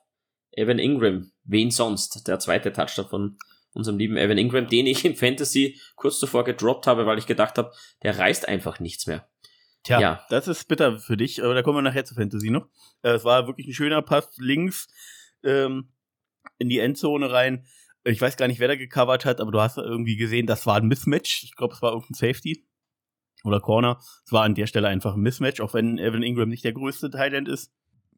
Evan 0.51 0.79
Ingram. 0.79 1.31
Wen 1.43 1.71
sonst? 1.71 2.27
Der 2.27 2.39
zweite 2.39 2.73
Touchdown 2.73 3.07
von 3.07 3.37
unserem 3.73 3.97
lieben 3.97 4.17
Evan 4.17 4.37
Ingram, 4.37 4.67
den 4.67 4.87
ich 4.87 5.05
im 5.05 5.15
Fantasy 5.15 5.79
kurz 5.95 6.19
zuvor 6.19 6.43
gedroppt 6.43 6.87
habe, 6.87 7.05
weil 7.05 7.17
ich 7.17 7.27
gedacht 7.27 7.57
habe, 7.57 7.71
der 8.03 8.17
reißt 8.17 8.47
einfach 8.47 8.79
nichts 8.79 9.07
mehr. 9.07 9.29
Tja, 9.83 10.01
ja. 10.01 10.25
das 10.29 10.47
ist 10.47 10.67
bitter 10.67 10.99
für 10.99 11.15
dich, 11.15 11.43
aber 11.43 11.53
da 11.53 11.61
kommen 11.61 11.77
wir 11.77 11.81
nachher 11.81 12.03
zur 12.03 12.17
Fantasy 12.17 12.49
noch. 12.49 12.67
Äh, 13.01 13.11
es 13.11 13.23
war 13.23 13.47
wirklich 13.47 13.67
ein 13.67 13.73
schöner 13.73 14.01
Pass 14.01 14.29
links 14.37 14.87
ähm, 15.43 15.93
in 16.57 16.67
die 16.67 16.79
Endzone 16.79 17.31
rein. 17.31 17.65
Ich 18.03 18.21
weiß 18.21 18.37
gar 18.37 18.47
nicht, 18.47 18.59
wer 18.59 18.67
da 18.67 18.75
gecovert 18.75 19.25
hat, 19.25 19.41
aber 19.41 19.51
du 19.51 19.59
hast 19.59 19.77
irgendwie 19.77 20.15
gesehen, 20.15 20.47
das 20.47 20.65
war 20.65 20.77
ein 20.77 20.87
Mismatch. 20.87 21.43
Ich 21.43 21.55
glaube, 21.55 21.73
es 21.73 21.81
war 21.81 21.91
irgendein 21.91 22.13
Safety 22.13 22.65
oder 23.43 23.59
Corner. 23.59 23.99
Es 24.25 24.31
war 24.31 24.43
an 24.43 24.55
der 24.55 24.67
Stelle 24.67 24.87
einfach 24.87 25.15
ein 25.15 25.21
Mismatch, 25.21 25.59
auch 25.61 25.73
wenn 25.73 25.97
Evan 25.97 26.23
Ingram 26.23 26.49
nicht 26.49 26.63
der 26.63 26.73
größte 26.73 27.09
Thailand 27.09 27.47
ist. 27.47 27.73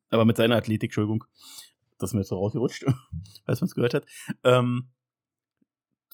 Aber 0.09 0.25
mit 0.25 0.37
seiner 0.37 0.55
Athletik, 0.57 0.89
Entschuldigung, 0.89 1.23
das 1.97 2.09
ist 2.09 2.13
mir 2.13 2.21
jetzt 2.21 2.29
so 2.29 2.37
rausgerutscht, 2.37 2.85
falls 3.45 3.61
man 3.61 3.67
es 3.67 3.75
gehört 3.75 3.93
hat. 3.93 4.05
Ähm, 4.43 4.91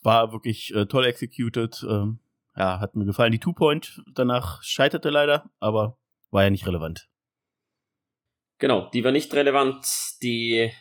war 0.03 0.31
wirklich 0.31 0.73
äh, 0.73 0.85
toll 0.85 1.05
executed. 1.05 1.85
Ähm, 1.89 2.19
ja, 2.55 2.79
hat 2.79 2.95
mir 2.95 3.05
gefallen. 3.05 3.31
Die 3.31 3.39
Two-Point 3.39 4.01
danach 4.13 4.61
scheiterte 4.63 5.09
leider, 5.09 5.49
aber 5.59 5.97
war 6.31 6.43
ja 6.43 6.49
nicht 6.49 6.67
relevant. 6.67 7.09
Genau, 8.59 8.89
die 8.89 9.03
war 9.03 9.11
nicht 9.11 9.33
relevant. 9.33 9.85
Die 10.21 10.71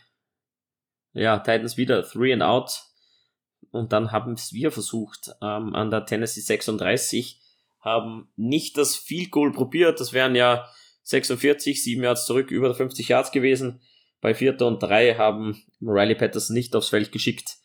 ja, 1.17 1.39
Titans 1.39 1.77
wieder 1.77 2.07
Three 2.07 2.33
and 2.33 2.43
Out. 2.43 2.83
Und 3.71 3.93
dann 3.93 4.13
haben 4.13 4.35
es 4.35 4.53
wir 4.53 4.71
versucht 4.71 5.31
ähm, 5.43 5.75
an 5.75 5.91
der 5.91 6.07
Tennessee 6.07 6.41
36, 6.41 7.41
haben 7.81 8.29
nicht 8.37 8.77
das 8.77 8.97
Field 8.97 9.31
Goal 9.31 9.53
probiert. 9.53 9.99
Das 9.99 10.13
wären 10.13 10.35
ja 10.35 10.69
46, 11.03 11.83
7 11.83 12.03
Yards 12.03 12.27
zurück, 12.27 12.51
über 12.51 12.75
50 12.75 13.09
Yards 13.09 13.33
gewesen. 13.33 13.81
Bei 14.21 14.35
Vierter 14.35 14.67
und 14.67 14.83
Drei 14.83 15.15
haben 15.15 15.63
Riley 15.81 16.15
Patterson 16.15 16.55
nicht 16.55 16.75
aufs 16.77 16.89
Feld 16.89 17.13
geschickt. 17.13 17.57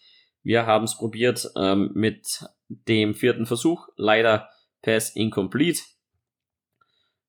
Wir 0.44 0.66
haben 0.66 0.86
es 0.86 0.98
probiert 0.98 1.52
ähm, 1.56 1.92
mit 1.94 2.46
dem 2.70 3.14
vierten 3.14 3.46
Versuch. 3.46 3.88
Leider 3.96 4.50
Pass 4.82 5.16
incomplete. 5.16 5.82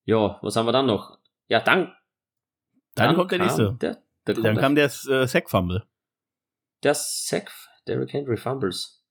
Ja, 0.05 0.39
was 0.43 0.57
haben 0.57 0.67
wir 0.67 0.73
dann 0.73 0.87
noch? 0.87 1.19
Ja, 1.49 1.61
dann. 1.61 1.93
Dann, 2.95 3.09
dann 3.09 3.17
kommt 3.17 3.31
der 3.33 3.39
nächste. 3.39 3.77
Der, 3.81 4.03
der 4.27 4.35
dann 4.35 4.57
kam 4.57 4.75
der 4.75 4.87
äh, 4.87 5.27
Sack-Fumble. 5.27 5.87
Der 6.83 6.95
Sack, 6.95 7.51
Derrick 7.87 8.13
Henry 8.13 8.37
Fumbles. 8.37 9.03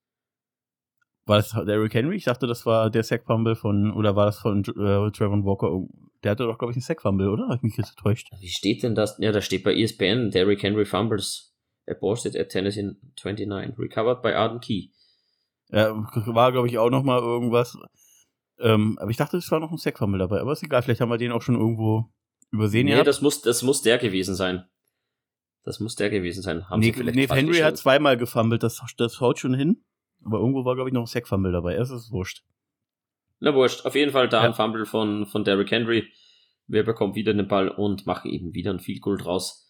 War 1.25 1.37
das 1.37 1.51
Derrick 1.51 1.93
Henry? 1.93 2.17
Ich 2.17 2.25
dachte, 2.25 2.47
das 2.47 2.65
war 2.65 2.89
der 2.89 3.03
Sack-Fumble 3.03 3.55
von, 3.55 3.93
oder 3.93 4.15
war 4.15 4.25
das 4.25 4.39
von 4.39 4.59
äh, 4.61 5.11
Trevor 5.11 5.45
Walker? 5.45 5.87
Der 6.23 6.31
hatte 6.31 6.45
doch, 6.45 6.57
glaube 6.57 6.71
ich, 6.71 6.75
einen 6.75 6.81
Sack-Fumble, 6.81 7.29
oder? 7.29 7.43
Habe 7.43 7.57
ich 7.57 7.61
mich 7.61 7.77
jetzt 7.77 7.95
getäuscht? 7.95 8.29
Wie 8.39 8.47
steht 8.47 8.83
denn 8.83 8.95
das? 8.95 9.17
Ja, 9.19 9.31
da 9.31 9.41
steht 9.41 9.63
bei 9.63 9.75
ESPN 9.75 10.31
Derrick 10.31 10.63
Henry 10.63 10.85
Fumbles 10.85 11.55
aborted 11.87 12.35
at 12.35 12.49
Tennessee 12.49 12.95
29, 13.23 13.77
recovered 13.77 14.21
by 14.21 14.29
Arden 14.29 14.59
Key. 14.59 14.89
Ja, 15.69 15.93
war, 15.93 16.51
glaube 16.51 16.67
ich, 16.67 16.77
auch 16.77 16.89
noch 16.89 17.03
mal 17.03 17.21
irgendwas. 17.21 17.77
Ähm, 18.59 18.97
aber 18.99 19.09
ich 19.09 19.17
dachte, 19.17 19.37
es 19.37 19.49
war 19.51 19.59
noch 19.59 19.71
ein 19.71 19.77
Sackfumble 19.77 20.19
dabei. 20.19 20.41
Aber 20.41 20.51
ist 20.51 20.63
egal, 20.63 20.81
vielleicht 20.81 21.01
haben 21.01 21.09
wir 21.09 21.17
den 21.17 21.31
auch 21.31 21.41
schon 21.41 21.55
irgendwo 21.55 22.11
übersehen. 22.51 22.85
Nee, 22.85 23.03
das 23.03 23.21
muss, 23.21 23.41
das 23.41 23.63
muss 23.63 23.81
der 23.81 23.97
gewesen 23.97 24.35
sein. 24.35 24.65
Das 25.63 25.79
muss 25.79 25.95
der 25.95 26.09
gewesen 26.09 26.41
sein. 26.41 26.69
Haben 26.69 26.79
nee, 26.79 26.93
nee 26.97 27.27
Henry 27.27 27.59
hat 27.59 27.77
zweimal 27.77 28.17
gefummelt, 28.17 28.63
das, 28.63 28.81
das 28.97 29.19
haut 29.19 29.39
schon 29.39 29.53
hin. 29.53 29.83
Aber 30.23 30.39
irgendwo 30.39 30.65
war, 30.65 30.75
glaube 30.75 30.89
ich, 30.89 30.93
noch 30.93 31.01
ein 31.01 31.07
Sackfumble 31.07 31.51
dabei. 31.51 31.75
Es 31.75 31.89
ist 31.89 32.11
wurscht. 32.11 32.43
Na 33.39 33.53
wurscht. 33.53 33.85
Auf 33.85 33.95
jeden 33.95 34.11
Fall 34.11 34.29
da 34.29 34.41
ja. 34.41 34.47
ein 34.47 34.53
Fumble 34.53 34.85
von, 34.85 35.25
von 35.25 35.43
Derrick 35.43 35.71
Henry. 35.71 36.11
Wer 36.67 36.83
bekommt 36.83 37.15
wieder 37.15 37.33
den 37.33 37.47
Ball 37.47 37.69
und 37.69 38.05
macht 38.05 38.25
eben 38.25 38.53
wieder 38.53 38.71
ein 38.71 38.79
Field 38.79 39.01
Goal 39.01 39.17
draus 39.17 39.67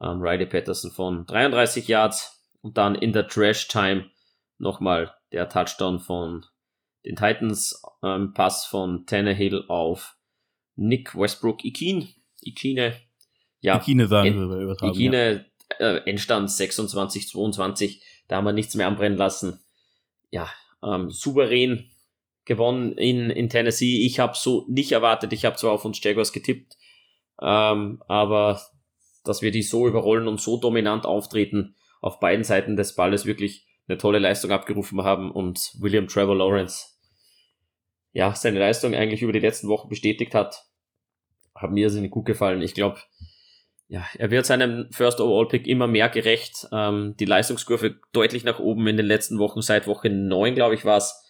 ähm, 0.00 0.20
Riley 0.20 0.46
Patterson 0.46 0.90
von 0.90 1.26
33 1.26 1.88
Yards 1.88 2.46
und 2.60 2.76
dann 2.76 2.94
in 2.94 3.12
der 3.12 3.26
Trash 3.26 3.68
Time 3.68 4.10
nochmal 4.58 5.14
der 5.32 5.48
Touchdown 5.48 5.98
von 5.98 6.44
den 7.04 7.16
Titans, 7.16 7.82
ähm, 8.02 8.32
Pass 8.34 8.66
von 8.66 9.06
Tannehill 9.06 9.64
auf 9.68 10.16
Nick 10.74 11.14
Westbrook 11.14 11.64
Ikine. 11.64 12.08
Ikine, 12.42 13.00
ja. 13.60 13.76
Ikine 13.76 14.06
sagen 14.06 14.28
en, 14.28 14.48
wir 14.48 14.58
übertragen. 14.58 14.94
Ikine, 14.94 15.46
ja. 15.78 15.96
äh, 15.96 16.10
Endstand 16.10 16.50
26, 16.50 17.28
22, 17.28 18.02
da 18.28 18.36
haben 18.36 18.44
wir 18.44 18.52
nichts 18.52 18.74
mehr 18.74 18.86
anbrennen 18.86 19.18
lassen. 19.18 19.60
Ja, 20.30 20.48
ähm, 20.82 21.10
souverän 21.10 21.90
gewonnen 22.44 22.92
in, 22.92 23.30
in 23.30 23.48
Tennessee. 23.48 24.06
Ich 24.06 24.18
habe 24.18 24.36
so 24.36 24.64
nicht 24.68 24.92
erwartet, 24.92 25.32
ich 25.32 25.44
habe 25.44 25.56
zwar 25.56 25.72
auf 25.72 25.84
uns 25.84 26.02
Jaguars 26.02 26.32
getippt, 26.32 26.76
ähm, 27.42 28.02
aber 28.06 28.60
dass 29.24 29.42
wir 29.42 29.50
die 29.50 29.62
so 29.62 29.86
überrollen 29.88 30.28
und 30.28 30.40
so 30.40 30.56
dominant 30.56 31.04
auftreten 31.04 31.74
auf 32.00 32.20
beiden 32.20 32.44
Seiten 32.44 32.76
des 32.76 32.94
Balles 32.94 33.26
wirklich 33.26 33.66
eine 33.88 33.98
tolle 33.98 34.18
Leistung 34.18 34.52
abgerufen 34.52 35.02
haben 35.02 35.30
und 35.30 35.72
William 35.78 36.06
Trevor 36.06 36.36
Lawrence 36.36 36.96
ja 38.12 38.34
seine 38.34 38.58
Leistung 38.58 38.94
eigentlich 38.94 39.22
über 39.22 39.32
die 39.32 39.40
letzten 39.40 39.68
Wochen 39.68 39.88
bestätigt 39.88 40.34
hat, 40.34 40.64
hat 41.54 41.70
mir 41.70 41.90
sehr 41.90 42.08
gut 42.08 42.24
gefallen. 42.24 42.62
Ich 42.62 42.74
glaube, 42.74 42.98
ja, 43.88 44.04
er 44.14 44.30
wird 44.30 44.46
seinem 44.46 44.88
First 44.90 45.20
Overall 45.20 45.48
Pick 45.48 45.66
immer 45.66 45.86
mehr 45.86 46.08
gerecht. 46.08 46.66
Ähm, 46.72 47.14
die 47.18 47.24
Leistungskurve 47.24 47.96
deutlich 48.12 48.44
nach 48.44 48.58
oben 48.58 48.86
in 48.88 48.96
den 48.96 49.06
letzten 49.06 49.38
Wochen, 49.38 49.62
seit 49.62 49.86
Woche 49.86 50.10
9, 50.10 50.54
glaube 50.54 50.74
ich, 50.74 50.84
war 50.84 50.96
es. 50.98 51.22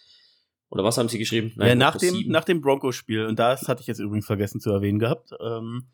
Oder 0.71 0.83
was 0.83 0.99
haben 0.99 1.09
sie 1.09 1.19
geschrieben? 1.19 1.53
Nein, 1.57 1.69
ja, 1.69 1.75
nach 1.75 1.97
dem, 1.97 2.29
nach 2.29 2.45
dem 2.45 2.61
Broncos-Spiel, 2.61 3.27
und 3.27 3.39
das 3.39 3.69
hatte 3.69 3.83
ich 3.83 3.87
jetzt 3.87 4.01
übrigens 4.01 4.27
vergessen 4.27 4.61
zu 4.61 4.71
erwähnen 4.71 4.99
gehabt, 4.99 5.31
ähm, 5.41 5.89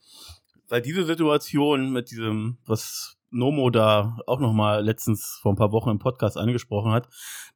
weil 0.68 0.80
diese 0.80 1.04
Situation 1.04 1.92
mit 1.92 2.10
diesem, 2.10 2.58
was 2.64 3.18
Nomo 3.30 3.70
da 3.70 4.18
auch 4.26 4.40
noch 4.40 4.52
mal 4.52 4.84
letztens 4.84 5.38
vor 5.42 5.52
ein 5.52 5.56
paar 5.56 5.72
Wochen 5.72 5.90
im 5.90 5.98
Podcast 5.98 6.36
angesprochen 6.36 6.92
hat, 6.92 7.08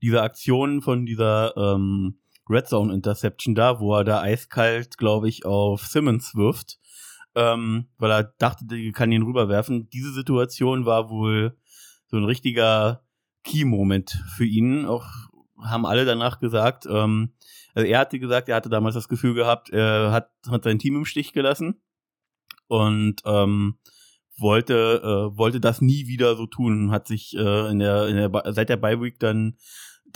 diese 0.03 0.23
Aktion 0.23 0.83
von 0.83 1.07
dieser 1.07 1.57
ähm, 1.57 2.19
Red 2.49 2.69
Zone 2.69 2.93
Interception 2.93 3.55
da, 3.55 3.81
wo 3.81 3.95
er 3.97 4.05
da 4.05 4.21
eiskalt, 4.21 4.99
glaube 4.99 5.29
ich, 5.29 5.45
auf 5.45 5.87
Simmons 5.87 6.35
wirft, 6.35 6.79
ähm, 7.37 7.87
weil 7.99 8.11
er 8.11 8.25
dachte, 8.39 8.65
er 8.69 8.93
kann 8.93 9.13
ihn 9.13 9.23
rüberwerfen. 9.23 9.89
Diese 9.91 10.13
Situation 10.13 10.87
war 10.87 11.11
wohl 11.11 11.57
so 12.07 12.17
ein 12.17 12.25
richtiger 12.25 13.05
Key-Moment 13.45 14.23
für 14.35 14.47
ihn. 14.47 14.87
Auch 14.87 15.07
haben 15.63 15.87
alle 15.87 16.05
danach 16.05 16.41
gesagt, 16.41 16.87
ähm, 16.91 17.35
also 17.75 17.87
er 17.87 18.01
hatte 18.01 18.19
gesagt, 18.19 18.49
er 18.49 18.57
hatte 18.57 18.71
damals 18.71 18.95
das 18.95 19.09
Gefühl 19.09 19.35
gehabt, 19.35 19.71
er 19.71 20.11
hat, 20.11 20.31
hat 20.49 20.65
sein 20.65 20.79
Team 20.79 20.97
im 20.97 21.05
Stich 21.05 21.33
gelassen 21.35 21.81
und 22.69 23.21
ähm, 23.27 23.79
wollte 24.39 25.01
äh, 25.03 25.37
wollte 25.37 25.61
das 25.61 25.81
nie 25.81 26.07
wieder 26.07 26.37
so 26.37 26.47
tun 26.47 26.91
hat 26.91 27.07
sich 27.07 27.35
äh, 27.37 27.71
in 27.71 27.79
der, 27.79 28.09
in 28.09 28.17
der 28.17 28.53
seit 28.53 28.69
der 28.69 28.77
Bye 28.77 29.01
Week 29.01 29.19
dann 29.19 29.57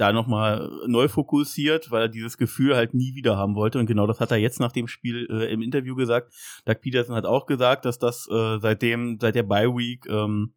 da 0.01 0.13
nochmal 0.13 0.71
neu 0.87 1.09
fokussiert, 1.09 1.91
weil 1.91 2.03
er 2.03 2.09
dieses 2.09 2.39
Gefühl 2.39 2.75
halt 2.77 2.95
nie 2.95 3.15
wieder 3.15 3.37
haben 3.37 3.55
wollte. 3.55 3.79
Und 3.79 3.87
genau 3.87 4.07
das 4.07 4.21
hat 4.21 4.31
er 4.31 4.39
jetzt 4.39 4.61
nach 4.61 4.73
dem 4.73 4.89
Spiel 4.89 5.27
äh, 5.31 5.53
im 5.53 5.63
Interview 5.63 5.95
gesagt. 5.95 6.33
Doug 6.65 6.81
Peterson 6.81 7.15
hat 7.15 7.27
auch 7.27 7.47
gesagt, 7.47 7.85
dass 7.85 7.99
das 7.99 8.29
äh, 8.31 8.59
seitdem, 8.59 9.19
seit 9.21 9.35
der 9.35 9.43
Bye 9.43 9.77
Week, 9.77 10.07
ähm, 10.09 10.55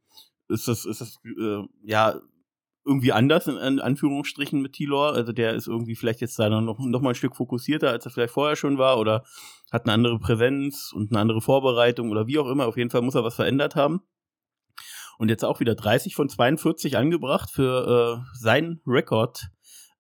ist 0.48 0.68
das, 0.68 0.86
ist 0.86 1.02
das, 1.02 1.20
äh, 1.26 1.64
ja, 1.84 2.20
irgendwie 2.86 3.14
anders 3.14 3.48
in, 3.48 3.58
in 3.58 3.80
Anführungsstrichen 3.80 4.62
mit 4.62 4.74
Tilor. 4.74 5.14
Also 5.14 5.32
der 5.32 5.54
ist 5.54 5.68
irgendwie 5.68 5.96
vielleicht 5.96 6.22
jetzt 6.22 6.38
da 6.38 6.50
noch, 6.50 6.80
noch 6.80 7.02
mal 7.02 7.10
ein 7.10 7.16
Stück 7.16 7.36
fokussierter, 7.36 7.90
als 7.90 8.06
er 8.06 8.12
vielleicht 8.12 8.34
vorher 8.34 8.56
schon 8.56 8.78
war 8.78 9.00
oder 9.00 9.24
hat 9.72 9.86
eine 9.86 9.94
andere 9.94 10.20
Präsenz 10.20 10.92
und 10.94 11.12
eine 11.12 11.20
andere 11.20 11.42
Vorbereitung 11.42 12.12
oder 12.12 12.28
wie 12.28 12.40
auch 12.40 12.50
immer. 12.50 12.68
Auf 12.68 12.78
jeden 12.78 12.90
Fall 12.90 13.02
muss 13.02 13.16
er 13.16 13.24
was 13.24 13.36
verändert 13.36 13.76
haben. 13.76 14.02
Und 15.18 15.30
jetzt 15.30 15.44
auch 15.44 15.60
wieder 15.60 15.76
30 15.76 16.16
von 16.16 16.30
42 16.30 16.98
angebracht 16.98 17.50
für 17.52 18.24
äh, 18.24 18.38
seinen 18.38 18.82
Rekord. 18.86 19.50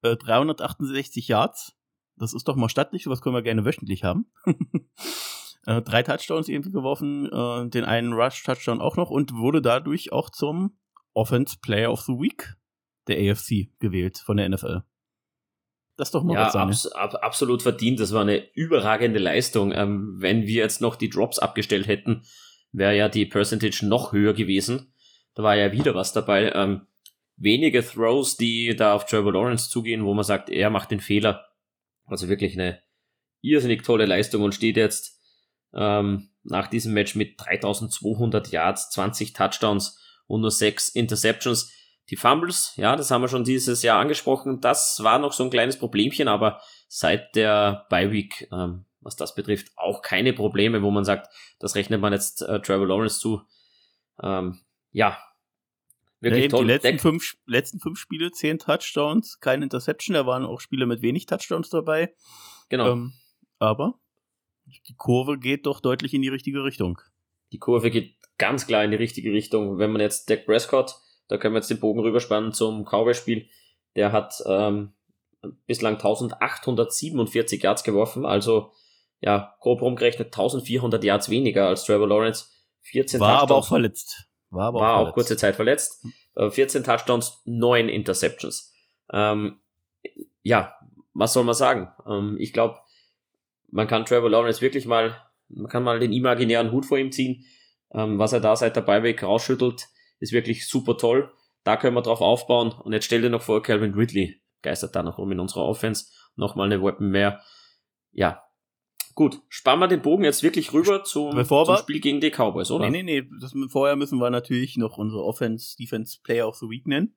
Äh, 0.02 0.18
368 0.18 1.28
Yards. 1.28 1.76
Das 2.18 2.34
ist 2.34 2.48
doch 2.48 2.56
mal 2.56 2.70
stattlich, 2.70 3.04
sowas 3.04 3.22
können 3.22 3.36
wir 3.36 3.42
gerne 3.42 3.66
wöchentlich 3.66 4.04
haben. 4.04 4.32
äh, 5.66 5.82
drei 5.82 6.04
Touchdowns 6.04 6.48
irgendwie 6.48 6.72
geworfen, 6.72 7.26
äh, 7.32 7.70
den 7.70 7.86
einen 7.86 8.14
Rush-Touchdown 8.14 8.82
auch 8.82 8.98
noch 8.98 9.10
und 9.10 9.34
wurde 9.34 9.62
dadurch 9.62 10.12
auch 10.12 10.30
zum 10.30 10.78
Offense 11.14 11.58
Player 11.62 11.92
of 11.92 12.02
the 12.02 12.14
Week 12.14 12.56
der 13.08 13.32
AFC 13.32 13.70
gewählt 13.80 14.18
von 14.18 14.38
der 14.38 14.50
NFL. 14.50 14.84
Das 15.96 16.08
ist 16.08 16.16
doch 16.16 16.24
mal 16.24 16.34
ja, 16.34 16.48
was 16.48 16.56
abs 16.56 16.88
ab 16.88 17.16
absolut 17.22 17.62
verdient. 17.62 18.00
Das 18.00 18.14
war 18.14 18.22
eine 18.22 18.52
überragende 18.56 19.20
Leistung. 19.20 19.72
Ähm, 19.72 20.16
wenn 20.18 20.48
wir 20.48 20.56
jetzt 20.56 20.82
noch 20.82 20.96
die 20.96 21.10
Drops 21.10 21.38
abgestellt 21.38 21.88
hätten, 21.88 22.24
wäre 22.72 22.96
ja 22.96 23.10
die 23.10 23.28
Percentage 23.28 23.86
noch 23.86 24.12
höher 24.12 24.34
gewesen. 24.34 24.93
Da 25.36 25.44
war 25.44 25.56
ja 25.56 25.72
wieder 25.72 25.96
was 25.96 26.14
dabei. 26.14 26.52
Ähm, 26.54 26.88
wenige 27.36 27.86
Throws, 27.86 28.38
die 28.38 28.76
da 28.76 28.94
auf 28.94 29.06
Trevor 29.06 29.34
Lawrence 29.34 29.70
zugehen, 29.70 30.06
wo 30.06 30.14
man 30.14 30.24
sagt, 30.24 30.50
er 30.50 30.70
macht 30.70 30.92
den 30.92 31.00
Fehler. 31.00 31.48
Also 32.06 32.28
wirklich 32.28 32.54
eine 32.54 32.82
irrsinnig 33.42 33.84
tolle 33.84 34.06
Leistung 34.06 34.44
und 34.44 34.56
steht 34.56 34.78
jetzt 34.78 35.20
ähm, 35.74 36.30
nach 36.44 36.68
diesem 36.68 36.94
Match 36.94 37.16
mit 37.16 37.40
3200 37.40 38.50
Yards, 38.52 38.90
20 38.92 39.34
Touchdowns 39.34 40.00
und 40.28 40.42
nur 40.42 40.52
6 40.52 40.90
Interceptions. 40.90 41.72
Die 42.10 42.18
Fumbles, 42.18 42.74
ja, 42.76 42.96
das 42.96 43.12
haben 43.12 43.22
wir 43.22 43.30
schon 43.30 43.46
dieses 43.46 43.82
Jahr 43.82 44.00
angesprochen. 44.00 44.60
Das 44.60 45.02
war 45.04 45.20
noch 45.20 45.32
so 45.32 45.44
ein 45.44 45.50
kleines 45.50 45.80
Problemchen, 45.80 46.28
aber 46.28 46.60
seit 46.88 47.36
der 47.36 47.86
Bye 47.90 48.12
Week, 48.12 48.48
ähm, 48.52 48.86
was 49.00 49.16
das 49.16 49.36
betrifft, 49.36 49.72
auch 49.78 50.02
keine 50.02 50.34
Probleme, 50.34 50.82
wo 50.82 50.92
man 50.92 51.06
sagt, 51.06 51.34
das 51.60 51.76
rechnet 51.76 52.02
man 52.02 52.14
jetzt 52.14 52.42
äh, 52.42 52.60
Trevor 52.60 52.88
Lawrence 52.88 53.20
zu. 53.20 53.42
Ähm, 54.22 54.60
ja, 54.94 55.18
wirklich 56.22 56.44
ja, 56.44 56.50
toll. 56.50 56.66
Die 56.66 56.72
letzten 56.72 57.00
fünf, 57.00 57.36
letzten 57.46 57.80
fünf 57.80 58.00
Spiele, 58.00 58.32
zehn 58.32 58.58
Touchdowns, 58.58 59.40
keine 59.40 59.66
Interception. 59.66 60.14
Da 60.14 60.26
waren 60.26 60.46
auch 60.46 60.62
Spiele 60.62 60.86
mit 60.86 61.02
wenig 61.02 61.26
Touchdowns 61.26 61.70
dabei. 61.70 62.14
Genau. 62.70 62.94
Ähm, 62.94 63.14
aber 63.60 64.00
die 64.66 64.96
Kurve 64.96 65.38
geht 65.38 65.66
doch 65.66 65.82
deutlich 65.82 66.14
in 66.14 66.22
die 66.22 66.30
richtige 66.30 66.64
Richtung. 66.64 67.00
Die 67.52 67.60
Kurve 67.60 67.92
geht 67.92 68.16
ganz 68.38 68.66
klar 68.66 68.84
in 68.84 68.92
die 68.92 68.98
richtige 68.98 69.32
Richtung. 69.32 69.78
Wenn 69.78 69.92
man 69.92 70.02
jetzt 70.02 70.30
Dak 70.30 70.46
Prescott, 70.46 70.96
da 71.28 71.38
können 71.38 71.54
wir 71.54 71.60
jetzt 71.60 71.70
den 71.70 71.80
Bogen 71.80 72.00
rüberspannen 72.00 72.54
zum 72.54 72.86
Cowboy-Spiel, 72.86 73.48
der 73.96 74.12
hat 74.12 74.42
ähm, 74.46 74.94
bislang 75.68 75.96
1847 75.96 77.62
Yards 77.62 77.84
geworfen, 77.84 78.26
also 78.26 78.72
ja, 79.20 79.56
grob 79.60 79.82
rumgerechnet 79.82 80.28
1400 80.28 81.04
Yards 81.04 81.30
weniger 81.30 81.68
als 81.68 81.86
Trevor 81.86 82.08
Lawrence. 82.08 82.48
14 82.82 83.20
War 83.20 83.40
Touchdowns. 83.40 83.44
aber 83.52 83.60
auch 83.60 83.68
verletzt. 83.68 84.28
War, 84.54 84.68
aber 84.68 84.80
war 84.80 84.98
auch, 84.98 85.08
auch 85.10 85.14
kurze 85.14 85.38
Zeit 85.38 85.56
verletzt. 85.56 86.06
14 86.36 86.68
hm. 86.68 86.82
äh, 86.82 86.84
Touchdowns, 86.86 87.42
9 87.46 87.90
Interceptions. 87.90 88.74
Ähm, 89.12 89.60
ja, 90.42 90.76
was 91.14 91.34
soll 91.34 91.44
man 91.44 91.56
sagen? 91.56 91.92
Ähm, 92.08 92.38
ich 92.40 92.54
glaube, 92.54 92.80
man 93.70 93.88
kann 93.88 94.06
Trevor 94.06 94.30
Lawrence 94.30 94.62
wirklich 94.62 94.86
mal, 94.86 95.16
man 95.50 95.68
kann 95.68 95.84
mal 95.84 96.00
den 96.00 96.14
imaginären 96.14 96.72
Hut 96.72 96.86
vor 96.86 96.98
ihm 96.98 97.12
ziehen. 97.12 97.46
Ähm, 97.94 98.20
was 98.20 98.34
er 98.34 98.40
da 98.40 98.56
seit 98.56 98.76
der 98.76 98.82
Beiweg 98.82 99.24
rausschüttelt, 99.24 99.88
ist 100.20 100.34
wirklich 100.34 100.68
super 100.68 100.98
toll. 100.98 101.32
Da 101.64 101.78
können 101.78 101.96
wir 101.96 102.02
drauf 102.02 102.22
aufbauen. 102.22 102.72
Und 102.72 102.94
jetzt 102.94 103.06
stell 103.06 103.22
dir 103.22 103.30
noch 103.30 103.42
vor, 103.42 103.62
Calvin 103.62 103.94
Ridley 103.94 104.42
geistert 104.62 104.96
da 104.96 105.04
noch 105.04 105.18
rum 105.18 105.32
in 105.32 105.40
unserer 105.40 105.66
Offense. 105.66 106.08
Nochmal 106.36 106.66
eine 106.66 106.84
Weapon 106.84 107.10
mehr. 107.10 107.42
Ja. 108.12 108.44
Gut, 109.16 109.42
spannen 109.48 109.82
wir 109.82 109.88
den 109.88 110.02
Bogen 110.02 110.24
jetzt 110.24 110.42
wirklich 110.44 110.74
rüber 110.74 111.04
zum, 111.04 111.36
Bevor 111.36 111.66
zum 111.66 111.78
Spiel 111.78 112.00
gegen 112.00 112.20
die 112.20 112.32
Cowboys, 112.32 112.72
oder? 112.72 112.90
Nee, 112.90 113.04
nee, 113.04 113.22
nee. 113.22 113.30
Das, 113.40 113.54
vorher 113.68 113.96
müssen 113.96 114.20
wir 114.20 114.30
natürlich 114.30 114.78
noch 114.78 114.98
unsere 114.98 115.24
Offense, 115.24 115.76
Defense 115.78 116.20
Player 116.24 116.48
of 116.48 116.56
the 116.56 116.68
Week 116.68 116.88
nennen. 116.88 117.16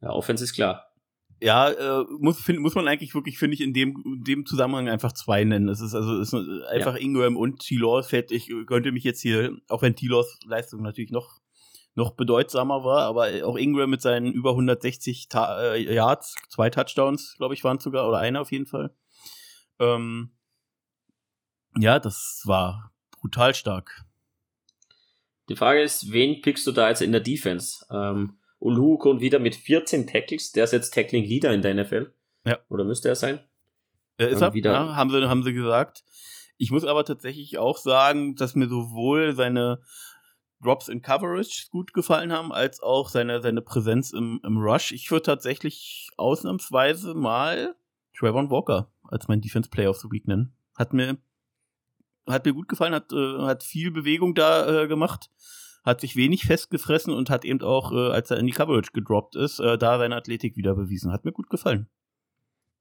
Ja, 0.00 0.10
Offense 0.10 0.42
ist 0.42 0.54
klar 0.54 0.92
ja, 1.42 1.70
äh, 1.70 2.04
muss, 2.20 2.40
find, 2.40 2.60
muss 2.60 2.76
man 2.76 2.86
eigentlich 2.86 3.14
wirklich, 3.14 3.36
finde 3.36 3.54
ich, 3.54 3.60
in 3.60 3.74
dem, 3.74 4.00
in 4.06 4.22
dem 4.22 4.46
Zusammenhang 4.46 4.88
einfach 4.88 5.12
zwei 5.12 5.42
nennen. 5.42 5.68
Es 5.68 5.80
ist 5.80 5.92
also 5.92 6.20
es 6.20 6.32
ist 6.32 6.64
einfach 6.70 6.94
ja. 6.94 7.00
Ingram 7.00 7.36
und 7.36 7.58
T-Laws 7.58 8.12
ich 8.12 8.52
könnte 8.66 8.92
mich 8.92 9.02
jetzt 9.02 9.20
hier, 9.20 9.56
auch 9.68 9.82
wenn 9.82 9.96
T-Laws 9.96 10.38
Leistung 10.46 10.82
natürlich 10.82 11.10
noch 11.10 11.40
noch 11.94 12.12
bedeutsamer 12.12 12.84
war, 12.84 13.02
aber 13.02 13.28
auch 13.44 13.56
Ingram 13.56 13.90
mit 13.90 14.00
seinen 14.00 14.32
über 14.32 14.50
160 14.50 15.28
Ta 15.28 15.74
äh, 15.74 15.94
Yards, 15.94 16.36
zwei 16.48 16.70
Touchdowns, 16.70 17.34
glaube 17.36 17.52
ich, 17.52 17.64
waren 17.64 17.80
sogar, 17.80 18.08
oder 18.08 18.18
einer 18.18 18.40
auf 18.40 18.50
jeden 18.50 18.64
Fall. 18.64 18.94
Ähm, 19.78 20.30
ja, 21.78 21.98
das 21.98 22.42
war 22.44 22.92
brutal 23.20 23.54
stark. 23.54 24.04
Die 25.48 25.56
Frage 25.56 25.82
ist, 25.82 26.12
wen 26.12 26.40
pickst 26.40 26.66
du 26.66 26.72
da 26.72 26.88
jetzt 26.88 27.02
in 27.02 27.12
der 27.12 27.20
Defense? 27.20 27.84
Ähm, 27.90 28.38
Ulu 28.58 28.96
kommt 28.98 29.20
wieder 29.20 29.38
mit 29.38 29.56
14 29.56 30.06
Tackles. 30.06 30.52
Der 30.52 30.64
ist 30.64 30.72
jetzt 30.72 30.94
Tackling 30.94 31.24
Leader 31.24 31.52
in 31.52 31.62
der 31.62 31.74
NFL. 31.74 32.12
Ja. 32.44 32.58
Oder 32.68 32.84
müsste 32.84 33.08
er 33.08 33.16
sein? 33.16 33.40
Er 34.18 34.28
ist 34.28 34.40
er, 34.40 34.54
wieder. 34.54 34.72
Ja, 34.72 34.96
haben 34.96 35.10
sie, 35.10 35.28
haben 35.28 35.42
sie 35.42 35.52
gesagt. 35.52 36.04
Ich 36.58 36.70
muss 36.70 36.84
aber 36.84 37.04
tatsächlich 37.04 37.58
auch 37.58 37.76
sagen, 37.76 38.36
dass 38.36 38.54
mir 38.54 38.68
sowohl 38.68 39.34
seine 39.34 39.82
Drops 40.62 40.88
in 40.88 41.02
Coverage 41.02 41.68
gut 41.70 41.92
gefallen 41.92 42.32
haben, 42.32 42.52
als 42.52 42.80
auch 42.80 43.08
seine, 43.08 43.42
seine 43.42 43.62
Präsenz 43.62 44.12
im, 44.12 44.40
im 44.44 44.58
Rush. 44.58 44.92
Ich 44.92 45.10
würde 45.10 45.24
tatsächlich 45.24 46.10
ausnahmsweise 46.16 47.14
mal 47.14 47.74
Trevor 48.16 48.48
Walker 48.48 48.92
als 49.08 49.26
mein 49.26 49.40
Defense 49.40 49.68
Player 49.68 49.90
of 49.90 49.98
the 49.98 50.08
Week 50.10 50.28
nennen. 50.28 50.54
Hat 50.76 50.92
mir, 50.92 51.18
hat 52.28 52.44
mir 52.44 52.52
gut 52.52 52.68
gefallen, 52.68 52.94
hat, 52.94 53.12
äh, 53.12 53.38
hat 53.40 53.62
viel 53.62 53.90
Bewegung 53.90 54.34
da 54.34 54.82
äh, 54.82 54.88
gemacht 54.88 55.30
hat 55.84 56.00
sich 56.00 56.16
wenig 56.16 56.44
festgefressen 56.44 57.12
und 57.12 57.30
hat 57.30 57.44
eben 57.44 57.60
auch, 57.62 57.92
äh, 57.92 58.12
als 58.12 58.30
er 58.30 58.38
in 58.38 58.46
die 58.46 58.52
Coverage 58.52 58.92
gedroppt 58.92 59.36
ist, 59.36 59.58
äh, 59.58 59.76
da 59.76 59.98
seine 59.98 60.16
Athletik 60.16 60.56
wieder 60.56 60.74
bewiesen. 60.74 61.12
Hat 61.12 61.24
mir 61.24 61.32
gut 61.32 61.50
gefallen. 61.50 61.88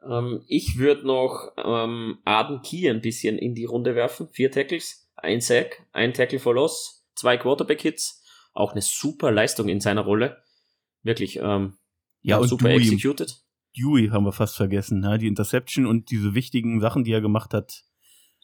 Ähm, 0.08 0.44
ich 0.48 0.78
würde 0.78 1.06
noch 1.06 1.52
ähm, 1.58 2.20
Aden 2.26 2.62
Key 2.62 2.89
ein 2.89 3.02
bisschen 3.02 3.38
in 3.38 3.56
die 3.56 3.66
Runde 3.66 3.96
werfen. 3.96 4.30
Vier 4.32 4.52
Tackles, 4.52 5.10
ein 5.16 5.42
Sack, 5.42 5.86
ein 5.92 6.14
Tackle 6.14 6.39
for 6.39 6.54
Loss, 6.54 7.08
zwei 7.16 7.38
Quarterback-Hits. 7.38 8.24
Auch 8.54 8.74
eine 8.74 8.82
super 8.82 9.32
Leistung 9.32 9.70
in 9.70 9.80
seiner 9.80 10.02
Rolle. 10.02 10.38
Wirklich, 11.04 11.38
ähm, 11.38 11.78
ja, 12.22 12.38
und 12.38 12.48
super 12.48 12.70
Dewey, 12.70 12.94
executed. 12.94 13.42
Dewey 13.76 14.10
haben 14.10 14.26
wir 14.26 14.34
fast 14.34 14.58
vergessen. 14.58 15.04
Ja, 15.04 15.18
die 15.18 15.28
Interception 15.28 15.88
und 15.88 16.12
diese 16.12 16.36
wichtigen 16.36 16.80
Sachen, 16.82 17.04
die 17.04 17.14
er 17.14 17.22
gemacht 17.22 17.54
hat. 17.54 17.84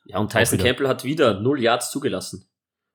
Ja, 0.08 0.20
und 0.20 0.32
Tyson 0.32 0.58
Campbell 0.58 0.88
hat 0.88 1.04
wieder 1.04 1.40
null 1.40 1.62
Yards 1.62 1.92
zugelassen. 1.92 2.48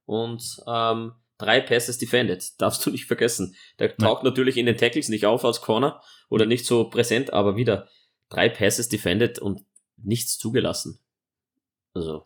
Und 0.06 0.42
ähm, 0.66 1.12
drei 1.36 1.60
Passes 1.60 1.98
defended. 1.98 2.44
Darfst 2.58 2.84
du 2.84 2.90
nicht 2.90 3.04
vergessen. 3.04 3.54
Der 3.78 3.96
taucht 3.96 4.24
natürlich 4.24 4.56
in 4.56 4.66
den 4.66 4.78
Tackles 4.78 5.08
nicht 5.08 5.26
auf 5.26 5.44
als 5.44 5.60
Corner 5.60 6.00
oder 6.30 6.46
nicht 6.46 6.64
so 6.64 6.88
präsent, 6.88 7.32
aber 7.32 7.56
wieder 7.56 7.88
drei 8.30 8.48
Passes 8.48 8.88
defended 8.88 9.38
und 9.38 9.60
nichts 9.98 10.38
zugelassen. 10.38 11.00
Also. 11.92 12.24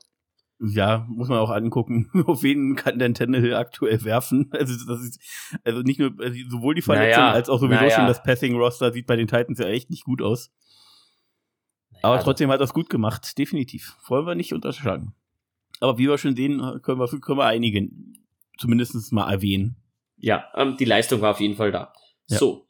Ja, 0.58 1.04
muss 1.08 1.28
man 1.28 1.38
auch 1.38 1.50
angucken, 1.50 2.08
auf 2.26 2.42
wen 2.42 2.76
kann 2.76 2.98
denn 2.98 3.12
Tannehill 3.12 3.54
aktuell 3.54 4.04
werfen. 4.04 4.50
Also, 4.52 4.74
das 4.86 5.02
ist, 5.02 5.20
also 5.64 5.82
nicht 5.82 5.98
nur, 5.98 6.14
also 6.18 6.38
sowohl 6.48 6.76
die 6.76 6.82
Verletzung 6.82 7.24
naja, 7.24 7.32
als 7.32 7.48
auch 7.48 7.58
sowieso 7.58 7.80
naja. 7.80 7.90
schon 7.90 8.06
das 8.06 8.22
Passing-Roster 8.22 8.92
sieht 8.92 9.06
bei 9.06 9.16
den 9.16 9.26
Titans 9.26 9.58
ja 9.58 9.66
echt 9.66 9.90
nicht 9.90 10.04
gut 10.04 10.22
aus. 10.22 10.52
Aber 12.06 12.16
also 12.16 12.24
trotzdem 12.24 12.50
hat 12.50 12.60
er 12.60 12.64
es 12.64 12.72
gut 12.72 12.88
gemacht, 12.88 13.36
definitiv. 13.36 13.96
Wollen 14.06 14.26
wir 14.26 14.34
nicht 14.34 14.52
unterschlagen. 14.52 15.14
Aber 15.80 15.98
wie 15.98 16.08
wir 16.08 16.18
schon 16.18 16.36
sehen, 16.36 16.58
können 16.82 17.00
wir, 17.00 17.08
können 17.20 17.38
wir 17.38 17.46
einigen 17.46 18.24
zumindest 18.58 19.12
mal 19.12 19.30
erwähnen. 19.30 19.76
Ja, 20.16 20.46
ähm, 20.54 20.76
die 20.78 20.84
Leistung 20.84 21.20
war 21.20 21.32
auf 21.32 21.40
jeden 21.40 21.56
Fall 21.56 21.72
da. 21.72 21.92
Ja. 22.28 22.38
So. 22.38 22.66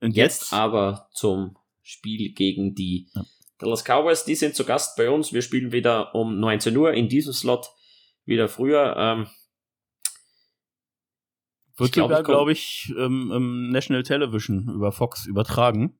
Und 0.00 0.14
jetzt, 0.14 0.42
jetzt, 0.42 0.52
aber 0.52 1.08
zum 1.12 1.56
Spiel 1.82 2.32
gegen 2.34 2.74
die 2.74 3.08
ja. 3.14 3.24
Dallas 3.58 3.82
Cowboys. 3.82 4.24
Die 4.24 4.34
sind 4.34 4.54
zu 4.54 4.64
Gast 4.64 4.96
bei 4.96 5.10
uns. 5.10 5.32
Wir 5.32 5.42
spielen 5.42 5.72
wieder 5.72 6.14
um 6.14 6.38
19 6.38 6.76
Uhr 6.76 6.92
in 6.92 7.08
diesem 7.08 7.32
Slot. 7.32 7.66
Wieder 8.24 8.48
früher. 8.48 8.94
Ähm, 8.98 9.26
Wird 11.76 11.92
glaub, 11.92 12.10
sogar, 12.10 12.22
glaube 12.22 12.52
ich, 12.52 12.92
ähm, 12.98 13.32
im 13.34 13.70
National 13.70 14.02
Television 14.02 14.68
über 14.68 14.92
Fox 14.92 15.26
übertragen. 15.26 15.98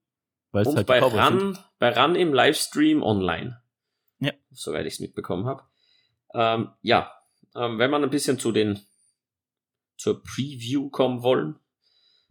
Weil 0.57 0.67
und 0.67 0.77
halt 0.77 0.87
bei 0.87 0.99
RAN, 1.01 1.59
bei 1.79 1.91
RAN 1.91 2.17
im 2.17 2.33
Livestream 2.33 3.03
online. 3.03 3.61
Ja. 4.21 4.33
Soweit 4.53 4.87
ich 4.87 4.95
es 4.95 5.01
mitbekommen 5.01 5.45
habe. 5.45 5.65
Ähm, 6.33 6.71
ja, 6.81 7.13
ähm, 7.55 7.79
wenn 7.79 7.91
man 7.91 8.03
ein 8.03 8.11
bisschen 8.11 8.39
zu 8.39 8.53
den 8.53 8.81
zur 9.99 10.23
Preview 10.23 10.89
kommen 10.89 11.23
wollen. 11.23 11.59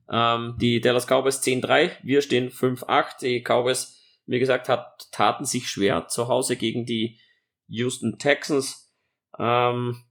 Ähm, 0.10 0.56
die 0.60 0.82
Dallas 0.82 1.06
Cowboys 1.06 1.42
10-3, 1.42 1.92
wir 2.02 2.24
stehen 2.24 2.50
5-8. 2.50 3.20
Die 3.22 3.44
Cowboys, 3.44 4.02
wie 4.26 4.40
gesagt, 4.40 4.70
hat, 4.70 5.12
taten 5.12 5.46
sich 5.46 5.70
schwer 5.70 6.08
zu 6.08 6.28
Hause 6.28 6.56
gegen 6.56 6.86
die 6.86 7.20
Houston 7.68 8.18
Texans. 8.18 8.92
Ähm, 9.38 10.04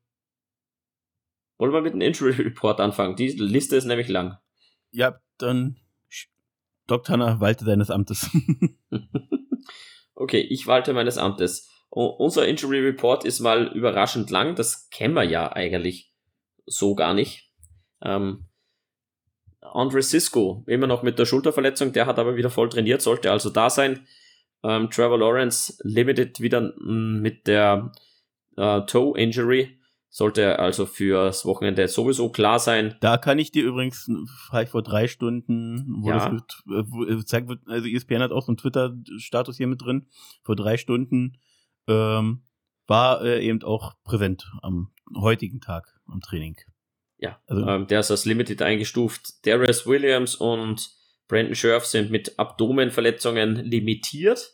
wollen 1.59 1.73
wir 1.73 1.81
mit 1.81 1.95
dem 1.95 2.01
Injury 2.01 2.33
Report 2.43 2.81
anfangen? 2.81 3.17
Die 3.17 3.29
Liste 3.29 3.75
ist 3.75 3.87
nämlich 3.87 4.09
lang. 4.09 4.39
Ja, 4.93 5.21
dann 5.39 5.81
Dr. 6.87 7.15
Hanna, 7.15 7.41
walte 7.41 7.65
deines 7.65 7.91
Amtes. 7.91 8.31
okay, 10.15 10.41
ich 10.41 10.67
walte 10.67 10.93
meines 10.93 11.19
Amtes. 11.19 11.71
unser 11.91 12.47
Injury 12.47 12.81
Report 12.81 13.25
ist 13.25 13.41
mal 13.41 13.69
überraschend 13.69 14.31
lang. 14.31 14.55
Das 14.55 14.89
kennen 14.91 15.15
wir 15.15 15.25
ja 15.25 15.51
eigentlich 15.53 16.13
so 16.67 16.95
gar 16.95 17.15
nicht. 17.15 17.51
Ähm, 18.03 18.47
Andre 19.61 20.03
Cisco, 20.03 20.63
immer 20.67 20.87
noch 20.87 21.03
mit 21.03 21.19
der 21.19 21.25
Schulterverletzung, 21.25 21.93
der 21.93 22.07
hat 22.07 22.19
aber 22.19 22.37
wieder 22.37 22.51
voll 22.51 22.69
trainiert, 22.69 23.01
sollte 23.01 23.31
also 23.31 23.51
da 23.51 23.71
sein. 23.71 24.07
Ähm, 24.63 24.91
Trevor 24.91 25.19
Lawrence 25.19 25.79
limited 25.83 26.41
wieder 26.41 26.73
mit 26.79 27.47
der 27.47 27.93
äh, 28.57 28.83
Toe 28.83 29.19
Injury, 29.19 29.79
sollte 30.15 30.61
also 30.61 30.87
fürs 30.87 31.45
Wochenende 31.45 31.89
sowieso 31.89 32.29
klar 32.29 32.61
sein. 32.61 32.95
Da 33.01 33.19
kann 33.19 33.41
ich 33.41 33.51
dir 33.51 33.65
übrigens, 33.65 34.09
vielleicht 34.49 34.71
vor 34.71 34.85
drei 34.85 35.09
Stunden, 35.09 36.03
wo 36.03 36.11
ja. 36.11 36.15
das 36.15 36.31
wird, 36.31 37.09
äh, 37.09 37.15
äh, 37.15 37.25
zeigt 37.25 37.49
wird, 37.49 37.63
also 37.67 37.89
ESPN 37.89 38.23
hat 38.23 38.31
auch 38.31 38.43
so 38.43 38.53
einen 38.53 38.57
Twitter-Status 38.57 39.57
hier 39.57 39.67
mit 39.67 39.83
drin, 39.83 40.07
vor 40.45 40.55
drei 40.55 40.77
Stunden 40.77 41.41
ähm, 41.89 42.45
war 42.87 43.23
er 43.23 43.41
eben 43.41 43.61
auch 43.65 43.95
präsent 44.05 44.49
am 44.63 44.93
heutigen 45.17 45.61
Tag 45.61 45.93
am 46.07 46.21
Training. 46.21 46.59
Ja, 47.19 47.41
also, 47.49 47.67
ähm, 47.67 47.89
der 47.89 47.99
ist 47.99 48.13
als 48.13 48.25
Limited 48.25 48.63
eingestuft. 48.63 49.45
Darius 49.45 49.85
Williams 49.85 50.37
und 50.37 50.91
Brandon 51.27 51.57
Scherf 51.57 51.87
sind 51.87 52.13
mit 52.13 52.39
Abdomenverletzungen 52.39 53.57
limitiert. 53.57 54.53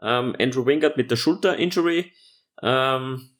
Ähm, 0.00 0.34
Andrew 0.40 0.64
Wingard 0.64 0.96
mit 0.96 1.10
der 1.10 1.16
Schulter-Injury. 1.16 2.14
Ähm, 2.62 3.35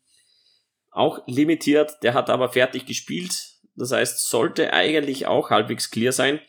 auch 0.96 1.20
limitiert. 1.26 2.02
Der 2.02 2.14
hat 2.14 2.30
aber 2.30 2.48
fertig 2.48 2.86
gespielt. 2.86 3.56
Das 3.74 3.92
heißt, 3.92 4.28
sollte 4.28 4.72
eigentlich 4.72 5.26
auch 5.26 5.50
halbwegs 5.50 5.90
clear 5.90 6.12
sein. 6.12 6.40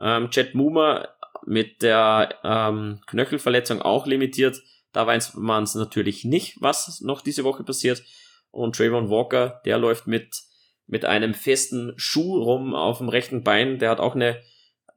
Ähm, 0.00 0.28
Jet 0.30 0.54
Muma 0.54 1.08
mit 1.44 1.82
der 1.82 2.34
ähm, 2.44 3.00
Knöchelverletzung 3.06 3.82
auch 3.82 4.06
limitiert. 4.06 4.60
Da 4.92 5.06
weiß 5.06 5.34
man 5.34 5.64
es 5.64 5.74
natürlich 5.74 6.24
nicht, 6.24 6.56
was 6.60 7.00
noch 7.00 7.20
diese 7.20 7.44
Woche 7.44 7.64
passiert. 7.64 8.02
Und 8.50 8.76
Trayvon 8.76 9.10
Walker, 9.10 9.60
der 9.64 9.78
läuft 9.78 10.06
mit, 10.06 10.42
mit 10.86 11.04
einem 11.04 11.34
festen 11.34 11.92
Schuh 11.96 12.42
rum 12.42 12.74
auf 12.74 12.98
dem 12.98 13.08
rechten 13.08 13.42
Bein. 13.42 13.78
Der 13.78 13.90
hat 13.90 14.00
auch 14.00 14.14
eine, 14.14 14.40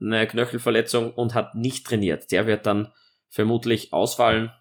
eine 0.00 0.26
Knöchelverletzung 0.26 1.12
und 1.12 1.34
hat 1.34 1.54
nicht 1.54 1.86
trainiert. 1.86 2.30
Der 2.30 2.46
wird 2.46 2.66
dann 2.66 2.92
vermutlich 3.28 3.92
ausfallen. 3.92 4.52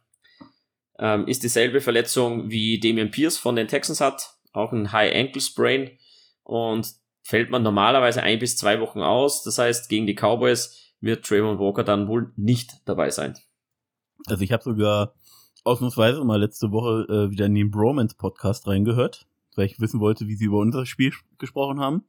Ähm, 1.02 1.28
ist 1.28 1.44
dieselbe 1.44 1.82
Verletzung 1.82 2.50
wie 2.50 2.80
Damian 2.80 3.12
Pierce 3.12 3.38
von 3.38 3.58
den 3.58 3.68
Texans 3.68 4.00
hat. 4.00 4.36
Auch 4.54 4.72
ein 4.72 4.94
High 4.94 5.14
Ankle 5.14 5.42
Sprain. 5.42 5.98
Und 6.44 6.88
fällt 7.24 7.50
man 7.50 7.64
normalerweise 7.64 8.24
ein 8.24 8.40
bis 8.40 8.56
zwei 8.56 8.80
Wochen 8.80 9.02
aus. 9.02 9.44
Das 9.44 9.58
heißt, 9.58 9.90
gegen 9.90 10.08
die 10.08 10.16
Cowboys 10.16 10.96
wird 11.02 11.26
Trayvon 11.26 11.60
Walker 11.60 11.84
dann 11.84 12.08
wohl 12.08 12.32
nicht 12.36 12.82
dabei 12.86 13.10
sein. 13.10 13.38
Also 14.28 14.44
ich 14.44 14.52
habe 14.52 14.64
sogar 14.64 15.16
ausnahmsweise 15.64 16.24
mal 16.24 16.40
letzte 16.40 16.72
Woche 16.72 17.06
äh, 17.10 17.32
wieder 17.32 17.48
in 17.48 17.56
den 17.56 17.72
Bromance 17.72 18.16
Podcast 18.16 18.68
reingehört, 18.68 19.28
weil 19.56 19.66
ich 19.66 19.80
wissen 19.80 20.00
wollte, 20.00 20.28
wie 20.28 20.36
sie 20.36 20.46
über 20.46 20.60
unser 20.60 20.86
Spiel 20.86 21.12
gesprochen 21.40 21.80
haben. 21.80 22.06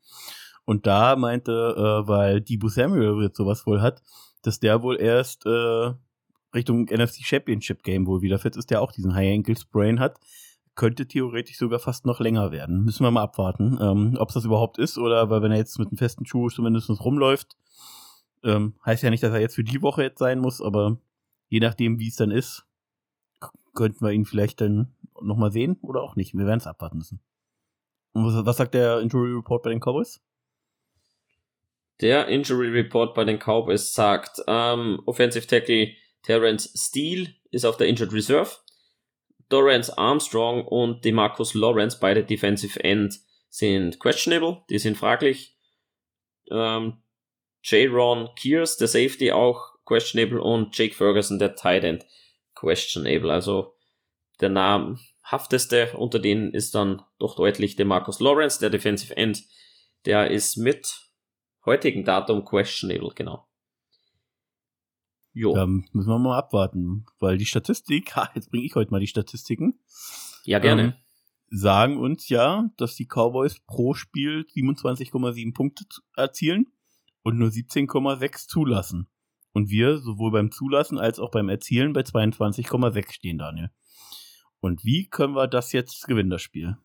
Und 0.65 0.87
da 0.87 1.17
meinte, 1.17 1.53
äh, 1.53 2.09
weil 2.09 2.41
Debo 2.41 2.69
Samuel 2.69 3.23
jetzt 3.23 3.37
sowas 3.37 3.67
wohl 3.67 3.81
hat, 3.81 4.03
dass 4.43 4.61
der 4.61 4.83
wohl 4.83 5.01
erst 5.01 5.47
äh, 5.47 5.93
Richtung 6.55 6.85
NFC 6.85 7.25
Championship 7.25 7.83
Game 7.83 8.07
wohl 8.07 8.23
wieder 8.23 8.39
fit 8.39 8.57
ist, 8.57 8.71
der 8.71 8.83
auch 8.83 8.93
diesen 8.93 9.15
High 9.15 9.35
Ankle 9.35 9.57
Sprain 9.57 10.01
hat 10.01 10.19
könnte 10.75 11.07
theoretisch 11.07 11.59
sogar 11.59 11.79
fast 11.79 12.07
noch 12.07 12.21
länger 12.21 12.51
werden. 12.51 12.85
Müssen 12.85 13.05
wir 13.05 13.11
mal 13.11 13.23
abwarten, 13.23 13.79
ähm, 13.81 14.17
ob 14.19 14.29
es 14.29 14.35
das 14.35 14.45
überhaupt 14.45 14.79
ist 14.79 14.99
oder 14.99 15.29
weil 15.31 15.43
wenn 15.43 15.53
er 15.53 15.59
jetzt 15.59 15.79
mit 15.79 15.89
einem 15.89 15.99
festen 15.99 16.25
Schuh 16.25 16.49
zumindest 16.49 16.89
rumläuft, 17.05 17.57
ähm, 18.43 18.75
heißt 18.85 19.03
ja 19.03 19.11
nicht, 19.11 19.23
dass 19.23 19.33
er 19.33 19.41
jetzt 19.41 19.55
für 19.55 19.65
die 19.65 19.83
Woche 19.83 20.03
jetzt 20.03 20.19
sein 20.19 20.39
muss, 20.39 20.61
aber 20.61 20.99
je 21.49 21.61
nachdem, 21.61 21.99
wie 21.99 22.09
es 22.09 22.17
dann 22.17 22.31
ist, 22.31 22.65
könnten 23.75 24.05
wir 24.05 24.13
ihn 24.13 24.25
vielleicht 24.25 24.61
dann 24.61 24.95
nochmal 25.21 25.53
sehen 25.53 25.79
oder 25.83 26.03
auch 26.03 26.17
nicht. 26.17 26.35
Wir 26.35 26.47
werden 26.47 26.59
es 26.59 26.67
abwarten 26.67 26.99
müssen. 26.99 27.21
Und 28.13 28.27
was, 28.27 28.45
was 28.45 28.57
sagt 28.57 28.75
der 28.75 29.01
Injury 29.01 29.33
Report 29.33 29.63
bei 29.63 29.71
den 29.71 29.81
Cowboys? 29.81 30.21
Der 32.01 32.29
Injury 32.29 32.69
Report 32.69 33.15
bei 33.15 33.25
den 33.25 33.39
Cowboys 33.39 33.95
sagt, 33.95 34.43
ähm, 34.47 35.01
Offensive 35.07 35.47
Tackle 35.47 35.93
Terrence 36.23 36.73
Steele 36.77 37.35
ist 37.51 37.65
auf 37.65 37.77
der 37.77 37.89
Injured 37.89 38.13
Reserve. 38.13 38.51
Dorrance 39.49 39.97
Armstrong 39.99 40.65
und 40.67 41.05
Demarcus 41.05 41.55
Lawrence, 41.55 41.99
beide 42.01 42.25
Defensive 42.25 42.83
End, 42.83 43.21
sind 43.51 44.01
questionable, 44.01 44.63
die 44.71 44.79
sind 44.79 44.97
fraglich. 44.97 45.59
Ähm, 46.51 47.03
J. 47.63 48.35
Kears, 48.35 48.79
der 48.79 48.89
Safety, 48.89 49.31
auch 49.31 49.75
questionable 49.85 50.41
und 50.41 50.77
Jake 50.77 50.95
Ferguson, 50.95 51.39
der 51.39 51.55
Tight 51.55 51.85
End, 51.85 52.07
questionable. 52.55 53.31
Also 53.31 53.75
der 54.41 54.49
namhafteste 54.49 55.93
unter 55.97 56.19
denen 56.19 56.55
ist 56.55 56.75
dann 56.75 57.03
doch 57.19 57.37
deutlich 57.37 57.77
Demarcus 57.77 58.21
Lawrence, 58.21 58.59
der 58.59 58.71
Defensive 58.71 59.17
End. 59.17 59.43
Der 60.07 60.31
ist 60.31 60.57
mit 60.57 61.11
heutigen 61.65 62.05
Datum 62.05 62.45
questionable, 62.45 63.13
genau. 63.15 63.47
Jo. 65.35 65.55
Dann 65.55 65.87
müssen 65.93 66.09
wir 66.09 66.19
mal 66.19 66.39
abwarten, 66.39 67.07
weil 67.19 67.39
die 67.39 67.47
Statistik, 67.47 68.15
ha, 68.17 68.31
jetzt 68.35 68.51
bringe 68.51 68.65
ich 68.65 68.75
heute 68.75 68.91
mal 68.91 69.01
die 69.01 69.07
Statistiken. 69.07 69.79
Ja, 70.45 70.59
gerne. 70.59 70.83
Ähm, 70.83 70.93
sagen 71.51 71.99
uns 71.99 72.29
ja, 72.29 72.71
dass 72.77 72.97
die 72.97 73.07
Cowboys 73.07 73.61
pro 73.61 73.95
Spiel 73.95 74.47
27,7 74.55 75.55
Punkte 75.55 75.85
erzielen 76.17 76.73
und 77.23 77.39
nur 77.39 77.49
17,6 77.49 78.49
zulassen. 78.49 79.09
Und 79.53 79.69
wir 79.69 79.99
sowohl 79.99 80.33
beim 80.33 80.51
Zulassen 80.51 80.99
als 80.99 81.19
auch 81.19 81.31
beim 81.31 81.51
Erzielen 81.51 81.93
bei 81.93 82.01
22,6 82.01 83.13
stehen, 83.13 83.37
Daniel. 83.37 83.71
Und 84.61 84.85
wie 84.85 85.09
können 85.09 85.35
wir 85.35 85.47
das 85.47 85.73
jetzt 85.73 86.07
gewinnen, 86.07 86.31
das 86.31 86.41
Spiel? 86.41 86.79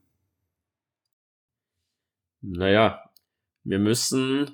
Naja, 2.42 3.10
wir 3.64 3.80
müssen 3.80 4.52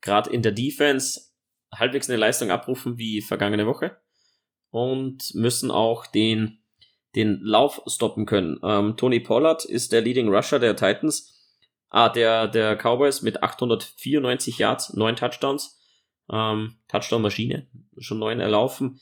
gerade 0.00 0.30
in 0.30 0.42
der 0.42 0.52
Defense 0.52 1.33
halbwegs 1.78 2.08
eine 2.08 2.18
Leistung 2.18 2.50
abrufen 2.50 2.98
wie 2.98 3.20
vergangene 3.22 3.66
Woche 3.66 3.96
und 4.70 5.34
müssen 5.34 5.70
auch 5.70 6.06
den, 6.06 6.58
den 7.14 7.40
Lauf 7.42 7.82
stoppen 7.86 8.26
können. 8.26 8.58
Ähm, 8.62 8.96
Tony 8.96 9.20
Pollard 9.20 9.64
ist 9.64 9.92
der 9.92 10.00
Leading 10.00 10.28
Rusher 10.28 10.58
der 10.58 10.76
Titans, 10.76 11.32
ah, 11.90 12.08
der, 12.08 12.48
der 12.48 12.76
Cowboys 12.76 13.22
mit 13.22 13.42
894 13.42 14.58
Yards, 14.58 14.94
9 14.94 15.16
Touchdowns, 15.16 15.80
ähm, 16.30 16.76
Touchdown-Maschine, 16.88 17.68
schon 17.98 18.18
9 18.18 18.40
erlaufen. 18.40 19.00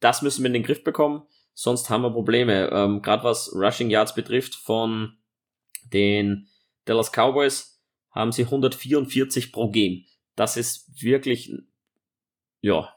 Das 0.00 0.22
müssen 0.22 0.42
wir 0.42 0.48
in 0.48 0.54
den 0.54 0.62
Griff 0.62 0.84
bekommen, 0.84 1.22
sonst 1.54 1.88
haben 1.88 2.02
wir 2.02 2.10
Probleme. 2.10 2.70
Ähm, 2.70 3.00
Gerade 3.00 3.24
was 3.24 3.54
Rushing 3.54 3.90
Yards 3.90 4.14
betrifft 4.14 4.54
von 4.54 5.16
den 5.92 6.48
Dallas 6.84 7.12
Cowboys 7.12 7.80
haben 8.10 8.32
sie 8.32 8.44
144 8.44 9.52
pro 9.52 9.70
Game. 9.70 10.04
Das 10.36 10.56
ist 10.56 11.02
wirklich 11.02 11.52
ja, 12.64 12.94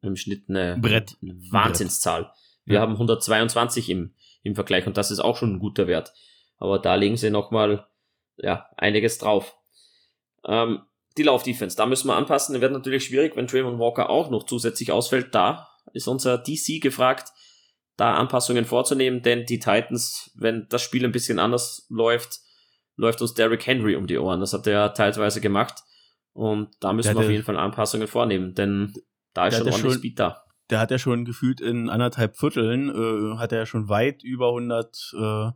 im 0.00 0.16
Schnitt 0.16 0.44
eine, 0.48 0.78
Brett. 0.80 1.18
eine 1.20 1.34
Wahnsinnszahl. 1.50 2.22
Brett. 2.22 2.34
Wir 2.64 2.74
ja. 2.76 2.80
haben 2.80 2.92
122 2.92 3.90
im, 3.90 4.14
im 4.42 4.54
Vergleich 4.54 4.86
und 4.86 4.96
das 4.96 5.10
ist 5.10 5.20
auch 5.20 5.36
schon 5.36 5.54
ein 5.54 5.58
guter 5.58 5.86
Wert. 5.86 6.14
Aber 6.56 6.78
da 6.78 6.94
legen 6.94 7.18
sie 7.18 7.30
nochmal 7.30 7.86
ja, 8.38 8.66
einiges 8.76 9.18
drauf. 9.18 9.56
Ähm, 10.46 10.82
die 11.18 11.22
Laufdefense, 11.22 11.76
da 11.76 11.84
müssen 11.84 12.08
wir 12.08 12.16
anpassen. 12.16 12.58
Wird 12.60 12.72
natürlich 12.72 13.04
schwierig, 13.04 13.36
wenn 13.36 13.46
Trayvon 13.46 13.78
Walker 13.78 14.08
auch 14.08 14.30
noch 14.30 14.44
zusätzlich 14.44 14.90
ausfällt. 14.90 15.34
Da 15.34 15.68
ist 15.92 16.08
unser 16.08 16.38
DC 16.38 16.80
gefragt, 16.80 17.30
da 17.96 18.14
Anpassungen 18.14 18.64
vorzunehmen, 18.64 19.20
denn 19.20 19.44
die 19.44 19.58
Titans, 19.58 20.30
wenn 20.34 20.66
das 20.70 20.80
Spiel 20.80 21.04
ein 21.04 21.12
bisschen 21.12 21.38
anders 21.38 21.86
läuft, 21.90 22.40
läuft 22.96 23.20
uns 23.20 23.34
Derrick 23.34 23.66
Henry 23.66 23.96
um 23.96 24.06
die 24.06 24.16
Ohren. 24.16 24.40
Das 24.40 24.54
hat 24.54 24.66
er 24.66 24.94
teilweise 24.94 25.42
gemacht. 25.42 25.82
Und 26.32 26.70
da 26.80 26.92
müssen 26.92 27.14
wir 27.14 27.24
auf 27.24 27.30
jeden 27.30 27.44
Fall 27.44 27.58
Anpassungen 27.58 28.08
vornehmen, 28.08 28.54
denn 28.54 28.94
da 29.34 29.46
ist 29.46 29.56
schon 29.56 29.66
ordentlich 29.66 29.92
schon, 29.92 29.98
Speed 29.98 30.18
da. 30.18 30.44
Der 30.70 30.80
hat 30.80 30.90
ja 30.90 30.98
schon 30.98 31.24
gefühlt 31.24 31.60
in 31.60 31.88
anderthalb 31.88 32.36
Vierteln, 32.36 32.88
äh, 32.88 33.38
hat 33.38 33.52
er 33.52 33.58
ja 33.58 33.66
schon 33.66 33.88
weit 33.88 34.22
über 34.22 34.48
100 34.48 35.14
äh, 35.18 35.50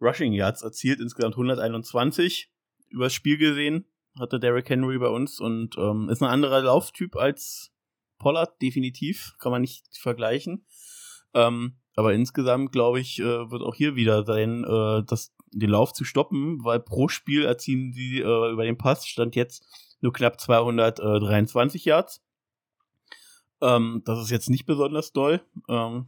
Rushing 0.00 0.32
Yards 0.32 0.62
erzielt, 0.62 1.00
insgesamt 1.00 1.34
121 1.34 2.50
übers 2.90 3.12
Spiel 3.12 3.36
gesehen, 3.36 3.84
hatte 4.18 4.40
Derrick 4.40 4.68
Henry 4.70 4.98
bei 4.98 5.08
uns 5.08 5.40
und 5.40 5.76
ähm, 5.76 6.08
ist 6.08 6.22
ein 6.22 6.28
anderer 6.28 6.62
Lauftyp 6.62 7.16
als 7.16 7.72
Pollard, 8.18 8.60
definitiv, 8.62 9.34
kann 9.38 9.52
man 9.52 9.60
nicht 9.60 9.86
vergleichen. 9.96 10.64
Ähm, 11.34 11.78
aber 11.94 12.14
insgesamt, 12.14 12.72
glaube 12.72 13.00
ich, 13.00 13.18
äh, 13.20 13.50
wird 13.50 13.62
auch 13.62 13.74
hier 13.74 13.96
wieder 13.96 14.24
sein, 14.24 14.64
äh, 14.64 15.02
das, 15.04 15.34
den 15.50 15.70
Lauf 15.70 15.92
zu 15.92 16.04
stoppen, 16.04 16.64
weil 16.64 16.80
pro 16.80 17.08
Spiel 17.08 17.44
erzielen 17.44 17.92
sie 17.92 18.20
äh, 18.20 18.52
über 18.52 18.64
den 18.64 18.78
Pass, 18.78 19.06
stand 19.06 19.36
jetzt 19.36 19.66
nur 20.00 20.12
knapp 20.12 20.40
223 20.40 21.84
Yards. 21.84 22.22
Ähm, 23.60 24.02
das 24.04 24.20
ist 24.20 24.30
jetzt 24.30 24.50
nicht 24.50 24.66
besonders 24.66 25.12
doll. 25.12 25.40
Ähm, 25.68 26.06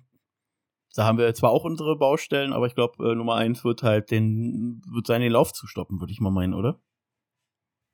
da 0.94 1.05
haben 1.05 1.18
wir 1.18 1.32
zwar 1.34 1.51
auch 1.51 1.64
unsere 1.64 1.96
Baustellen, 1.96 2.53
aber 2.53 2.66
ich 2.66 2.74
glaube, 2.74 3.11
äh, 3.11 3.14
Nummer 3.14 3.36
eins 3.36 3.64
wird 3.64 3.82
halt 3.82 4.11
den, 4.11 4.82
wird 4.88 5.07
sein, 5.07 5.20
den 5.20 5.32
Lauf 5.32 5.53
zu 5.53 5.66
stoppen, 5.66 6.01
würde 6.01 6.12
ich 6.12 6.20
mal 6.20 6.30
meinen, 6.30 6.55
oder? 6.55 6.80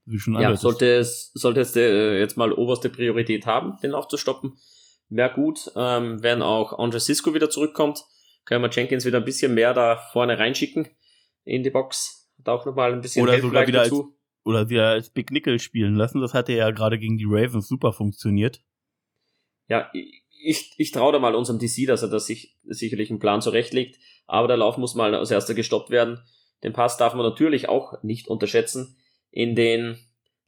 Wie 0.07 0.19
schon 0.19 0.41
ja, 0.41 0.57
sollte 0.57 0.87
es, 0.87 1.33
sollte 1.35 1.61
es 1.61 1.75
äh, 1.75 2.19
jetzt 2.19 2.37
mal 2.37 2.53
oberste 2.53 2.89
Priorität 2.89 3.45
haben, 3.45 3.77
den 3.83 3.91
Lauf 3.91 4.09
zu 4.09 4.17
stoppen, 4.17 4.57
wäre 5.09 5.35
gut. 5.35 5.71
Ähm, 5.75 6.23
wenn 6.23 6.43
auch 6.43 6.79
Andre 6.79 7.01
Cisco 7.01 7.35
wieder 7.35 7.51
zurückkommt, 7.51 8.05
können 8.45 8.63
wir 8.63 8.71
Jenkins 8.71 9.05
wieder 9.05 9.19
ein 9.19 9.25
bisschen 9.25 9.53
mehr 9.53 9.75
da 9.75 9.97
vorne 10.13 10.39
reinschicken 10.39 10.89
in 11.45 11.65
die 11.65 11.71
Box. 11.71 12.31
Da 12.39 12.53
auch 12.53 12.65
nochmal 12.65 12.93
ein 12.93 13.01
bisschen 13.01 13.23
Oder 13.25 13.41
sogar 13.41 13.67
wieder 13.67 13.83
dazu. 13.83 14.03
Als, 14.03 14.45
oder 14.45 14.69
wieder 14.69 14.89
als 14.91 15.11
Big 15.11 15.33
Nickel 15.33 15.59
spielen 15.59 15.97
lassen. 15.97 16.21
Das 16.21 16.35
hatte 16.35 16.53
ja 16.53 16.71
gerade 16.71 16.99
gegen 16.99 17.19
die 17.19 17.27
Ravens 17.27 17.67
super 17.67 17.93
funktioniert. 17.93 18.63
Ja, 19.69 19.91
ich, 19.93 20.73
ich 20.77 20.93
traue 20.93 21.13
da 21.13 21.19
mal 21.19 21.35
unserem 21.35 21.59
DC, 21.59 21.87
dass 21.87 22.03
er 22.03 22.09
das 22.09 22.27
sich 22.27 22.57
sicherlich 22.65 23.11
einen 23.11 23.19
Plan 23.19 23.41
zurechtlegt. 23.41 23.99
Aber 24.27 24.49
der 24.49 24.57
Lauf 24.57 24.77
muss 24.77 24.95
mal 24.95 25.15
als 25.15 25.31
erster 25.31 25.55
gestoppt 25.55 25.91
werden. 25.91 26.21
Den 26.63 26.73
Pass 26.73 26.97
darf 26.97 27.15
man 27.15 27.27
natürlich 27.27 27.69
auch 27.69 28.03
nicht 28.03 28.29
unterschätzen. 28.29 28.97
In 29.31 29.55
den 29.55 29.99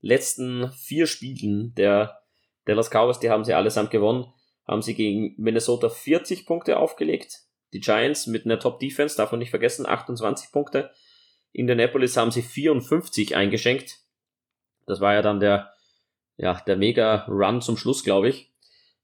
letzten 0.00 0.70
vier 0.72 1.06
Spielen 1.06 1.74
der 1.74 2.22
Dallas 2.64 2.90
Cowboys, 2.90 3.18
die 3.18 3.30
haben 3.30 3.44
sie 3.44 3.54
allesamt 3.54 3.90
gewonnen, 3.90 4.32
haben 4.66 4.82
sie 4.82 4.94
gegen 4.94 5.34
Minnesota 5.36 5.88
40 5.88 6.46
Punkte 6.46 6.78
aufgelegt. 6.78 7.40
Die 7.72 7.80
Giants 7.80 8.26
mit 8.26 8.44
einer 8.44 8.58
Top-Defense, 8.58 9.16
darf 9.16 9.30
man 9.30 9.38
nicht 9.38 9.50
vergessen, 9.50 9.86
28 9.86 10.52
Punkte. 10.52 10.90
Indianapolis 11.52 12.16
haben 12.16 12.30
sie 12.30 12.42
54 12.42 13.36
eingeschenkt. 13.36 13.98
Das 14.86 15.00
war 15.00 15.14
ja 15.14 15.22
dann 15.22 15.40
der, 15.40 15.72
ja, 16.36 16.60
der 16.66 16.76
Mega-Run 16.76 17.60
zum 17.60 17.76
Schluss, 17.76 18.04
glaube 18.04 18.28
ich. 18.28 18.52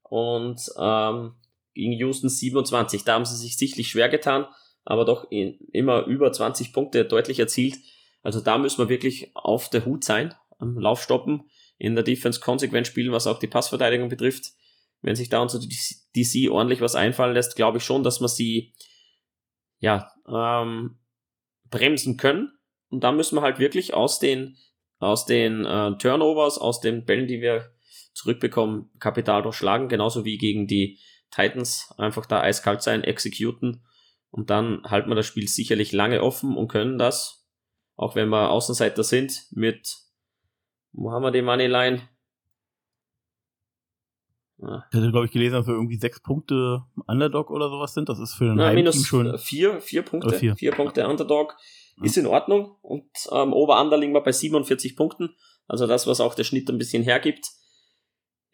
Und 0.09 0.61
ähm, 0.79 1.35
gegen 1.73 1.93
Houston 1.93 2.29
27. 2.29 3.03
Da 3.03 3.13
haben 3.13 3.25
sie 3.25 3.35
sich 3.35 3.57
sichtlich 3.57 3.89
schwer 3.89 4.09
getan. 4.09 4.47
aber 4.87 5.03
doch 5.03 5.31
in, 5.31 5.57
immer 5.73 6.05
über 6.05 6.31
20 6.31 6.71
Punkte 6.71 7.05
deutlich 7.05 7.39
erzielt. 7.39 7.77
Also 8.21 8.39
da 8.39 8.57
müssen 8.57 8.77
wir 8.77 8.89
wirklich 8.89 9.31
auf 9.35 9.69
der 9.69 9.85
Hut 9.85 10.03
sein, 10.03 10.33
am 10.59 10.77
Lauf 10.77 11.01
stoppen, 11.01 11.49
in 11.77 11.95
der 11.95 12.03
Defense 12.03 12.39
konsequent 12.39 12.85
spielen, 12.87 13.11
was 13.11 13.27
auch 13.27 13.39
die 13.39 13.47
Passverteidigung 13.47 14.09
betrifft. 14.09 14.53
Wenn 15.01 15.15
sich 15.15 15.29
da 15.29 15.41
unser 15.41 15.59
DC 15.59 16.51
ordentlich 16.51 16.81
was 16.81 16.95
einfallen 16.95 17.33
lässt, 17.33 17.55
glaube 17.55 17.79
ich 17.79 17.83
schon, 17.83 18.03
dass 18.03 18.21
wir 18.21 18.27
sie 18.27 18.73
ja 19.79 20.11
ähm, 20.27 20.99
bremsen 21.69 22.17
können. 22.17 22.51
Und 22.89 23.03
da 23.03 23.11
müssen 23.11 23.35
wir 23.35 23.41
halt 23.41 23.59
wirklich 23.59 23.93
aus 23.93 24.19
den 24.19 24.57
aus 24.99 25.25
den 25.25 25.65
äh, 25.65 25.97
Turnovers, 25.97 26.57
aus 26.57 26.79
den 26.79 27.05
Bällen, 27.05 27.27
die 27.27 27.41
wir 27.41 27.71
zurückbekommen, 28.13 28.89
Kapital 28.99 29.43
durchschlagen, 29.43 29.89
genauso 29.89 30.25
wie 30.25 30.37
gegen 30.37 30.67
die 30.67 30.99
Titans 31.31 31.93
einfach 31.97 32.25
da 32.25 32.41
eiskalt 32.41 32.81
sein, 32.81 33.03
exekuten 33.03 33.83
und 34.35 34.49
dann 34.49 34.83
halten 34.83 35.07
wir 35.07 35.15
das 35.15 35.27
Spiel 35.27 35.47
sicherlich 35.47 35.93
lange 35.93 36.21
offen 36.21 36.57
und 36.57 36.67
können 36.67 36.97
das, 36.97 37.47
auch 37.95 38.15
wenn 38.15 38.27
wir 38.27 38.51
Außenseiter 38.51 39.01
sind, 39.01 39.47
mit, 39.51 39.95
wo 40.91 41.09
haben 41.11 41.23
wir 41.23 41.31
die 41.31 41.41
Moneyline? 41.41 42.01
Ja. 44.57 44.83
Ich 44.89 44.97
hatte, 44.97 45.11
glaube 45.11 45.27
ich, 45.27 45.31
gelesen, 45.31 45.53
dass 45.53 45.67
wir 45.67 45.73
irgendwie 45.73 45.97
sechs 45.97 46.21
Punkte 46.21 46.83
Underdog 47.07 47.49
oder 47.49 47.69
sowas 47.69 47.93
sind. 47.93 48.09
Das 48.09 48.19
ist 48.19 48.33
für 48.33 48.51
ein 48.51 48.57
Na, 48.57 48.73
minus 48.73 49.05
schon 49.05 49.37
vier, 49.37 49.79
vier 49.79 50.01
Punkte. 50.01 50.37
Vier. 50.37 50.57
vier. 50.57 50.71
Punkte 50.73 51.07
Underdog 51.07 51.55
ist 52.01 52.17
in 52.17 52.25
Ordnung. 52.25 52.75
Und 52.81 53.09
ähm, 53.31 53.53
Ober-Under 53.53 53.97
liegen 53.97 54.13
wir 54.13 54.21
bei 54.21 54.33
47 54.33 54.97
Punkten. 54.97 55.33
Also 55.65 55.87
das, 55.87 56.07
was 56.07 56.19
auch 56.19 56.35
der 56.35 56.43
Schnitt 56.43 56.69
ein 56.69 56.77
bisschen 56.77 57.03
hergibt. 57.03 57.51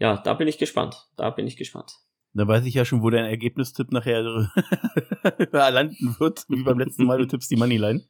Ja, 0.01 0.17
da 0.17 0.33
bin 0.33 0.47
ich 0.47 0.57
gespannt. 0.57 1.07
Da 1.15 1.29
bin 1.29 1.45
ich 1.45 1.57
gespannt. 1.57 1.93
Da 2.33 2.47
weiß 2.47 2.65
ich 2.65 2.73
ja 2.73 2.85
schon, 2.85 3.03
wo 3.03 3.11
dein 3.11 3.25
Ergebnistipp 3.25 3.91
nachher 3.91 4.23
landen 5.51 6.15
wird, 6.17 6.43
wie 6.49 6.63
beim 6.63 6.79
letzten 6.79 7.05
Mal, 7.05 7.19
du 7.19 7.27
tippst 7.27 7.51
die 7.51 7.55
Moneyline. 7.55 8.03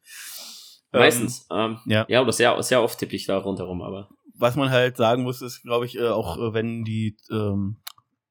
Meistens. 0.93 1.45
Ähm, 1.51 1.79
ja. 1.85 2.05
ja, 2.07 2.21
oder 2.21 2.31
sehr, 2.31 2.63
sehr 2.63 2.81
oft 2.81 2.97
tippe 2.97 3.17
ich 3.17 3.25
da 3.25 3.37
rundherum, 3.39 3.81
aber. 3.81 4.07
Was 4.35 4.55
man 4.55 4.69
halt 4.69 4.95
sagen 4.95 5.23
muss, 5.23 5.41
ist, 5.41 5.63
glaube 5.63 5.85
ich, 5.85 5.97
äh, 5.97 6.07
auch 6.07 6.37
äh, 6.37 6.53
wenn 6.53 6.85
die, 6.85 7.17
ähm, 7.29 7.81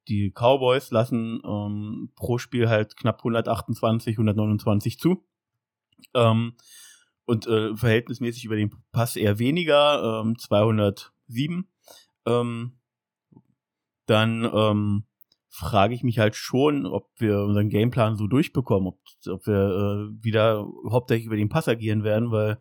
die 0.09 0.33
Cowboys 0.35 0.91
lassen 0.91 1.43
ähm, 1.45 2.13
pro 2.17 2.39
Spiel 2.39 2.71
halt 2.71 2.97
knapp 2.97 3.19
128, 3.19 4.15
129 4.15 4.99
zu. 4.99 5.23
Ähm, 6.15 6.57
und 7.27 7.47
äh, 7.47 7.77
verhältnismäßig 7.77 8.47
über 8.47 8.57
den 8.57 8.75
Pass 8.91 9.17
eher 9.17 9.39
weniger, 9.39 10.23
ähm, 10.23 10.39
207. 10.39 11.69
Ähm, 12.25 12.80
dann 14.11 14.51
ähm, 14.53 15.05
frage 15.49 15.95
ich 15.95 16.03
mich 16.03 16.19
halt 16.19 16.37
schon, 16.37 16.87
ob 16.87 17.09
wir 17.17 17.41
unseren 17.41 17.69
Gameplan 17.69 18.17
so 18.17 18.27
durchbekommen, 18.27 18.89
ob, 18.89 18.99
ob 19.29 19.47
wir 19.47 19.55
äh, 19.55 20.25
wieder 20.25 20.67
hauptsächlich 20.89 21.27
über 21.27 21.37
den 21.37 21.49
Pass 21.49 21.69
agieren 21.69 22.05
werden, 22.05 22.31
weil 22.31 22.59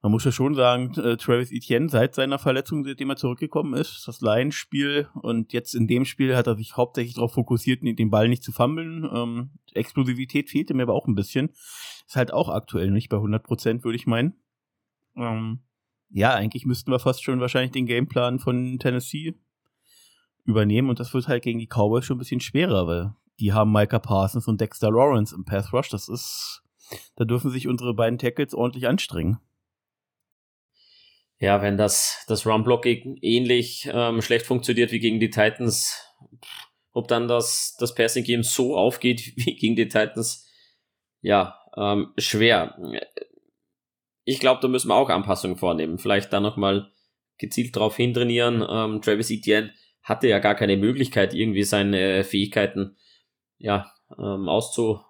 man 0.00 0.12
muss 0.12 0.24
ja 0.24 0.32
schon 0.32 0.54
sagen, 0.54 0.94
äh, 0.94 1.16
Travis 1.16 1.50
Etienne 1.50 1.88
seit 1.88 2.14
seiner 2.14 2.38
Verletzung, 2.38 2.84
seitdem 2.84 3.10
er 3.10 3.16
zurückgekommen 3.16 3.74
ist, 3.74 4.06
das 4.06 4.20
Lions-Spiel 4.20 5.08
und 5.14 5.52
jetzt 5.52 5.74
in 5.74 5.88
dem 5.88 6.04
Spiel 6.04 6.36
hat 6.36 6.46
er 6.46 6.56
sich 6.56 6.76
hauptsächlich 6.76 7.14
darauf 7.14 7.32
fokussiert, 7.32 7.82
den 7.82 8.10
Ball 8.10 8.28
nicht 8.28 8.44
zu 8.44 8.52
fummeln. 8.52 9.08
Ähm, 9.12 9.50
Explosivität 9.74 10.50
fehlte 10.50 10.74
mir 10.74 10.84
aber 10.84 10.94
auch 10.94 11.08
ein 11.08 11.16
bisschen. 11.16 11.50
Ist 12.06 12.16
halt 12.16 12.32
auch 12.32 12.48
aktuell 12.48 12.90
nicht 12.90 13.08
bei 13.08 13.16
100 13.16 13.42
Prozent, 13.42 13.84
würde 13.84 13.96
ich 13.96 14.06
meinen. 14.06 14.34
Ähm, 15.16 15.60
ja, 16.10 16.32
eigentlich 16.32 16.64
müssten 16.64 16.92
wir 16.92 17.00
fast 17.00 17.24
schon 17.24 17.40
wahrscheinlich 17.40 17.72
den 17.72 17.86
Gameplan 17.86 18.38
von 18.38 18.78
Tennessee 18.78 19.34
übernehmen 20.48 20.88
und 20.88 20.98
das 20.98 21.12
wird 21.12 21.28
halt 21.28 21.42
gegen 21.42 21.58
die 21.58 21.68
Cowboys 21.68 22.06
schon 22.06 22.16
ein 22.16 22.20
bisschen 22.20 22.40
schwerer, 22.40 22.86
weil 22.86 23.14
die 23.38 23.52
haben 23.52 23.70
Micah 23.70 23.98
Parsons 23.98 24.48
und 24.48 24.60
Dexter 24.60 24.90
Lawrence 24.90 25.34
im 25.34 25.44
Pass 25.44 25.72
Rush. 25.72 25.90
Das 25.90 26.08
ist, 26.08 26.62
da 27.16 27.24
dürfen 27.24 27.50
sich 27.50 27.68
unsere 27.68 27.94
beiden 27.94 28.18
Tackles 28.18 28.54
ordentlich 28.54 28.88
anstrengen. 28.88 29.38
Ja, 31.38 31.62
wenn 31.62 31.76
das, 31.76 32.24
das 32.26 32.46
Run-Blocking 32.46 33.18
ähnlich 33.20 33.88
ähm, 33.92 34.22
schlecht 34.22 34.46
funktioniert 34.46 34.90
wie 34.90 34.98
gegen 34.98 35.20
die 35.20 35.30
Titans, 35.30 36.02
ob 36.92 37.06
dann 37.06 37.28
das, 37.28 37.76
das 37.78 37.94
Passing-Game 37.94 38.42
so 38.42 38.76
aufgeht 38.76 39.20
wie 39.36 39.54
gegen 39.54 39.76
die 39.76 39.86
Titans, 39.86 40.50
ja, 41.20 41.60
ähm, 41.76 42.12
schwer. 42.16 42.76
Ich 44.24 44.40
glaube, 44.40 44.60
da 44.62 44.68
müssen 44.68 44.88
wir 44.88 44.96
auch 44.96 45.10
Anpassungen 45.10 45.58
vornehmen. 45.58 45.98
Vielleicht 45.98 46.32
dann 46.32 46.42
nochmal 46.42 46.90
gezielt 47.36 47.76
drauf 47.76 47.96
hintrainieren. 47.96 48.64
Ähm, 48.68 49.02
Travis 49.02 49.30
Etienne 49.30 49.72
hatte 50.02 50.28
ja 50.28 50.38
gar 50.38 50.54
keine 50.54 50.76
Möglichkeit, 50.76 51.34
irgendwie 51.34 51.64
seine 51.64 52.24
Fähigkeiten 52.24 52.96
ja, 53.58 53.92
ähm, 54.18 54.48
auszu, 54.48 55.00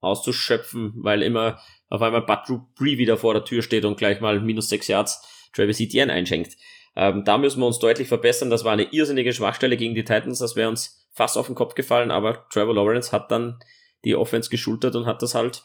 auszuschöpfen, 0.00 0.92
weil 0.96 1.22
immer 1.22 1.60
auf 1.88 2.02
einmal 2.02 2.22
Bud 2.22 2.40
Dupree 2.48 2.98
wieder 2.98 3.16
vor 3.16 3.34
der 3.34 3.44
Tür 3.44 3.62
steht 3.62 3.84
und 3.84 3.96
gleich 3.96 4.20
mal 4.20 4.40
minus 4.40 4.68
sechs 4.68 4.88
Yards 4.88 5.50
Travis 5.52 5.80
Etienne 5.80 6.12
einschenkt. 6.12 6.56
Ähm, 6.96 7.24
da 7.24 7.38
müssen 7.38 7.60
wir 7.60 7.66
uns 7.66 7.78
deutlich 7.78 8.08
verbessern. 8.08 8.50
Das 8.50 8.64
war 8.64 8.72
eine 8.72 8.92
irrsinnige 8.92 9.32
Schwachstelle 9.32 9.76
gegen 9.76 9.94
die 9.94 10.04
Titans. 10.04 10.38
Das 10.38 10.56
wäre 10.56 10.68
uns 10.68 11.06
fast 11.12 11.38
auf 11.38 11.46
den 11.46 11.54
Kopf 11.54 11.74
gefallen, 11.74 12.10
aber 12.10 12.48
Trevor 12.48 12.74
Lawrence 12.74 13.12
hat 13.12 13.30
dann 13.30 13.58
die 14.04 14.16
Offense 14.16 14.50
geschultert 14.50 14.96
und 14.96 15.06
hat 15.06 15.22
das 15.22 15.34
halt 15.34 15.64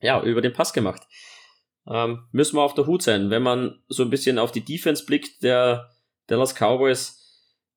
ja 0.00 0.22
über 0.22 0.40
den 0.40 0.52
Pass 0.52 0.72
gemacht. 0.72 1.02
Ähm, 1.86 2.28
müssen 2.32 2.56
wir 2.56 2.62
auf 2.62 2.74
der 2.74 2.86
Hut 2.86 3.02
sein. 3.02 3.30
Wenn 3.30 3.42
man 3.42 3.82
so 3.88 4.02
ein 4.02 4.10
bisschen 4.10 4.38
auf 4.38 4.52
die 4.52 4.64
Defense 4.64 5.04
blickt, 5.04 5.42
der 5.42 5.90
Dallas 6.26 6.54
Cowboys, 6.54 7.21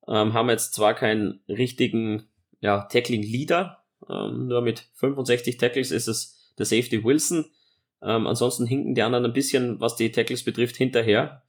ähm, 0.08 0.32
haben 0.32 0.50
jetzt 0.50 0.74
zwar 0.74 0.94
keinen 0.94 1.40
richtigen 1.48 2.28
ja, 2.60 2.82
Tackling-Leader, 2.82 3.82
ähm, 4.08 4.46
nur 4.46 4.60
mit 4.60 4.88
65 4.94 5.56
Tackles 5.56 5.90
ist 5.90 6.08
es 6.08 6.52
der 6.58 6.66
Safety 6.66 7.04
Wilson. 7.04 7.46
Ähm, 8.02 8.26
ansonsten 8.26 8.66
hinken 8.66 8.94
die 8.94 9.02
anderen 9.02 9.24
ein 9.24 9.32
bisschen, 9.32 9.80
was 9.80 9.96
die 9.96 10.12
Tackles 10.12 10.44
betrifft, 10.44 10.76
hinterher. 10.76 11.42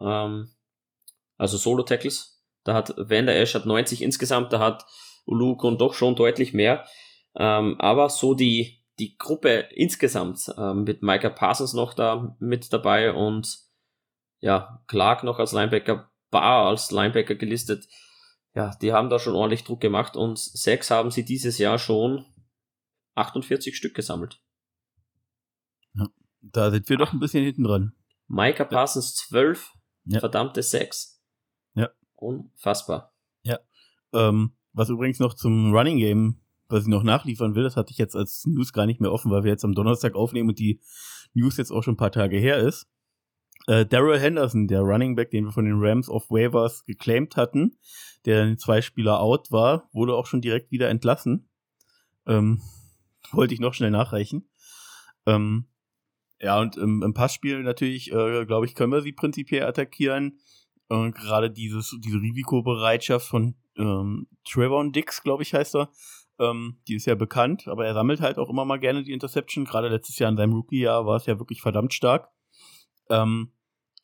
Ähm, 0.00 0.50
also 1.38 1.56
Solo-Tackles. 1.56 2.42
Da 2.64 2.74
hat 2.74 2.94
Van 2.96 3.26
der 3.26 3.44
hat 3.44 3.66
90 3.66 4.02
insgesamt, 4.02 4.52
da 4.52 4.58
hat 4.58 4.86
Ulukon 5.26 5.78
doch 5.78 5.94
schon 5.94 6.16
deutlich 6.16 6.54
mehr. 6.54 6.86
Ähm, 7.36 7.80
aber 7.80 8.08
so 8.08 8.34
die, 8.34 8.82
die 8.98 9.16
Gruppe 9.18 9.68
insgesamt 9.70 10.52
ähm, 10.56 10.84
mit 10.84 11.02
Micah 11.02 11.30
Parsons 11.30 11.74
noch 11.74 11.94
da 11.94 12.36
mit 12.38 12.72
dabei 12.72 13.12
und 13.12 13.58
ja, 14.40 14.82
Clark 14.86 15.24
noch 15.24 15.38
als 15.38 15.52
Linebacker 15.52 16.10
Bar 16.34 16.66
als 16.66 16.90
Linebacker 16.90 17.36
gelistet. 17.36 17.86
Ja, 18.54 18.74
die 18.82 18.92
haben 18.92 19.08
da 19.08 19.18
schon 19.18 19.34
ordentlich 19.34 19.62
Druck 19.62 19.80
gemacht 19.80 20.16
und 20.16 20.38
sechs 20.38 20.90
haben 20.90 21.10
sie 21.12 21.24
dieses 21.24 21.58
Jahr 21.58 21.78
schon 21.78 22.24
48 23.14 23.76
Stück 23.76 23.94
gesammelt. 23.94 24.42
Ja, 25.94 26.08
da 26.42 26.70
sind 26.72 26.88
wir 26.88 26.96
doch 26.96 27.12
ein 27.12 27.20
bisschen 27.20 27.44
hinten 27.44 27.62
dran. 27.62 27.92
Micah 28.26 28.64
Parsons 28.64 29.14
12, 29.14 29.72
ja. 30.06 30.20
verdammte 30.20 30.62
6. 30.62 31.22
Ja. 31.74 31.90
Unfassbar. 32.14 33.14
Ja. 33.42 33.60
Ähm, 34.12 34.56
was 34.72 34.88
übrigens 34.88 35.20
noch 35.20 35.34
zum 35.34 35.72
Running 35.72 35.98
Game, 35.98 36.40
was 36.68 36.82
ich 36.82 36.88
noch 36.88 37.04
nachliefern 37.04 37.54
will, 37.54 37.62
das 37.62 37.76
hatte 37.76 37.92
ich 37.92 37.98
jetzt 37.98 38.16
als 38.16 38.44
News 38.44 38.72
gar 38.72 38.86
nicht 38.86 39.00
mehr 39.00 39.12
offen, 39.12 39.30
weil 39.30 39.44
wir 39.44 39.52
jetzt 39.52 39.64
am 39.64 39.74
Donnerstag 39.74 40.16
aufnehmen 40.16 40.48
und 40.48 40.58
die 40.58 40.80
News 41.32 41.56
jetzt 41.56 41.70
auch 41.70 41.82
schon 41.82 41.94
ein 41.94 41.98
paar 41.98 42.12
Tage 42.12 42.38
her 42.38 42.58
ist. 42.58 42.88
Äh, 43.66 43.86
Daryl 43.86 44.18
Henderson, 44.18 44.68
der 44.68 44.80
Running 44.80 45.16
Back, 45.16 45.30
den 45.30 45.46
wir 45.46 45.52
von 45.52 45.64
den 45.64 45.78
Rams 45.78 46.08
auf 46.08 46.30
Waivers 46.30 46.84
geclaimed 46.84 47.36
hatten, 47.36 47.78
der 48.26 48.44
in 48.44 48.58
zwei 48.58 48.82
Spieler 48.82 49.20
out 49.20 49.50
war, 49.50 49.88
wurde 49.92 50.14
auch 50.14 50.26
schon 50.26 50.42
direkt 50.42 50.70
wieder 50.70 50.90
entlassen. 50.90 51.48
Ähm, 52.26 52.60
wollte 53.32 53.54
ich 53.54 53.60
noch 53.60 53.74
schnell 53.74 53.90
nachreichen. 53.90 54.48
Ähm, 55.26 55.66
ja, 56.40 56.60
und 56.60 56.76
im, 56.76 57.02
im 57.02 57.14
Passspiel 57.14 57.62
natürlich, 57.62 58.12
äh, 58.12 58.44
glaube 58.44 58.66
ich, 58.66 58.74
können 58.74 58.92
wir 58.92 59.00
sie 59.00 59.12
prinzipiell 59.12 59.64
attackieren. 59.64 60.38
Äh, 60.90 61.10
Gerade 61.12 61.50
dieses, 61.50 61.96
diese 62.04 62.20
Risikobereitschaft 62.20 63.26
von 63.26 63.54
ähm, 63.76 64.26
Trevor 64.44 64.90
Dix, 64.90 65.22
glaube 65.22 65.42
ich, 65.42 65.54
heißt 65.54 65.76
er. 65.76 65.90
Ähm, 66.38 66.80
die 66.88 66.96
ist 66.96 67.06
ja 67.06 67.14
bekannt, 67.14 67.68
aber 67.68 67.86
er 67.86 67.94
sammelt 67.94 68.20
halt 68.20 68.38
auch 68.38 68.50
immer 68.50 68.64
mal 68.64 68.78
gerne 68.78 69.04
die 69.04 69.12
Interception. 69.12 69.64
Gerade 69.64 69.88
letztes 69.88 70.18
Jahr 70.18 70.30
in 70.30 70.36
seinem 70.36 70.52
Rookie-Jahr 70.52 71.06
war 71.06 71.16
es 71.16 71.26
ja 71.26 71.38
wirklich 71.38 71.62
verdammt 71.62 71.94
stark. 71.94 72.28
Ähm, 73.10 73.52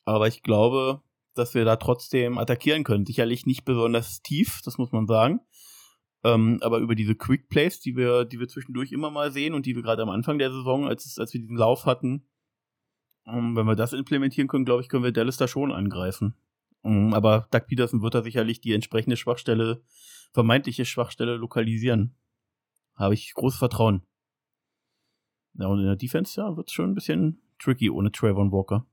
aber 0.05 0.27
ich 0.27 0.43
glaube, 0.43 1.01
dass 1.33 1.53
wir 1.53 1.65
da 1.65 1.75
trotzdem 1.77 2.37
attackieren 2.37 2.83
können. 2.83 3.05
Sicherlich 3.05 3.45
nicht 3.45 3.65
besonders 3.65 4.21
tief, 4.21 4.61
das 4.63 4.77
muss 4.77 4.91
man 4.91 5.07
sagen. 5.07 5.41
Ähm, 6.23 6.59
aber 6.61 6.79
über 6.79 6.95
diese 6.95 7.15
Quick 7.15 7.49
Plays, 7.49 7.79
die 7.79 7.95
wir, 7.95 8.25
die 8.25 8.39
wir 8.39 8.47
zwischendurch 8.47 8.91
immer 8.91 9.09
mal 9.09 9.31
sehen 9.31 9.53
und 9.53 9.65
die 9.65 9.75
wir 9.75 9.81
gerade 9.81 10.03
am 10.03 10.09
Anfang 10.09 10.37
der 10.37 10.51
Saison, 10.51 10.87
als, 10.87 11.17
als 11.17 11.33
wir 11.33 11.41
diesen 11.41 11.57
Lauf 11.57 11.85
hatten, 11.85 12.27
ähm, 13.25 13.55
wenn 13.55 13.65
wir 13.65 13.75
das 13.75 13.93
implementieren 13.93 14.47
können, 14.47 14.65
glaube 14.65 14.81
ich, 14.81 14.89
können 14.89 15.03
wir 15.03 15.11
Dallas 15.11 15.37
da 15.37 15.47
schon 15.47 15.71
angreifen. 15.71 16.35
Ähm, 16.83 17.13
aber 17.13 17.47
Doug 17.51 17.67
Peterson 17.67 18.01
wird 18.01 18.15
da 18.15 18.21
sicherlich 18.21 18.61
die 18.61 18.73
entsprechende 18.73 19.17
Schwachstelle, 19.17 19.83
vermeintliche 20.33 20.85
Schwachstelle 20.85 21.37
lokalisieren. 21.37 22.15
Habe 22.95 23.13
ich 23.13 23.33
großes 23.33 23.59
Vertrauen. 23.59 24.03
Ja, 25.55 25.67
und 25.67 25.79
in 25.79 25.85
der 25.85 25.95
Defense, 25.95 26.39
ja, 26.39 26.55
wird 26.55 26.69
es 26.69 26.73
schon 26.73 26.91
ein 26.91 26.95
bisschen 26.95 27.41
tricky 27.59 27.89
ohne 27.89 28.11
Trayvon 28.11 28.51
Walker. 28.51 28.85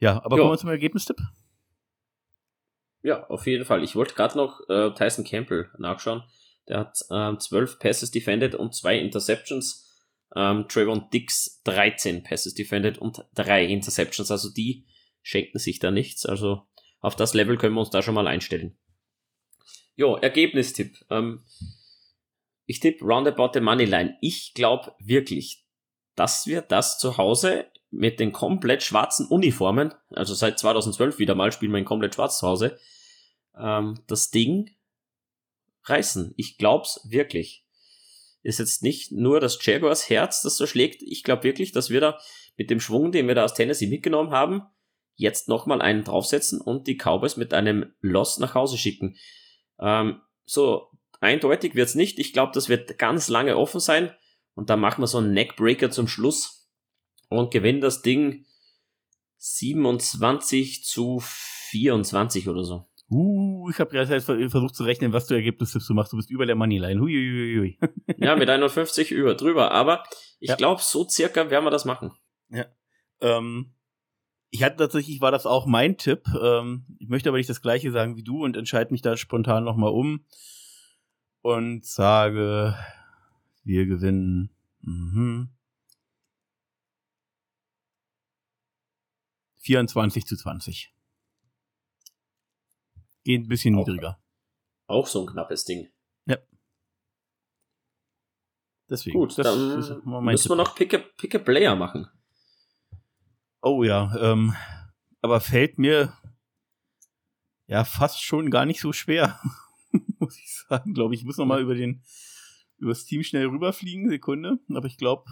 Ja, 0.00 0.22
aber 0.24 0.36
jo. 0.36 0.42
kommen 0.42 0.54
wir 0.54 0.58
zum 0.58 0.70
Ergebnistipp. 0.70 1.18
Ja, 3.02 3.26
auf 3.28 3.46
jeden 3.46 3.64
Fall. 3.64 3.82
Ich 3.84 3.96
wollte 3.96 4.14
gerade 4.14 4.36
noch 4.36 4.60
äh, 4.68 4.92
Tyson 4.94 5.24
Campbell 5.24 5.70
nachschauen. 5.78 6.22
Der 6.68 6.80
hat 6.80 6.98
ähm, 7.10 7.38
12 7.38 7.78
Passes 7.78 8.10
defended 8.10 8.54
und 8.54 8.74
zwei 8.74 8.98
Interceptions. 8.98 9.86
Ähm, 10.36 10.66
Trayvon 10.68 11.08
Dix 11.10 11.62
13 11.64 12.22
Passes 12.22 12.54
defended 12.54 12.98
und 12.98 13.24
drei 13.34 13.64
Interceptions. 13.64 14.30
Also 14.30 14.50
die 14.52 14.86
schenken 15.22 15.58
sich 15.58 15.78
da 15.78 15.90
nichts. 15.90 16.26
Also 16.26 16.66
auf 17.00 17.16
das 17.16 17.34
Level 17.34 17.56
können 17.56 17.74
wir 17.74 17.80
uns 17.80 17.90
da 17.90 18.02
schon 18.02 18.14
mal 18.14 18.26
einstellen. 18.26 18.76
Jo, 19.94 20.16
Ergebnistipp. 20.16 20.96
Ähm, 21.10 21.44
ich 22.66 22.80
tippe 22.80 23.04
roundabout 23.04 23.50
the 23.54 23.60
Moneyline. 23.60 24.16
Ich 24.20 24.52
glaube 24.54 24.94
wirklich, 24.98 25.64
dass 26.14 26.46
wir 26.46 26.60
das 26.62 26.98
zu 26.98 27.16
Hause 27.16 27.66
mit 27.90 28.20
den 28.20 28.32
komplett 28.32 28.82
schwarzen 28.82 29.26
Uniformen, 29.26 29.94
also 30.10 30.34
seit 30.34 30.58
2012 30.58 31.18
wieder 31.18 31.34
mal 31.34 31.52
spielen 31.52 31.72
wir 31.72 31.78
in 31.78 31.84
komplett 31.84 32.14
schwarz 32.14 32.38
zu 32.38 32.46
Hause, 32.46 32.78
ähm, 33.56 34.00
das 34.06 34.30
Ding 34.30 34.70
reißen. 35.84 36.34
Ich 36.36 36.58
glaub's 36.58 37.00
wirklich. 37.08 37.64
Ist 38.42 38.58
jetzt 38.58 38.82
nicht 38.82 39.10
nur 39.10 39.40
das 39.40 39.58
Jaguars 39.64 40.08
Herz, 40.10 40.42
das 40.42 40.56
so 40.56 40.66
schlägt. 40.66 41.02
Ich 41.02 41.24
glaube 41.24 41.44
wirklich, 41.44 41.72
dass 41.72 41.90
wir 41.90 42.00
da 42.00 42.18
mit 42.56 42.70
dem 42.70 42.80
Schwung, 42.80 43.10
den 43.10 43.26
wir 43.26 43.34
da 43.34 43.44
aus 43.44 43.54
Tennessee 43.54 43.86
mitgenommen 43.86 44.30
haben, 44.30 44.62
jetzt 45.14 45.48
nochmal 45.48 45.82
einen 45.82 46.04
draufsetzen 46.04 46.60
und 46.60 46.86
die 46.86 46.96
Cowboys 46.96 47.36
mit 47.36 47.52
einem 47.52 47.92
Loss 48.00 48.38
nach 48.38 48.54
Hause 48.54 48.78
schicken. 48.78 49.16
Ähm, 49.80 50.20
so 50.44 50.88
eindeutig 51.20 51.74
wird's 51.74 51.94
nicht. 51.94 52.18
Ich 52.18 52.32
glaube, 52.32 52.52
das 52.54 52.68
wird 52.68 52.98
ganz 52.98 53.28
lange 53.28 53.56
offen 53.56 53.80
sein. 53.80 54.14
Und 54.54 54.70
dann 54.70 54.80
machen 54.80 55.02
wir 55.02 55.06
so 55.06 55.18
einen 55.18 55.32
Neckbreaker 55.32 55.90
zum 55.90 56.08
Schluss 56.08 56.57
und 57.28 57.50
gewinnen 57.50 57.80
das 57.80 58.02
Ding 58.02 58.44
27 59.38 60.84
zu 60.84 61.20
24 61.20 62.48
oder 62.48 62.64
so. 62.64 62.88
Uh, 63.10 63.70
ich 63.70 63.78
habe 63.78 63.90
gerade 63.90 64.20
versucht 64.20 64.74
zu 64.74 64.84
rechnen, 64.84 65.14
was 65.14 65.26
du 65.26 65.34
Ergebnisse 65.34 65.78
du 65.78 65.94
machst. 65.94 66.12
Du 66.12 66.16
bist 66.16 66.30
über 66.30 66.44
der 66.44 66.56
Moneyline. 66.56 67.00
Huiuiui. 67.00 67.78
ja, 68.18 68.36
mit 68.36 68.50
51 68.50 69.12
über 69.12 69.34
drüber. 69.34 69.70
Aber 69.70 70.02
ich 70.40 70.50
ja. 70.50 70.56
glaube, 70.56 70.82
so 70.82 71.08
circa 71.08 71.50
werden 71.50 71.64
wir 71.64 71.70
das 71.70 71.86
machen. 71.86 72.12
Ja. 72.50 72.66
Ähm, 73.20 73.72
ich 74.50 74.62
hatte 74.62 74.76
tatsächlich, 74.76 75.22
war 75.22 75.30
das 75.30 75.46
auch 75.46 75.64
mein 75.64 75.96
Tipp. 75.96 76.24
Ähm, 76.40 76.84
ich 76.98 77.08
möchte 77.08 77.30
aber 77.30 77.38
nicht 77.38 77.48
das 77.48 77.62
gleiche 77.62 77.90
sagen 77.92 78.16
wie 78.16 78.22
du 78.22 78.44
und 78.44 78.56
entscheide 78.56 78.92
mich 78.92 79.00
da 79.00 79.16
spontan 79.16 79.64
nochmal 79.64 79.92
um 79.92 80.24
und 81.40 81.86
sage, 81.86 82.74
wir 83.64 83.86
gewinnen. 83.86 84.50
Mhm. 84.82 85.48
24 89.58 90.26
zu 90.26 90.36
20. 90.36 90.94
Geht 93.24 93.42
ein 93.42 93.48
bisschen 93.48 93.74
auch, 93.74 93.86
niedriger. 93.86 94.20
Auch 94.86 95.06
so 95.06 95.20
ein 95.20 95.26
knappes 95.26 95.64
Ding. 95.64 95.88
Ja. 96.26 96.38
Deswegen. 98.88 99.18
Gut, 99.18 99.38
dann 99.38 99.76
müssen 100.24 100.48
wir 100.48 100.56
noch 100.56 100.74
Pick 100.74 100.94
a, 100.94 100.98
Pick 100.98 101.34
a 101.34 101.38
Player 101.38 101.76
machen. 101.76 102.08
Oh 103.60 103.82
ja, 103.82 104.14
ähm, 104.18 104.54
aber 105.20 105.40
fällt 105.40 105.78
mir 105.78 106.16
ja 107.66 107.84
fast 107.84 108.22
schon 108.22 108.50
gar 108.50 108.64
nicht 108.64 108.80
so 108.80 108.92
schwer, 108.92 109.40
muss 110.18 110.38
ich 110.38 110.50
sagen. 110.68 110.94
Glaube 110.94 111.14
ich, 111.14 111.20
ich 111.20 111.26
muss 111.26 111.36
noch 111.36 111.46
mal 111.46 111.60
über 111.60 111.74
den 111.74 112.02
übers 112.78 113.04
Team 113.04 113.22
schnell 113.24 113.46
rüberfliegen, 113.46 114.08
Sekunde. 114.08 114.58
Aber 114.70 114.86
ich 114.86 114.96
glaube, 114.96 115.24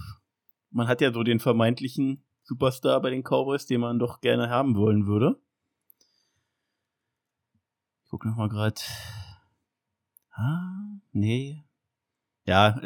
man 0.70 0.88
hat 0.88 1.00
ja 1.00 1.12
so 1.12 1.22
den 1.22 1.40
vermeintlichen 1.40 2.25
Superstar 2.46 3.02
bei 3.02 3.10
den 3.10 3.24
Cowboys, 3.24 3.66
den 3.66 3.80
man 3.80 3.98
doch 3.98 4.20
gerne 4.20 4.48
haben 4.48 4.76
wollen 4.76 5.06
würde. 5.06 5.36
Ich 8.04 8.10
guck 8.10 8.24
noch 8.24 8.36
mal 8.36 8.48
gerade. 8.48 8.80
Ah, 10.30 11.00
nee. 11.12 11.64
Ja, 12.44 12.80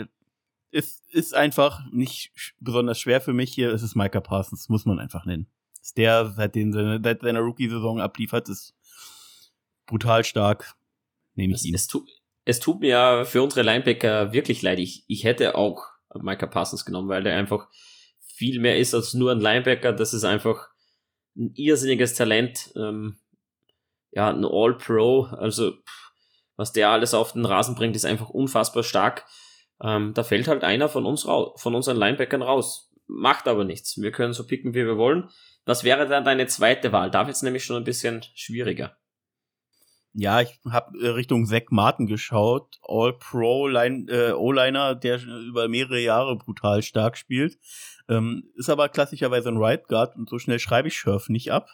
ist, 0.71 1.07
ist 1.11 1.35
einfach 1.35 1.85
nicht 1.93 2.33
besonders 2.61 2.99
schwer 2.99 3.21
für 3.21 3.35
mich 3.35 3.53
hier. 3.53 3.71
Es 3.71 3.83
ist 3.83 3.95
Micah 3.95 4.21
Parsons, 4.21 4.71
muss 4.71 4.87
man 4.87 4.99
einfach 4.99 5.27
nennen. 5.27 5.47
Ist 5.83 5.99
der, 5.99 6.31
seitdem 6.31 6.73
seine, 6.73 7.01
seit 7.03 7.21
seiner 7.21 7.41
Rookie-Saison 7.41 8.01
abliefert, 8.01 8.49
ist 8.49 8.75
brutal 9.85 10.25
stark. 10.25 10.75
Nehme 11.35 11.53
ich 11.53 11.61
es, 11.61 11.65
ihn. 11.67 11.75
Es, 11.75 11.87
tu, 11.87 12.07
es 12.47 12.61
tut 12.61 12.81
mir 12.81 12.89
ja 12.89 13.25
für 13.27 13.43
unsere 13.43 13.63
Linebacker 13.63 14.33
wirklich 14.33 14.63
leid. 14.63 14.79
Ich, 14.79 15.05
ich 15.07 15.25
hätte 15.25 15.55
auch 15.55 15.85
Micah 16.15 16.47
Parsons 16.47 16.87
genommen, 16.87 17.09
weil 17.09 17.23
der 17.23 17.37
einfach 17.37 17.69
viel 18.41 18.59
mehr 18.59 18.79
ist 18.79 18.95
als 18.95 19.13
nur 19.13 19.33
ein 19.33 19.41
Linebacker. 19.41 19.93
Das 19.93 20.15
ist 20.15 20.25
einfach 20.25 20.71
ein 21.37 21.53
irrsinniges 21.57 22.15
Talent. 22.15 22.73
Ähm, 22.75 23.19
ja, 24.13 24.31
ein 24.31 24.47
All-Pro. 24.47 25.25
Also, 25.25 25.75
was 26.57 26.73
der 26.73 26.89
alles 26.89 27.13
auf 27.13 27.35
den 27.35 27.45
Rasen 27.45 27.75
bringt, 27.75 27.97
ist 27.97 28.07
einfach 28.07 28.31
unfassbar 28.31 28.83
stark. 28.83 29.27
Ähm, 29.83 30.15
da 30.15 30.23
fällt 30.25 30.49
halt 30.49 30.65
einer 30.65 30.89
von 30.89 31.05
uns 31.05 31.29
raus, 31.29 31.61
von 31.61 31.75
unseren 31.75 31.99
Linebackern 31.99 32.41
raus. 32.41 32.91
Macht 33.07 33.47
aber 33.47 33.65
nichts. 33.65 34.01
Wir 34.01 34.11
können 34.11 34.33
so 34.33 34.47
picken, 34.47 34.73
wie 34.73 34.87
wir 34.87 34.97
wollen. 34.97 35.29
Was 35.67 35.85
wäre 35.85 36.09
dann 36.09 36.25
deine 36.25 36.47
zweite 36.47 36.93
Wahl? 36.93 37.11
Da 37.11 37.27
wird 37.27 37.37
es 37.37 37.43
nämlich 37.43 37.65
schon 37.65 37.77
ein 37.77 37.85
bisschen 37.85 38.25
schwieriger. 38.35 38.97
Ja, 40.13 40.41
ich 40.41 40.59
habe 40.69 40.99
äh, 40.99 41.09
Richtung 41.09 41.47
Zach 41.47 41.71
Martin 41.71 42.07
geschaut, 42.07 42.79
All-Pro 42.83 43.69
äh, 43.69 44.97
der 44.97 45.23
über 45.23 45.69
mehrere 45.69 46.01
Jahre 46.01 46.37
brutal 46.37 46.83
stark 46.83 47.17
spielt. 47.17 47.59
Ähm, 48.11 48.51
ist 48.57 48.69
aber 48.69 48.91
klassischerweise 48.91 49.49
ein 49.49 49.57
Right 49.57 49.89
Guard 49.89 50.17
und 50.17 50.29
so 50.29 50.39
schnell 50.39 50.59
schreibe 50.59 50.89
ich 50.89 50.99
Schurf 50.99 51.31
nicht 51.31 51.51
ab. 51.51 51.71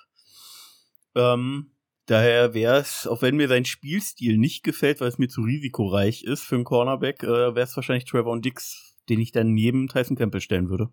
Ähm, 1.16 1.72
Daher 2.06 2.54
wäre 2.54 2.76
es, 2.76 3.08
auch 3.08 3.20
wenn 3.20 3.36
mir 3.36 3.48
sein 3.48 3.64
Spielstil 3.64 4.38
nicht 4.38 4.62
gefällt, 4.62 5.00
weil 5.00 5.08
es 5.08 5.18
mir 5.18 5.28
zu 5.28 5.40
risikoreich 5.40 6.22
ist 6.22 6.44
für 6.44 6.54
einen 6.54 6.62
Cornerback, 6.62 7.24
äh, 7.24 7.26
wäre 7.26 7.62
es 7.62 7.74
wahrscheinlich 7.74 8.04
Trevor 8.04 8.40
Dix, 8.40 8.96
den 9.08 9.18
ich 9.20 9.32
dann 9.32 9.52
neben 9.54 9.88
Tyson 9.88 10.16
Campbell 10.16 10.40
stellen 10.40 10.68
würde. 10.68 10.90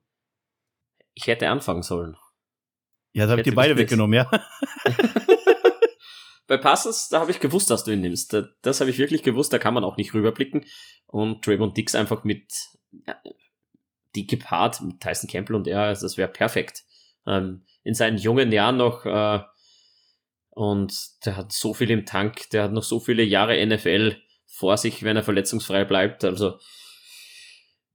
Ich 1.13 1.27
hätte 1.27 1.47
anfangen 1.49 1.83
sollen. 1.83 2.17
Ja, 3.13 3.25
da 3.25 3.33
habe 3.33 3.41
ich 3.41 3.45
dir 3.45 3.53
beide 3.53 3.77
weggenommen, 3.77 4.15
ja. 4.15 4.27
Bei 6.47 6.57
Passes, 6.57 7.09
da 7.09 7.19
habe 7.19 7.29
ich 7.29 7.39
gewusst, 7.39 7.69
dass 7.69 7.83
du 7.83 7.91
ihn 7.91 8.01
nimmst. 8.01 8.35
Das 8.63 8.79
habe 8.81 8.89
ich 8.89 8.97
wirklich 8.97 9.21
gewusst, 9.21 9.53
da 9.53 9.59
kann 9.59 9.75
man 9.75 9.83
auch 9.83 9.97
nicht 9.97 10.15
rüberblicken. 10.15 10.65
Und 11.05 11.45
Trayvon 11.45 11.75
Dix 11.75 11.93
einfach 11.93 12.23
mit 12.23 12.51
die 14.15 14.27
gepaart 14.27 14.81
mit 14.81 14.99
Tyson 14.99 15.29
Campbell 15.29 15.55
und 15.55 15.67
er, 15.67 15.89
das 15.89 16.17
wäre 16.17 16.29
perfekt. 16.29 16.83
Ähm, 17.25 17.65
in 17.83 17.93
seinen 17.93 18.17
jungen 18.17 18.51
Jahren 18.51 18.77
noch 18.77 19.05
äh, 19.05 19.39
und 20.51 21.25
der 21.25 21.37
hat 21.37 21.51
so 21.51 21.73
viel 21.73 21.89
im 21.89 22.05
Tank, 22.05 22.49
der 22.51 22.63
hat 22.63 22.71
noch 22.73 22.83
so 22.83 22.99
viele 22.99 23.23
Jahre 23.23 23.65
NFL 23.65 24.17
vor 24.45 24.77
sich, 24.77 25.03
wenn 25.03 25.17
er 25.17 25.23
verletzungsfrei 25.23 25.83
bleibt. 25.83 26.23
Also 26.23 26.59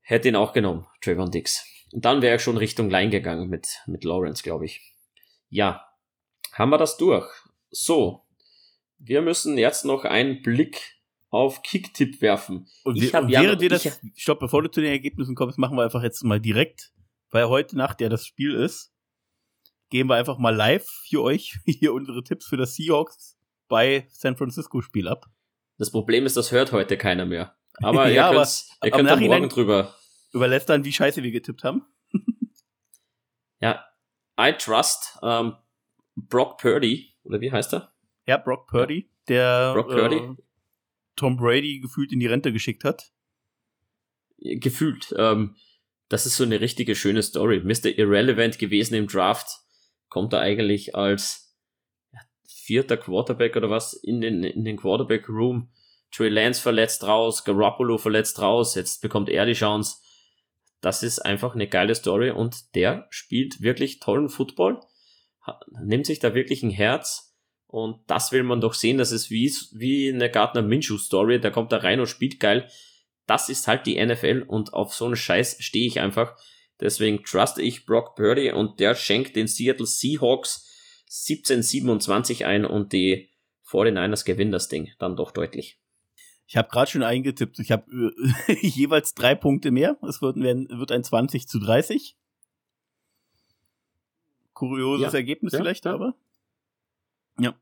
hätte 0.01 0.29
ihn 0.29 0.37
auch 0.37 0.53
genommen, 0.53 0.87
Trayvon 1.01 1.31
Dix. 1.31 1.65
Und 1.93 2.05
dann 2.05 2.21
wäre 2.21 2.33
er 2.33 2.39
schon 2.39 2.57
Richtung 2.57 2.91
Line 2.91 3.11
gegangen 3.11 3.49
mit, 3.49 3.69
mit 3.87 4.05
Lawrence, 4.05 4.43
glaube 4.43 4.65
ich. 4.65 4.95
Ja, 5.49 5.87
haben 6.53 6.71
wir 6.71 6.79
das 6.79 6.97
durch. 6.97 7.31
So, 7.71 8.27
wir 8.99 9.23
müssen 9.23 9.57
jetzt 9.57 9.85
noch 9.85 10.05
einen 10.05 10.43
Blick 10.43 10.98
auf 11.31 11.63
Kicktipp 11.63 12.21
werfen. 12.23 12.67
Und, 12.85 12.97
ich 12.97 13.15
und 13.15 13.29
ja 13.29 13.43
während 13.43 13.61
dir 13.61 13.69
das, 13.69 14.01
stopp, 14.17 14.41
bevor 14.41 14.63
du 14.63 14.71
zu 14.71 14.81
den 14.81 14.91
Ergebnissen 14.91 15.35
kommst, 15.35 15.59
machen 15.59 15.77
wir 15.77 15.85
einfach 15.85 16.03
jetzt 16.03 16.25
mal 16.25 16.41
direkt, 16.41 16.93
weil 17.31 17.49
heute 17.49 17.77
Nacht 17.77 18.01
ja 18.01 18.09
das 18.09 18.27
Spiel 18.27 18.55
ist 18.55 18.93
gehen 19.91 20.09
wir 20.09 20.17
einfach 20.17 20.39
mal 20.39 20.55
live 20.55 20.87
für 20.87 21.23
euch 21.23 21.59
hier 21.67 21.93
unsere 21.93 22.23
Tipps 22.23 22.47
für 22.47 22.57
das 22.57 22.75
Seahawks 22.75 23.39
bei 23.69 24.07
San 24.11 24.37
Francisco 24.37 24.81
Spiel 24.81 25.09
ab. 25.09 25.27
Das 25.79 25.91
Problem 25.91 26.27
ist, 26.27 26.37
das 26.37 26.53
hört 26.53 26.73
heute 26.73 26.97
keiner 26.97 27.27
mehr. 27.27 27.57
Aber 27.83 28.09
ja, 28.09 28.31
ihr 28.31 28.37
könnt, 28.37 28.49
aber, 28.81 28.87
ihr 28.87 28.91
könnt 28.91 29.11
am 29.11 29.21
morgen 29.21 29.49
drüber. 29.49 29.95
Überlässt 30.33 30.69
dann, 30.69 30.85
wie 30.85 30.93
scheiße 30.93 31.23
wir 31.23 31.31
getippt 31.31 31.65
haben. 31.65 31.85
ja, 33.61 33.85
I 34.41 34.53
trust 34.53 35.19
ähm, 35.23 35.55
Brock 36.17 36.59
Purdy, 36.59 37.15
oder 37.23 37.41
wie 37.41 37.53
heißt 37.53 37.75
er? 37.75 37.93
Ja, 38.27 38.37
Brock 38.37 38.67
Purdy, 38.67 39.11
der 39.29 39.73
Brock 39.75 39.89
Purdy. 39.89 40.17
Äh, 40.17 40.35
Tom 41.19 41.37
Brady 41.37 41.81
gefühlt 41.81 42.13
in 42.13 42.21
die 42.21 42.27
Rente 42.27 42.53
geschickt 42.53 42.85
hat. 42.85 43.13
Gefühlt. 44.39 45.15
Ähm, 45.17 45.57
das 46.09 46.25
ist 46.25 46.37
so 46.37 46.45
eine 46.45 46.61
richtige 46.61 46.95
schöne 46.95 47.23
Story. 47.23 47.61
Mr. 47.61 47.99
Irrelevant 47.99 48.59
gewesen 48.59 48.95
im 48.95 49.07
Draft 49.07 49.47
kommt 50.09 50.33
er 50.33 50.41
eigentlich 50.41 50.95
als 50.95 51.55
vierter 52.47 52.97
Quarterback 52.97 53.57
oder 53.57 53.71
was 53.71 53.95
in 53.95 54.21
den, 54.21 54.45
in 54.45 54.65
den 54.65 54.77
Quarterback 54.77 55.29
Room. 55.29 55.71
Trey 56.11 56.29
Lance 56.29 56.63
verletzt 56.63 57.05
raus, 57.05 57.45
Garoppolo 57.45 57.99
verletzt 57.99 58.41
raus, 58.41 58.75
jetzt 58.75 59.03
bekommt 59.03 59.29
er 59.29 59.45
die 59.45 59.53
Chance. 59.53 59.97
Das 60.81 61.03
ist 61.03 61.19
einfach 61.19 61.55
eine 61.55 61.67
geile 61.67 61.95
Story 61.95 62.31
und 62.31 62.75
der 62.75 63.07
spielt 63.11 63.61
wirklich 63.61 64.01
tollen 64.01 64.29
Football, 64.29 64.81
nimmt 65.83 66.07
sich 66.07 66.19
da 66.19 66.35
wirklich 66.35 66.63
ein 66.63 66.71
Herz 66.71 67.28
und 67.69 68.01
das 68.07 68.33
will 68.33 68.43
man 68.43 68.61
doch 68.61 68.75
sehen, 68.75 68.97
das 68.99 69.13
ist 69.13 69.31
wie, 69.31 69.53
wie 69.73 70.09
eine 70.09 70.31
Gardner 70.31 70.63
Minshew 70.63 70.97
Story, 70.97 71.39
da 71.39 71.51
kommt 71.51 71.71
er 71.73 71.85
rein 71.85 72.01
und 72.01 72.07
spielt 72.07 72.41
geil. 72.41 72.69
Das 73.27 73.51
ist 73.51 73.69
halt 73.69 73.87
die 73.87 74.05
NFL 74.05 74.45
und 74.47 74.73
auf 74.73 74.95
so 74.95 75.05
einen 75.05 75.17
Scheiß 75.17 75.59
stehe 75.61 75.87
ich 75.87 76.01
einfach. 76.01 76.35
Deswegen 76.81 77.23
truste 77.23 77.61
ich 77.61 77.85
Brock 77.85 78.17
Purdy 78.17 78.53
und 78.53 78.81
der 78.81 78.95
schenkt 78.95 79.37
den 79.37 79.49
Seattle 79.49 79.87
Seahawks 79.87 80.67
17-27 81.11 82.47
ein 82.47 82.65
und 82.65 82.93
die 82.95 83.29
49ers 83.67 84.25
gewinnen 84.25 84.53
das 84.53 84.69
Ding 84.69 84.91
dann 84.99 85.17
doch 85.17 85.31
deutlich. 85.31 85.79
Ich 86.47 86.57
habe 86.57 86.71
gerade 86.71 86.91
schon 86.91 87.03
eingetippt. 87.03 87.59
Ich 87.59 87.71
habe 87.71 88.15
äh, 88.49 88.55
jeweils 88.67 89.13
drei 89.13 89.35
Punkte 89.35 89.71
mehr. 89.71 89.99
Es 90.09 90.23
wird, 90.23 90.37
wird 90.37 90.93
ein 90.93 91.05
20 91.05 91.47
zu 91.47 91.59
30. 91.59 92.17
Kurioses 94.55 95.13
ja. 95.13 95.19
Ergebnis 95.19 95.53
ja, 95.53 95.59
vielleicht, 95.59 95.85
ja. 95.85 95.93
aber. 95.93 96.15
Ja. 97.39 97.55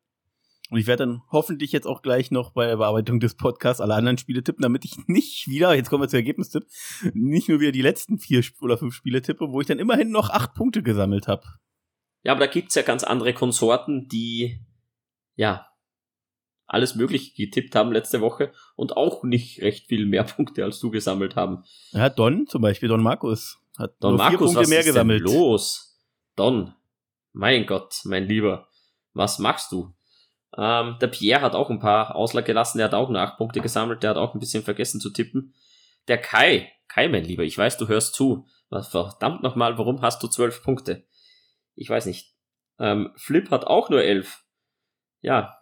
Und 0.71 0.79
ich 0.79 0.87
werde 0.87 1.07
dann 1.07 1.23
hoffentlich 1.31 1.71
jetzt 1.71 1.87
auch 1.87 2.03
gleich 2.03 2.31
noch 2.31 2.51
bei 2.51 2.67
der 2.67 2.77
Bearbeitung 2.77 3.21
des 3.21 3.37
Podcasts 3.37 3.81
alle 3.81 3.95
anderen 3.95 4.19
Spiele 4.19 4.43
tippen, 4.43 4.63
damit 4.63 4.85
ich 4.85 4.97
nicht 5.07 5.47
wieder, 5.47 5.75
jetzt 5.75 5.91
kommen 5.91 6.03
wir 6.03 6.09
zu 6.09 6.17
Ergebnistipp, 6.17 6.67
nicht 7.15 7.49
nur 7.49 7.61
wieder 7.61 7.73
die 7.73 7.83
letzten 7.83 8.19
vier 8.19 8.43
oder 8.61 8.77
fünf 8.77 8.95
Spiele 8.95 9.23
tippe, 9.23 9.53
wo 9.53 9.61
ich 9.61 9.67
dann 9.67 9.79
immerhin 9.79 10.11
noch 10.11 10.31
acht 10.31 10.55
Punkte 10.55 10.83
gesammelt 10.83 11.29
habe. 11.29 11.45
Ja, 12.25 12.33
aber 12.33 12.41
da 12.41 12.47
gibt's 12.47 12.75
ja 12.75 12.83
ganz 12.83 13.05
andere 13.05 13.33
Konsorten, 13.33 14.09
die 14.09 14.61
ja 15.37 15.69
alles 16.67 16.97
Mögliche 16.97 17.33
getippt 17.35 17.77
haben 17.77 17.93
letzte 17.93 18.21
Woche 18.21 18.53
und 18.75 18.97
auch 18.97 19.23
nicht 19.23 19.63
recht 19.63 19.87
viel 19.87 20.07
mehr 20.07 20.25
Punkte 20.37 20.65
als 20.65 20.81
du 20.81 20.91
gesammelt 20.91 21.37
haben. 21.37 21.63
Ja, 21.93 22.09
Don 22.09 22.49
zum 22.49 22.63
Beispiel, 22.63 22.89
Don 22.89 23.03
Markus 23.03 23.59
hat 23.79 23.95
Don 24.01 24.17
Markus, 24.17 24.31
vier 24.31 24.39
Punkte 24.39 24.61
was 24.61 24.69
mehr 24.69 24.81
ist 24.81 24.87
gesammelt. 24.87 25.27
Denn 25.27 25.35
los, 25.35 26.03
Don, 26.35 26.75
mein 27.33 27.67
Gott, 27.67 28.01
mein 28.05 28.27
Lieber, 28.27 28.69
was 29.17 29.39
machst 29.39 29.73
du? 29.73 29.95
Ähm, 30.57 30.97
der 31.01 31.09
Pierre 31.09 31.43
hat 31.43 31.55
auch 31.55 31.71
ein 31.71 31.81
paar 31.81 32.15
Ausler 32.15 32.43
gelassen, 32.43 32.79
der 32.79 32.87
hat 32.87 32.95
auch 32.95 33.09
nur 33.09 33.21
acht 33.21 33.37
Punkte 33.37 33.61
gesammelt, 33.61 34.03
der 34.03 34.11
hat 34.11 34.17
auch 34.17 34.35
ein 34.35 34.41
bisschen 34.41 34.63
vergessen 34.63 35.01
zu 35.01 35.11
tippen. 35.11 35.55
Der 36.09 36.19
Kai, 36.19 36.73
Kai, 36.89 37.09
mein 37.09 37.25
Lieber, 37.25 37.43
ich 37.43 37.59
weiß, 37.59 37.77
du 37.79 37.89
hörst 37.89 38.15
zu. 38.15 38.47
Verdammt 38.71 39.43
nochmal, 39.43 39.79
warum 39.79 40.03
hast 40.03 40.23
du 40.23 40.29
zwölf 40.29 40.63
Punkte? 40.63 41.07
Ich 41.75 41.89
weiß 41.89 42.07
nicht. 42.07 42.35
Ähm, 42.79 43.13
Flip 43.17 43.51
hat 43.51 43.67
auch 43.67 43.91
nur 43.91 44.03
elf. 44.03 44.45
Ja, 45.21 45.59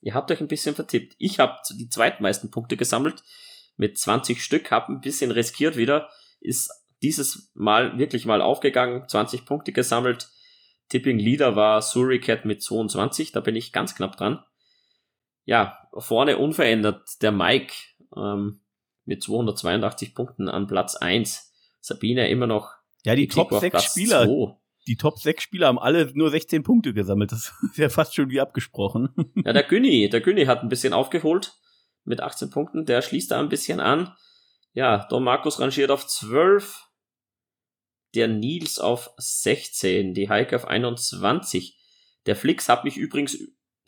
ihr 0.00 0.14
habt 0.14 0.30
euch 0.30 0.40
ein 0.40 0.48
bisschen 0.48 0.74
vertippt. 0.74 1.14
Ich 1.18 1.38
habe 1.38 1.58
die 1.70 1.88
zweitmeisten 1.88 2.50
Punkte 2.50 2.76
gesammelt 2.76 3.22
mit 3.76 3.98
20 3.98 4.42
Stück, 4.42 4.70
habe 4.70 4.92
ein 4.92 5.00
bisschen 5.00 5.30
riskiert 5.30 5.76
wieder, 5.76 6.08
ist 6.40 6.70
dieses 7.02 7.50
Mal 7.54 7.98
wirklich 7.98 8.26
mal 8.26 8.40
aufgegangen, 8.40 9.08
20 9.08 9.44
Punkte 9.44 9.72
gesammelt. 9.72 10.28
Tipping 10.92 11.18
Leader 11.18 11.56
war 11.56 11.80
Suricat 11.80 12.44
mit 12.44 12.62
22, 12.62 13.32
da 13.32 13.40
bin 13.40 13.56
ich 13.56 13.72
ganz 13.72 13.94
knapp 13.94 14.18
dran. 14.18 14.44
Ja, 15.46 15.78
vorne 15.96 16.36
unverändert 16.36 17.22
der 17.22 17.32
Mike 17.32 17.72
ähm, 18.14 18.60
mit 19.06 19.22
282 19.22 20.14
Punkten 20.14 20.50
an 20.50 20.66
Platz 20.66 20.94
1. 20.94 21.50
Sabine 21.80 22.28
immer 22.28 22.46
noch. 22.46 22.72
Ja, 23.06 23.14
die, 23.14 23.26
Top 23.26 23.54
6 23.54 23.82
Spieler. 23.82 24.26
2. 24.26 24.54
Die 24.86 24.96
Top 24.96 25.18
6 25.18 25.42
Spieler 25.42 25.68
haben 25.68 25.78
alle 25.78 26.12
nur 26.12 26.28
16 26.28 26.62
Punkte 26.62 26.92
gesammelt. 26.92 27.32
Das 27.32 27.54
ist 27.70 27.78
ja 27.78 27.88
fast 27.88 28.14
schon 28.14 28.28
wie 28.28 28.42
abgesprochen. 28.42 29.08
Ja, 29.46 29.54
der 29.54 29.62
Günni, 29.62 30.10
der 30.10 30.20
Günni 30.20 30.44
hat 30.44 30.62
ein 30.62 30.68
bisschen 30.68 30.92
aufgeholt 30.92 31.54
mit 32.04 32.20
18 32.20 32.50
Punkten. 32.50 32.84
Der 32.84 33.00
schließt 33.00 33.30
da 33.30 33.40
ein 33.40 33.48
bisschen 33.48 33.80
an. 33.80 34.14
Ja, 34.74 35.06
Don 35.08 35.24
Markus 35.24 35.58
rangiert 35.58 35.90
auf 35.90 36.06
12 36.06 36.86
der 38.14 38.28
Nils 38.28 38.78
auf 38.78 39.10
16, 39.16 40.14
die 40.14 40.28
Heike 40.28 40.56
auf 40.56 40.66
21. 40.66 41.78
Der 42.26 42.36
Flix 42.36 42.68
hat 42.68 42.84
mich 42.84 42.96
übrigens, 42.96 43.38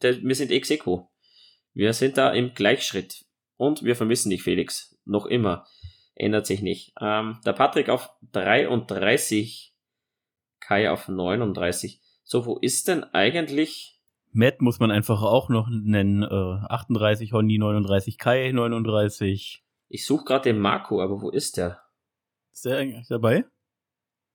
der, 0.02 0.22
wir 0.22 0.34
sind 0.34 0.50
ex 0.50 0.70
-Eco. 0.70 1.08
Wir 1.72 1.92
sind 1.92 2.16
da 2.16 2.30
im 2.32 2.54
Gleichschritt. 2.54 3.24
Und 3.56 3.82
wir 3.82 3.96
vermissen 3.96 4.30
dich, 4.30 4.42
Felix. 4.42 4.96
Noch 5.04 5.26
immer. 5.26 5.66
Ändert 6.14 6.46
sich 6.46 6.62
nicht. 6.62 6.92
Ähm, 7.00 7.40
der 7.44 7.52
Patrick 7.52 7.88
auf 7.88 8.10
33. 8.32 9.74
Kai 10.60 10.90
auf 10.90 11.08
39. 11.08 12.00
So, 12.22 12.46
wo 12.46 12.56
ist 12.58 12.88
denn 12.88 13.04
eigentlich. 13.04 14.00
Matt 14.32 14.60
muss 14.60 14.78
man 14.78 14.90
einfach 14.90 15.22
auch 15.22 15.48
noch 15.48 15.68
nennen. 15.68 16.22
Äh, 16.22 16.66
38, 16.68 17.32
Hondi 17.32 17.58
39, 17.58 18.18
Kai 18.18 18.50
39. 18.52 19.64
Ich 19.88 20.06
suche 20.06 20.24
gerade 20.24 20.52
den 20.52 20.58
Marco, 20.58 21.02
aber 21.02 21.20
wo 21.20 21.30
ist 21.30 21.56
der? 21.56 21.82
Ist 22.52 22.64
der 22.64 22.78
eigentlich 22.78 23.06
dabei? 23.08 23.44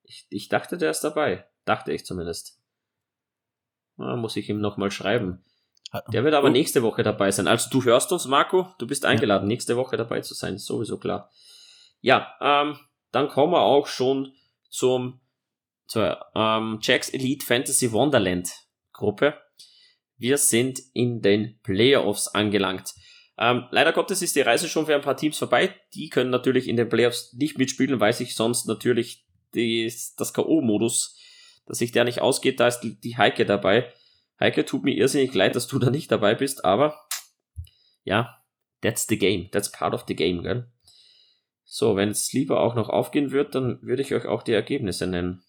Ich, 0.10 0.26
ich 0.30 0.50
dachte, 0.50 0.78
der 0.78 0.90
ist 0.90 1.02
dabei. 1.02 1.46
Dachte 1.66 1.94
ich 1.94 2.04
zumindest. 2.04 2.60
Na, 3.96 4.16
muss 4.16 4.36
ich 4.36 4.50
ihm 4.50 4.60
nochmal 4.60 4.90
schreiben. 4.90 5.44
Der 6.12 6.24
wird 6.24 6.34
aber 6.34 6.48
oh. 6.48 6.52
nächste 6.52 6.82
Woche 6.82 7.04
dabei 7.04 7.30
sein. 7.30 7.48
Also 7.48 7.70
du 7.70 7.84
hörst 7.84 8.12
uns, 8.12 8.26
Marco. 8.26 8.74
Du 8.80 8.88
bist 8.88 9.06
eingeladen, 9.06 9.44
ja. 9.44 9.50
nächste 9.50 9.78
Woche 9.78 9.98
dabei 9.98 10.22
zu 10.22 10.34
sein. 10.34 10.56
Ist 10.56 10.66
sowieso 10.66 10.98
klar. 10.98 11.32
Ja, 12.02 12.34
ähm, 12.42 12.80
dann 13.12 13.28
kommen 13.28 13.54
wir 13.54 13.62
auch 13.62 13.86
schon 13.86 14.34
zum 14.70 15.20
zur 15.86 16.24
ähm, 16.36 16.80
Jacks 16.82 17.10
Elite 17.10 17.46
Fantasy 17.46 17.92
Wonderland 17.92 18.50
Gruppe. 18.92 19.36
Wir 20.18 20.38
sind 20.38 20.80
in 20.94 21.22
den 21.22 21.60
Playoffs 21.62 22.28
angelangt. 22.28 22.94
Ähm, 23.38 23.66
leider 23.72 23.94
Gottes 23.94 24.22
ist 24.22 24.36
die 24.36 24.42
Reise 24.42 24.68
schon 24.70 24.86
für 24.86 24.96
ein 24.96 25.02
paar 25.02 25.18
Teams 25.18 25.38
vorbei. 25.38 25.76
Die 25.94 26.10
können 26.10 26.30
natürlich 26.30 26.68
in 26.68 26.78
den 26.78 26.90
Playoffs 26.90 27.34
nicht 27.34 27.58
mitspielen, 27.58 28.00
weil 28.00 28.14
sich 28.14 28.36
sonst 28.36 28.68
natürlich 28.68 29.26
die, 29.56 29.92
das 30.18 30.34
K.O.-Modus, 30.34 31.16
dass 31.66 31.78
sich 31.78 31.92
der 31.92 32.04
nicht 32.04 32.22
ausgeht, 32.22 32.60
da 32.60 32.68
ist 32.68 32.82
die, 32.82 33.18
Heike 33.18 33.46
dabei. 33.46 33.92
Heike, 34.40 34.66
tut 34.66 34.84
mir 34.84 34.96
irrsinnig 34.96 35.34
leid, 35.34 35.56
dass 35.56 35.68
du 35.68 35.80
da 35.80 35.90
nicht 35.90 36.12
dabei 36.12 36.36
bist, 36.36 36.66
aber 36.66 37.00
ja, 38.04 38.42
that's 38.82 39.06
the 39.08 39.18
game. 39.18 39.50
That's 39.52 39.72
part 39.72 39.94
of 39.94 40.06
the 40.08 40.16
game, 40.16 40.44
gell? 40.44 40.72
So, 41.64 41.96
wenn 41.96 42.10
es 42.10 42.34
lieber 42.34 42.62
auch 42.62 42.74
noch 42.74 42.90
aufgehen 42.90 43.32
wird, 43.32 43.54
dann 43.54 43.82
würde 43.84 44.02
ich 44.02 44.14
euch 44.14 44.26
auch 44.26 44.42
die 44.42 44.54
Ergebnisse 44.54 45.06
nennen. 45.06 45.44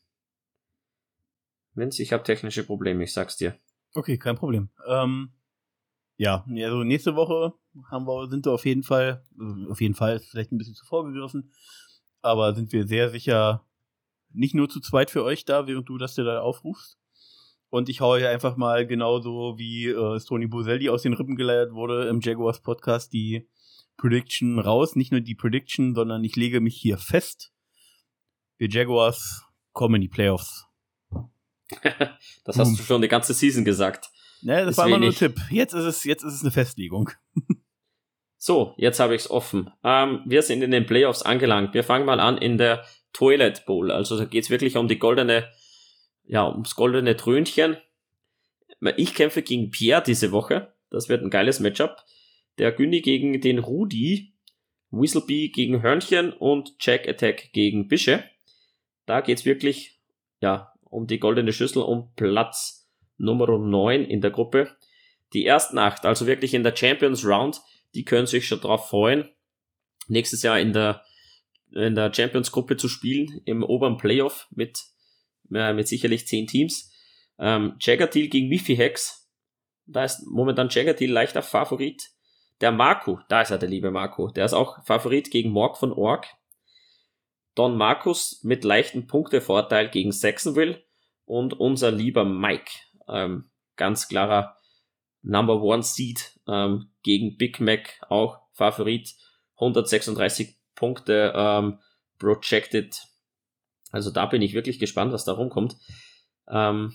Vince, 1.72 2.02
ich 2.02 2.12
habe 2.12 2.24
technische 2.24 2.64
Probleme, 2.64 3.04
ich 3.04 3.12
sag's 3.12 3.36
dir. 3.36 3.58
Okay, 3.94 4.18
kein 4.18 4.36
Problem. 4.36 4.68
Ähm, 4.86 5.32
ja, 6.16 6.44
also 6.46 6.84
nächste 6.84 7.16
Woche 7.16 7.54
haben 7.90 8.06
wir, 8.06 8.28
sind 8.28 8.44
wir 8.44 8.52
auf 8.52 8.66
jeden 8.66 8.82
Fall, 8.82 9.24
also 9.38 9.70
auf 9.70 9.80
jeden 9.80 9.94
Fall, 9.94 10.20
vielleicht 10.20 10.52
ein 10.52 10.58
bisschen 10.58 10.74
zu 10.74 10.84
vorgegriffen, 10.84 11.52
aber 12.20 12.54
sind 12.54 12.72
wir 12.72 12.86
sehr 12.86 13.08
sicher 13.08 13.66
nicht 14.32 14.54
nur 14.54 14.68
zu 14.68 14.80
zweit 14.80 15.10
für 15.10 15.24
euch 15.24 15.44
da, 15.44 15.66
während 15.66 15.88
du 15.88 15.98
das 15.98 16.14
dir 16.14 16.24
da 16.24 16.40
aufrufst. 16.40 16.98
Und 17.68 17.88
ich 17.88 18.00
haue 18.00 18.18
hier 18.18 18.30
einfach 18.30 18.56
mal 18.56 18.86
genauso 18.86 19.56
wie 19.56 19.86
äh, 19.86 20.20
Tony 20.20 20.48
Boselli 20.48 20.88
aus 20.88 21.02
den 21.02 21.14
Rippen 21.14 21.36
geleiert 21.36 21.72
wurde 21.72 22.08
im 22.08 22.20
Jaguars 22.20 22.60
Podcast 22.60 23.12
die 23.12 23.48
Prediction 23.96 24.58
raus. 24.58 24.96
Nicht 24.96 25.12
nur 25.12 25.20
die 25.20 25.36
Prediction, 25.36 25.94
sondern 25.94 26.24
ich 26.24 26.34
lege 26.34 26.60
mich 26.60 26.76
hier 26.76 26.98
fest. 26.98 27.52
Wir 28.58 28.68
Jaguars 28.68 29.44
kommen 29.72 29.96
in 29.96 30.00
die 30.02 30.08
Playoffs. 30.08 30.66
das 32.44 32.58
hast 32.58 32.78
du 32.78 32.82
schon 32.82 33.02
die 33.02 33.08
ganze 33.08 33.34
Season 33.34 33.64
gesagt. 33.64 34.10
Ne, 34.42 34.62
das 34.62 34.70
ist 34.70 34.78
war 34.78 34.86
immer 34.88 34.98
nur 34.98 35.10
ein 35.10 35.14
Tipp. 35.14 35.38
Jetzt 35.50 35.74
ist 35.74 35.84
es, 35.84 36.04
jetzt 36.04 36.24
ist 36.24 36.34
es 36.34 36.42
eine 36.42 36.50
Festlegung. 36.50 37.10
so, 38.42 38.72
jetzt 38.78 39.00
habe 39.00 39.14
ich 39.14 39.20
es 39.20 39.30
offen. 39.30 39.70
Ähm, 39.84 40.22
wir 40.24 40.40
sind 40.40 40.62
in 40.62 40.70
den 40.70 40.86
Playoffs 40.86 41.20
angelangt. 41.20 41.74
Wir 41.74 41.84
fangen 41.84 42.06
mal 42.06 42.20
an 42.20 42.38
in 42.38 42.56
der 42.56 42.86
Toilet 43.12 43.66
Bowl. 43.66 43.90
Also 43.90 44.16
da 44.16 44.24
geht 44.24 44.44
es 44.44 44.50
wirklich 44.50 44.78
um 44.78 44.88
die 44.88 44.98
goldene, 44.98 45.46
ja, 46.24 46.48
ums 46.48 46.74
goldene 46.74 47.18
Trönchen. 47.18 47.76
Ich 48.96 49.14
kämpfe 49.14 49.42
gegen 49.42 49.70
Pierre 49.70 50.02
diese 50.02 50.32
Woche. 50.32 50.72
Das 50.88 51.10
wird 51.10 51.22
ein 51.22 51.28
geiles 51.28 51.60
Matchup. 51.60 51.98
Der 52.56 52.72
Günni 52.72 53.02
gegen 53.02 53.42
den 53.42 53.58
Rudi, 53.58 54.32
Whistlebee 54.90 55.48
gegen 55.48 55.82
Hörnchen 55.82 56.32
und 56.32 56.72
Jack 56.80 57.06
Attack 57.06 57.52
gegen 57.52 57.88
Bische. 57.88 58.24
Da 59.04 59.20
geht's 59.20 59.44
wirklich, 59.44 60.00
ja, 60.40 60.72
um 60.84 61.06
die 61.06 61.20
goldene 61.20 61.52
Schüssel, 61.52 61.82
um 61.82 62.10
Platz 62.16 62.90
Nummer 63.18 63.58
9 63.58 64.02
in 64.02 64.22
der 64.22 64.30
Gruppe. 64.30 64.70
Die 65.34 65.44
ersten 65.44 65.76
acht, 65.76 66.06
also 66.06 66.26
wirklich 66.26 66.54
in 66.54 66.62
der 66.62 66.74
Champions 66.74 67.22
Round, 67.26 67.60
die 67.94 68.04
können 68.04 68.26
sich 68.26 68.46
schon 68.46 68.60
drauf 68.60 68.88
freuen. 68.88 69.28
Nächstes 70.08 70.42
Jahr 70.42 70.58
in 70.58 70.72
der 70.72 71.04
in 71.72 71.94
der 71.94 72.12
Champions-Gruppe 72.12 72.76
zu 72.76 72.88
spielen, 72.88 73.40
im 73.44 73.62
oberen 73.62 73.96
Playoff 73.96 74.48
mit, 74.50 74.80
äh, 75.52 75.72
mit 75.72 75.88
sicherlich 75.88 76.26
zehn 76.26 76.46
Teams. 76.46 76.92
Ähm, 77.38 77.76
Jaggertil 77.80 78.28
gegen 78.28 78.48
Miffy 78.48 78.76
Hex. 78.76 79.30
Da 79.86 80.04
ist 80.04 80.26
momentan 80.26 80.68
Jaggertil 80.68 81.10
leichter 81.10 81.42
Favorit. 81.42 82.10
Der 82.60 82.72
Marco, 82.72 83.20
da 83.28 83.42
ist 83.42 83.50
er, 83.50 83.58
der 83.58 83.68
liebe 83.68 83.90
Marco. 83.90 84.30
Der 84.30 84.44
ist 84.44 84.52
auch 84.52 84.84
Favorit 84.84 85.30
gegen 85.30 85.50
Morg 85.50 85.78
von 85.78 85.92
Org. 85.92 86.26
Don 87.54 87.76
Markus 87.76 88.40
mit 88.42 88.64
leichten 88.64 89.06
Punktevorteil 89.06 89.88
gegen 89.88 90.12
Saxonville. 90.12 90.82
Und 91.24 91.54
unser 91.54 91.92
lieber 91.92 92.24
Mike, 92.24 92.70
ähm, 93.08 93.50
ganz 93.76 94.08
klarer 94.08 94.56
Number 95.22 95.62
One 95.62 95.82
Seed 95.82 96.40
ähm, 96.48 96.90
gegen 97.02 97.36
Big 97.36 97.60
Mac, 97.60 98.00
auch 98.08 98.40
Favorit. 98.52 99.14
136 99.56 100.56
Punkte 100.74 101.32
ähm, 101.36 101.78
projected. 102.18 103.06
Also 103.90 104.10
da 104.10 104.26
bin 104.26 104.40
ich 104.42 104.54
wirklich 104.54 104.78
gespannt, 104.78 105.12
was 105.12 105.24
da 105.24 105.32
rumkommt. 105.32 105.76
Ähm, 106.48 106.94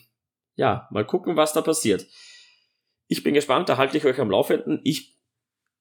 ja, 0.56 0.88
mal 0.92 1.06
gucken, 1.06 1.38
was 1.38 1.54
da 1.54 1.62
passiert. 1.62 2.08
Ich 3.08 3.24
bin 3.24 3.34
gespannt, 3.34 3.70
da 3.70 3.78
halte 3.78 3.98
ich 3.98 4.06
euch 4.06 4.20
am 4.20 4.32
Laufenden. 4.32 4.80
Ich 4.84 5.16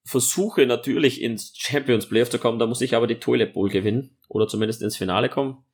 versuche 0.03 0.67
natürlich 0.67 1.21
ins 1.21 1.53
Champions 1.55 2.07
Playoff 2.07 2.29
zu 2.29 2.37
kommen, 2.37 2.59
da 2.59 2.67
muss 2.67 2.81
ich 2.81 2.95
aber 2.95 3.07
die 3.07 3.19
Toilet 3.19 3.53
Bowl 3.53 3.69
gewinnen 3.69 4.17
oder 4.29 4.47
zumindest 4.47 4.83
ins 4.83 4.97
Finale 4.97 5.29
kommen. 5.29 5.65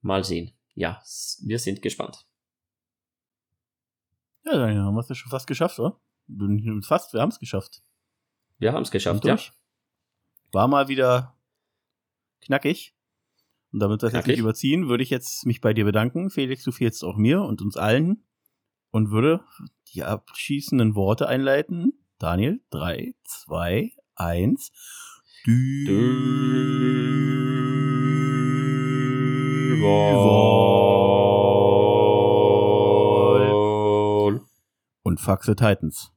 Mal 0.00 0.24
sehen. 0.24 0.52
Ja, 0.74 1.02
wir 1.44 1.58
sind 1.58 1.82
gespannt. 1.82 2.27
Ja, 4.50 4.56
dann 4.58 4.78
haben 4.78 4.94
wir 4.94 5.00
es 5.00 5.08
ja 5.08 5.14
schon 5.14 5.30
fast 5.30 5.46
geschafft, 5.46 5.78
oder? 5.78 6.00
Fast, 6.82 7.12
wir 7.12 7.20
haben 7.20 7.30
es 7.30 7.38
geschafft. 7.38 7.82
Wir 8.58 8.72
haben 8.72 8.82
es 8.82 8.90
geschafft, 8.90 9.24
ja. 9.24 9.36
War 10.52 10.68
mal 10.68 10.88
wieder 10.88 11.36
knackig. 12.40 12.94
Und 13.72 13.80
damit 13.80 14.00
wir 14.02 14.06
das 14.06 14.14
jetzt 14.14 14.26
nicht 14.26 14.38
überziehen, 14.38 14.88
würde 14.88 15.02
ich 15.02 15.10
jetzt 15.10 15.44
mich 15.44 15.60
bei 15.60 15.74
dir 15.74 15.84
bedanken. 15.84 16.30
Felix, 16.30 16.64
du 16.64 16.72
fehlst 16.72 17.04
auch 17.04 17.16
mir 17.16 17.42
und 17.42 17.60
uns 17.60 17.76
allen. 17.76 18.24
Und 18.90 19.10
würde 19.10 19.44
die 19.92 20.02
abschließenden 20.04 20.94
Worte 20.94 21.28
einleiten. 21.28 21.92
Daniel, 22.18 22.62
drei, 22.70 23.14
zwei, 23.24 23.92
eins. 24.14 24.72
Duval. 29.78 30.57
Und 35.18 35.24
Faxe 35.24 35.56
Titans. 35.56 36.12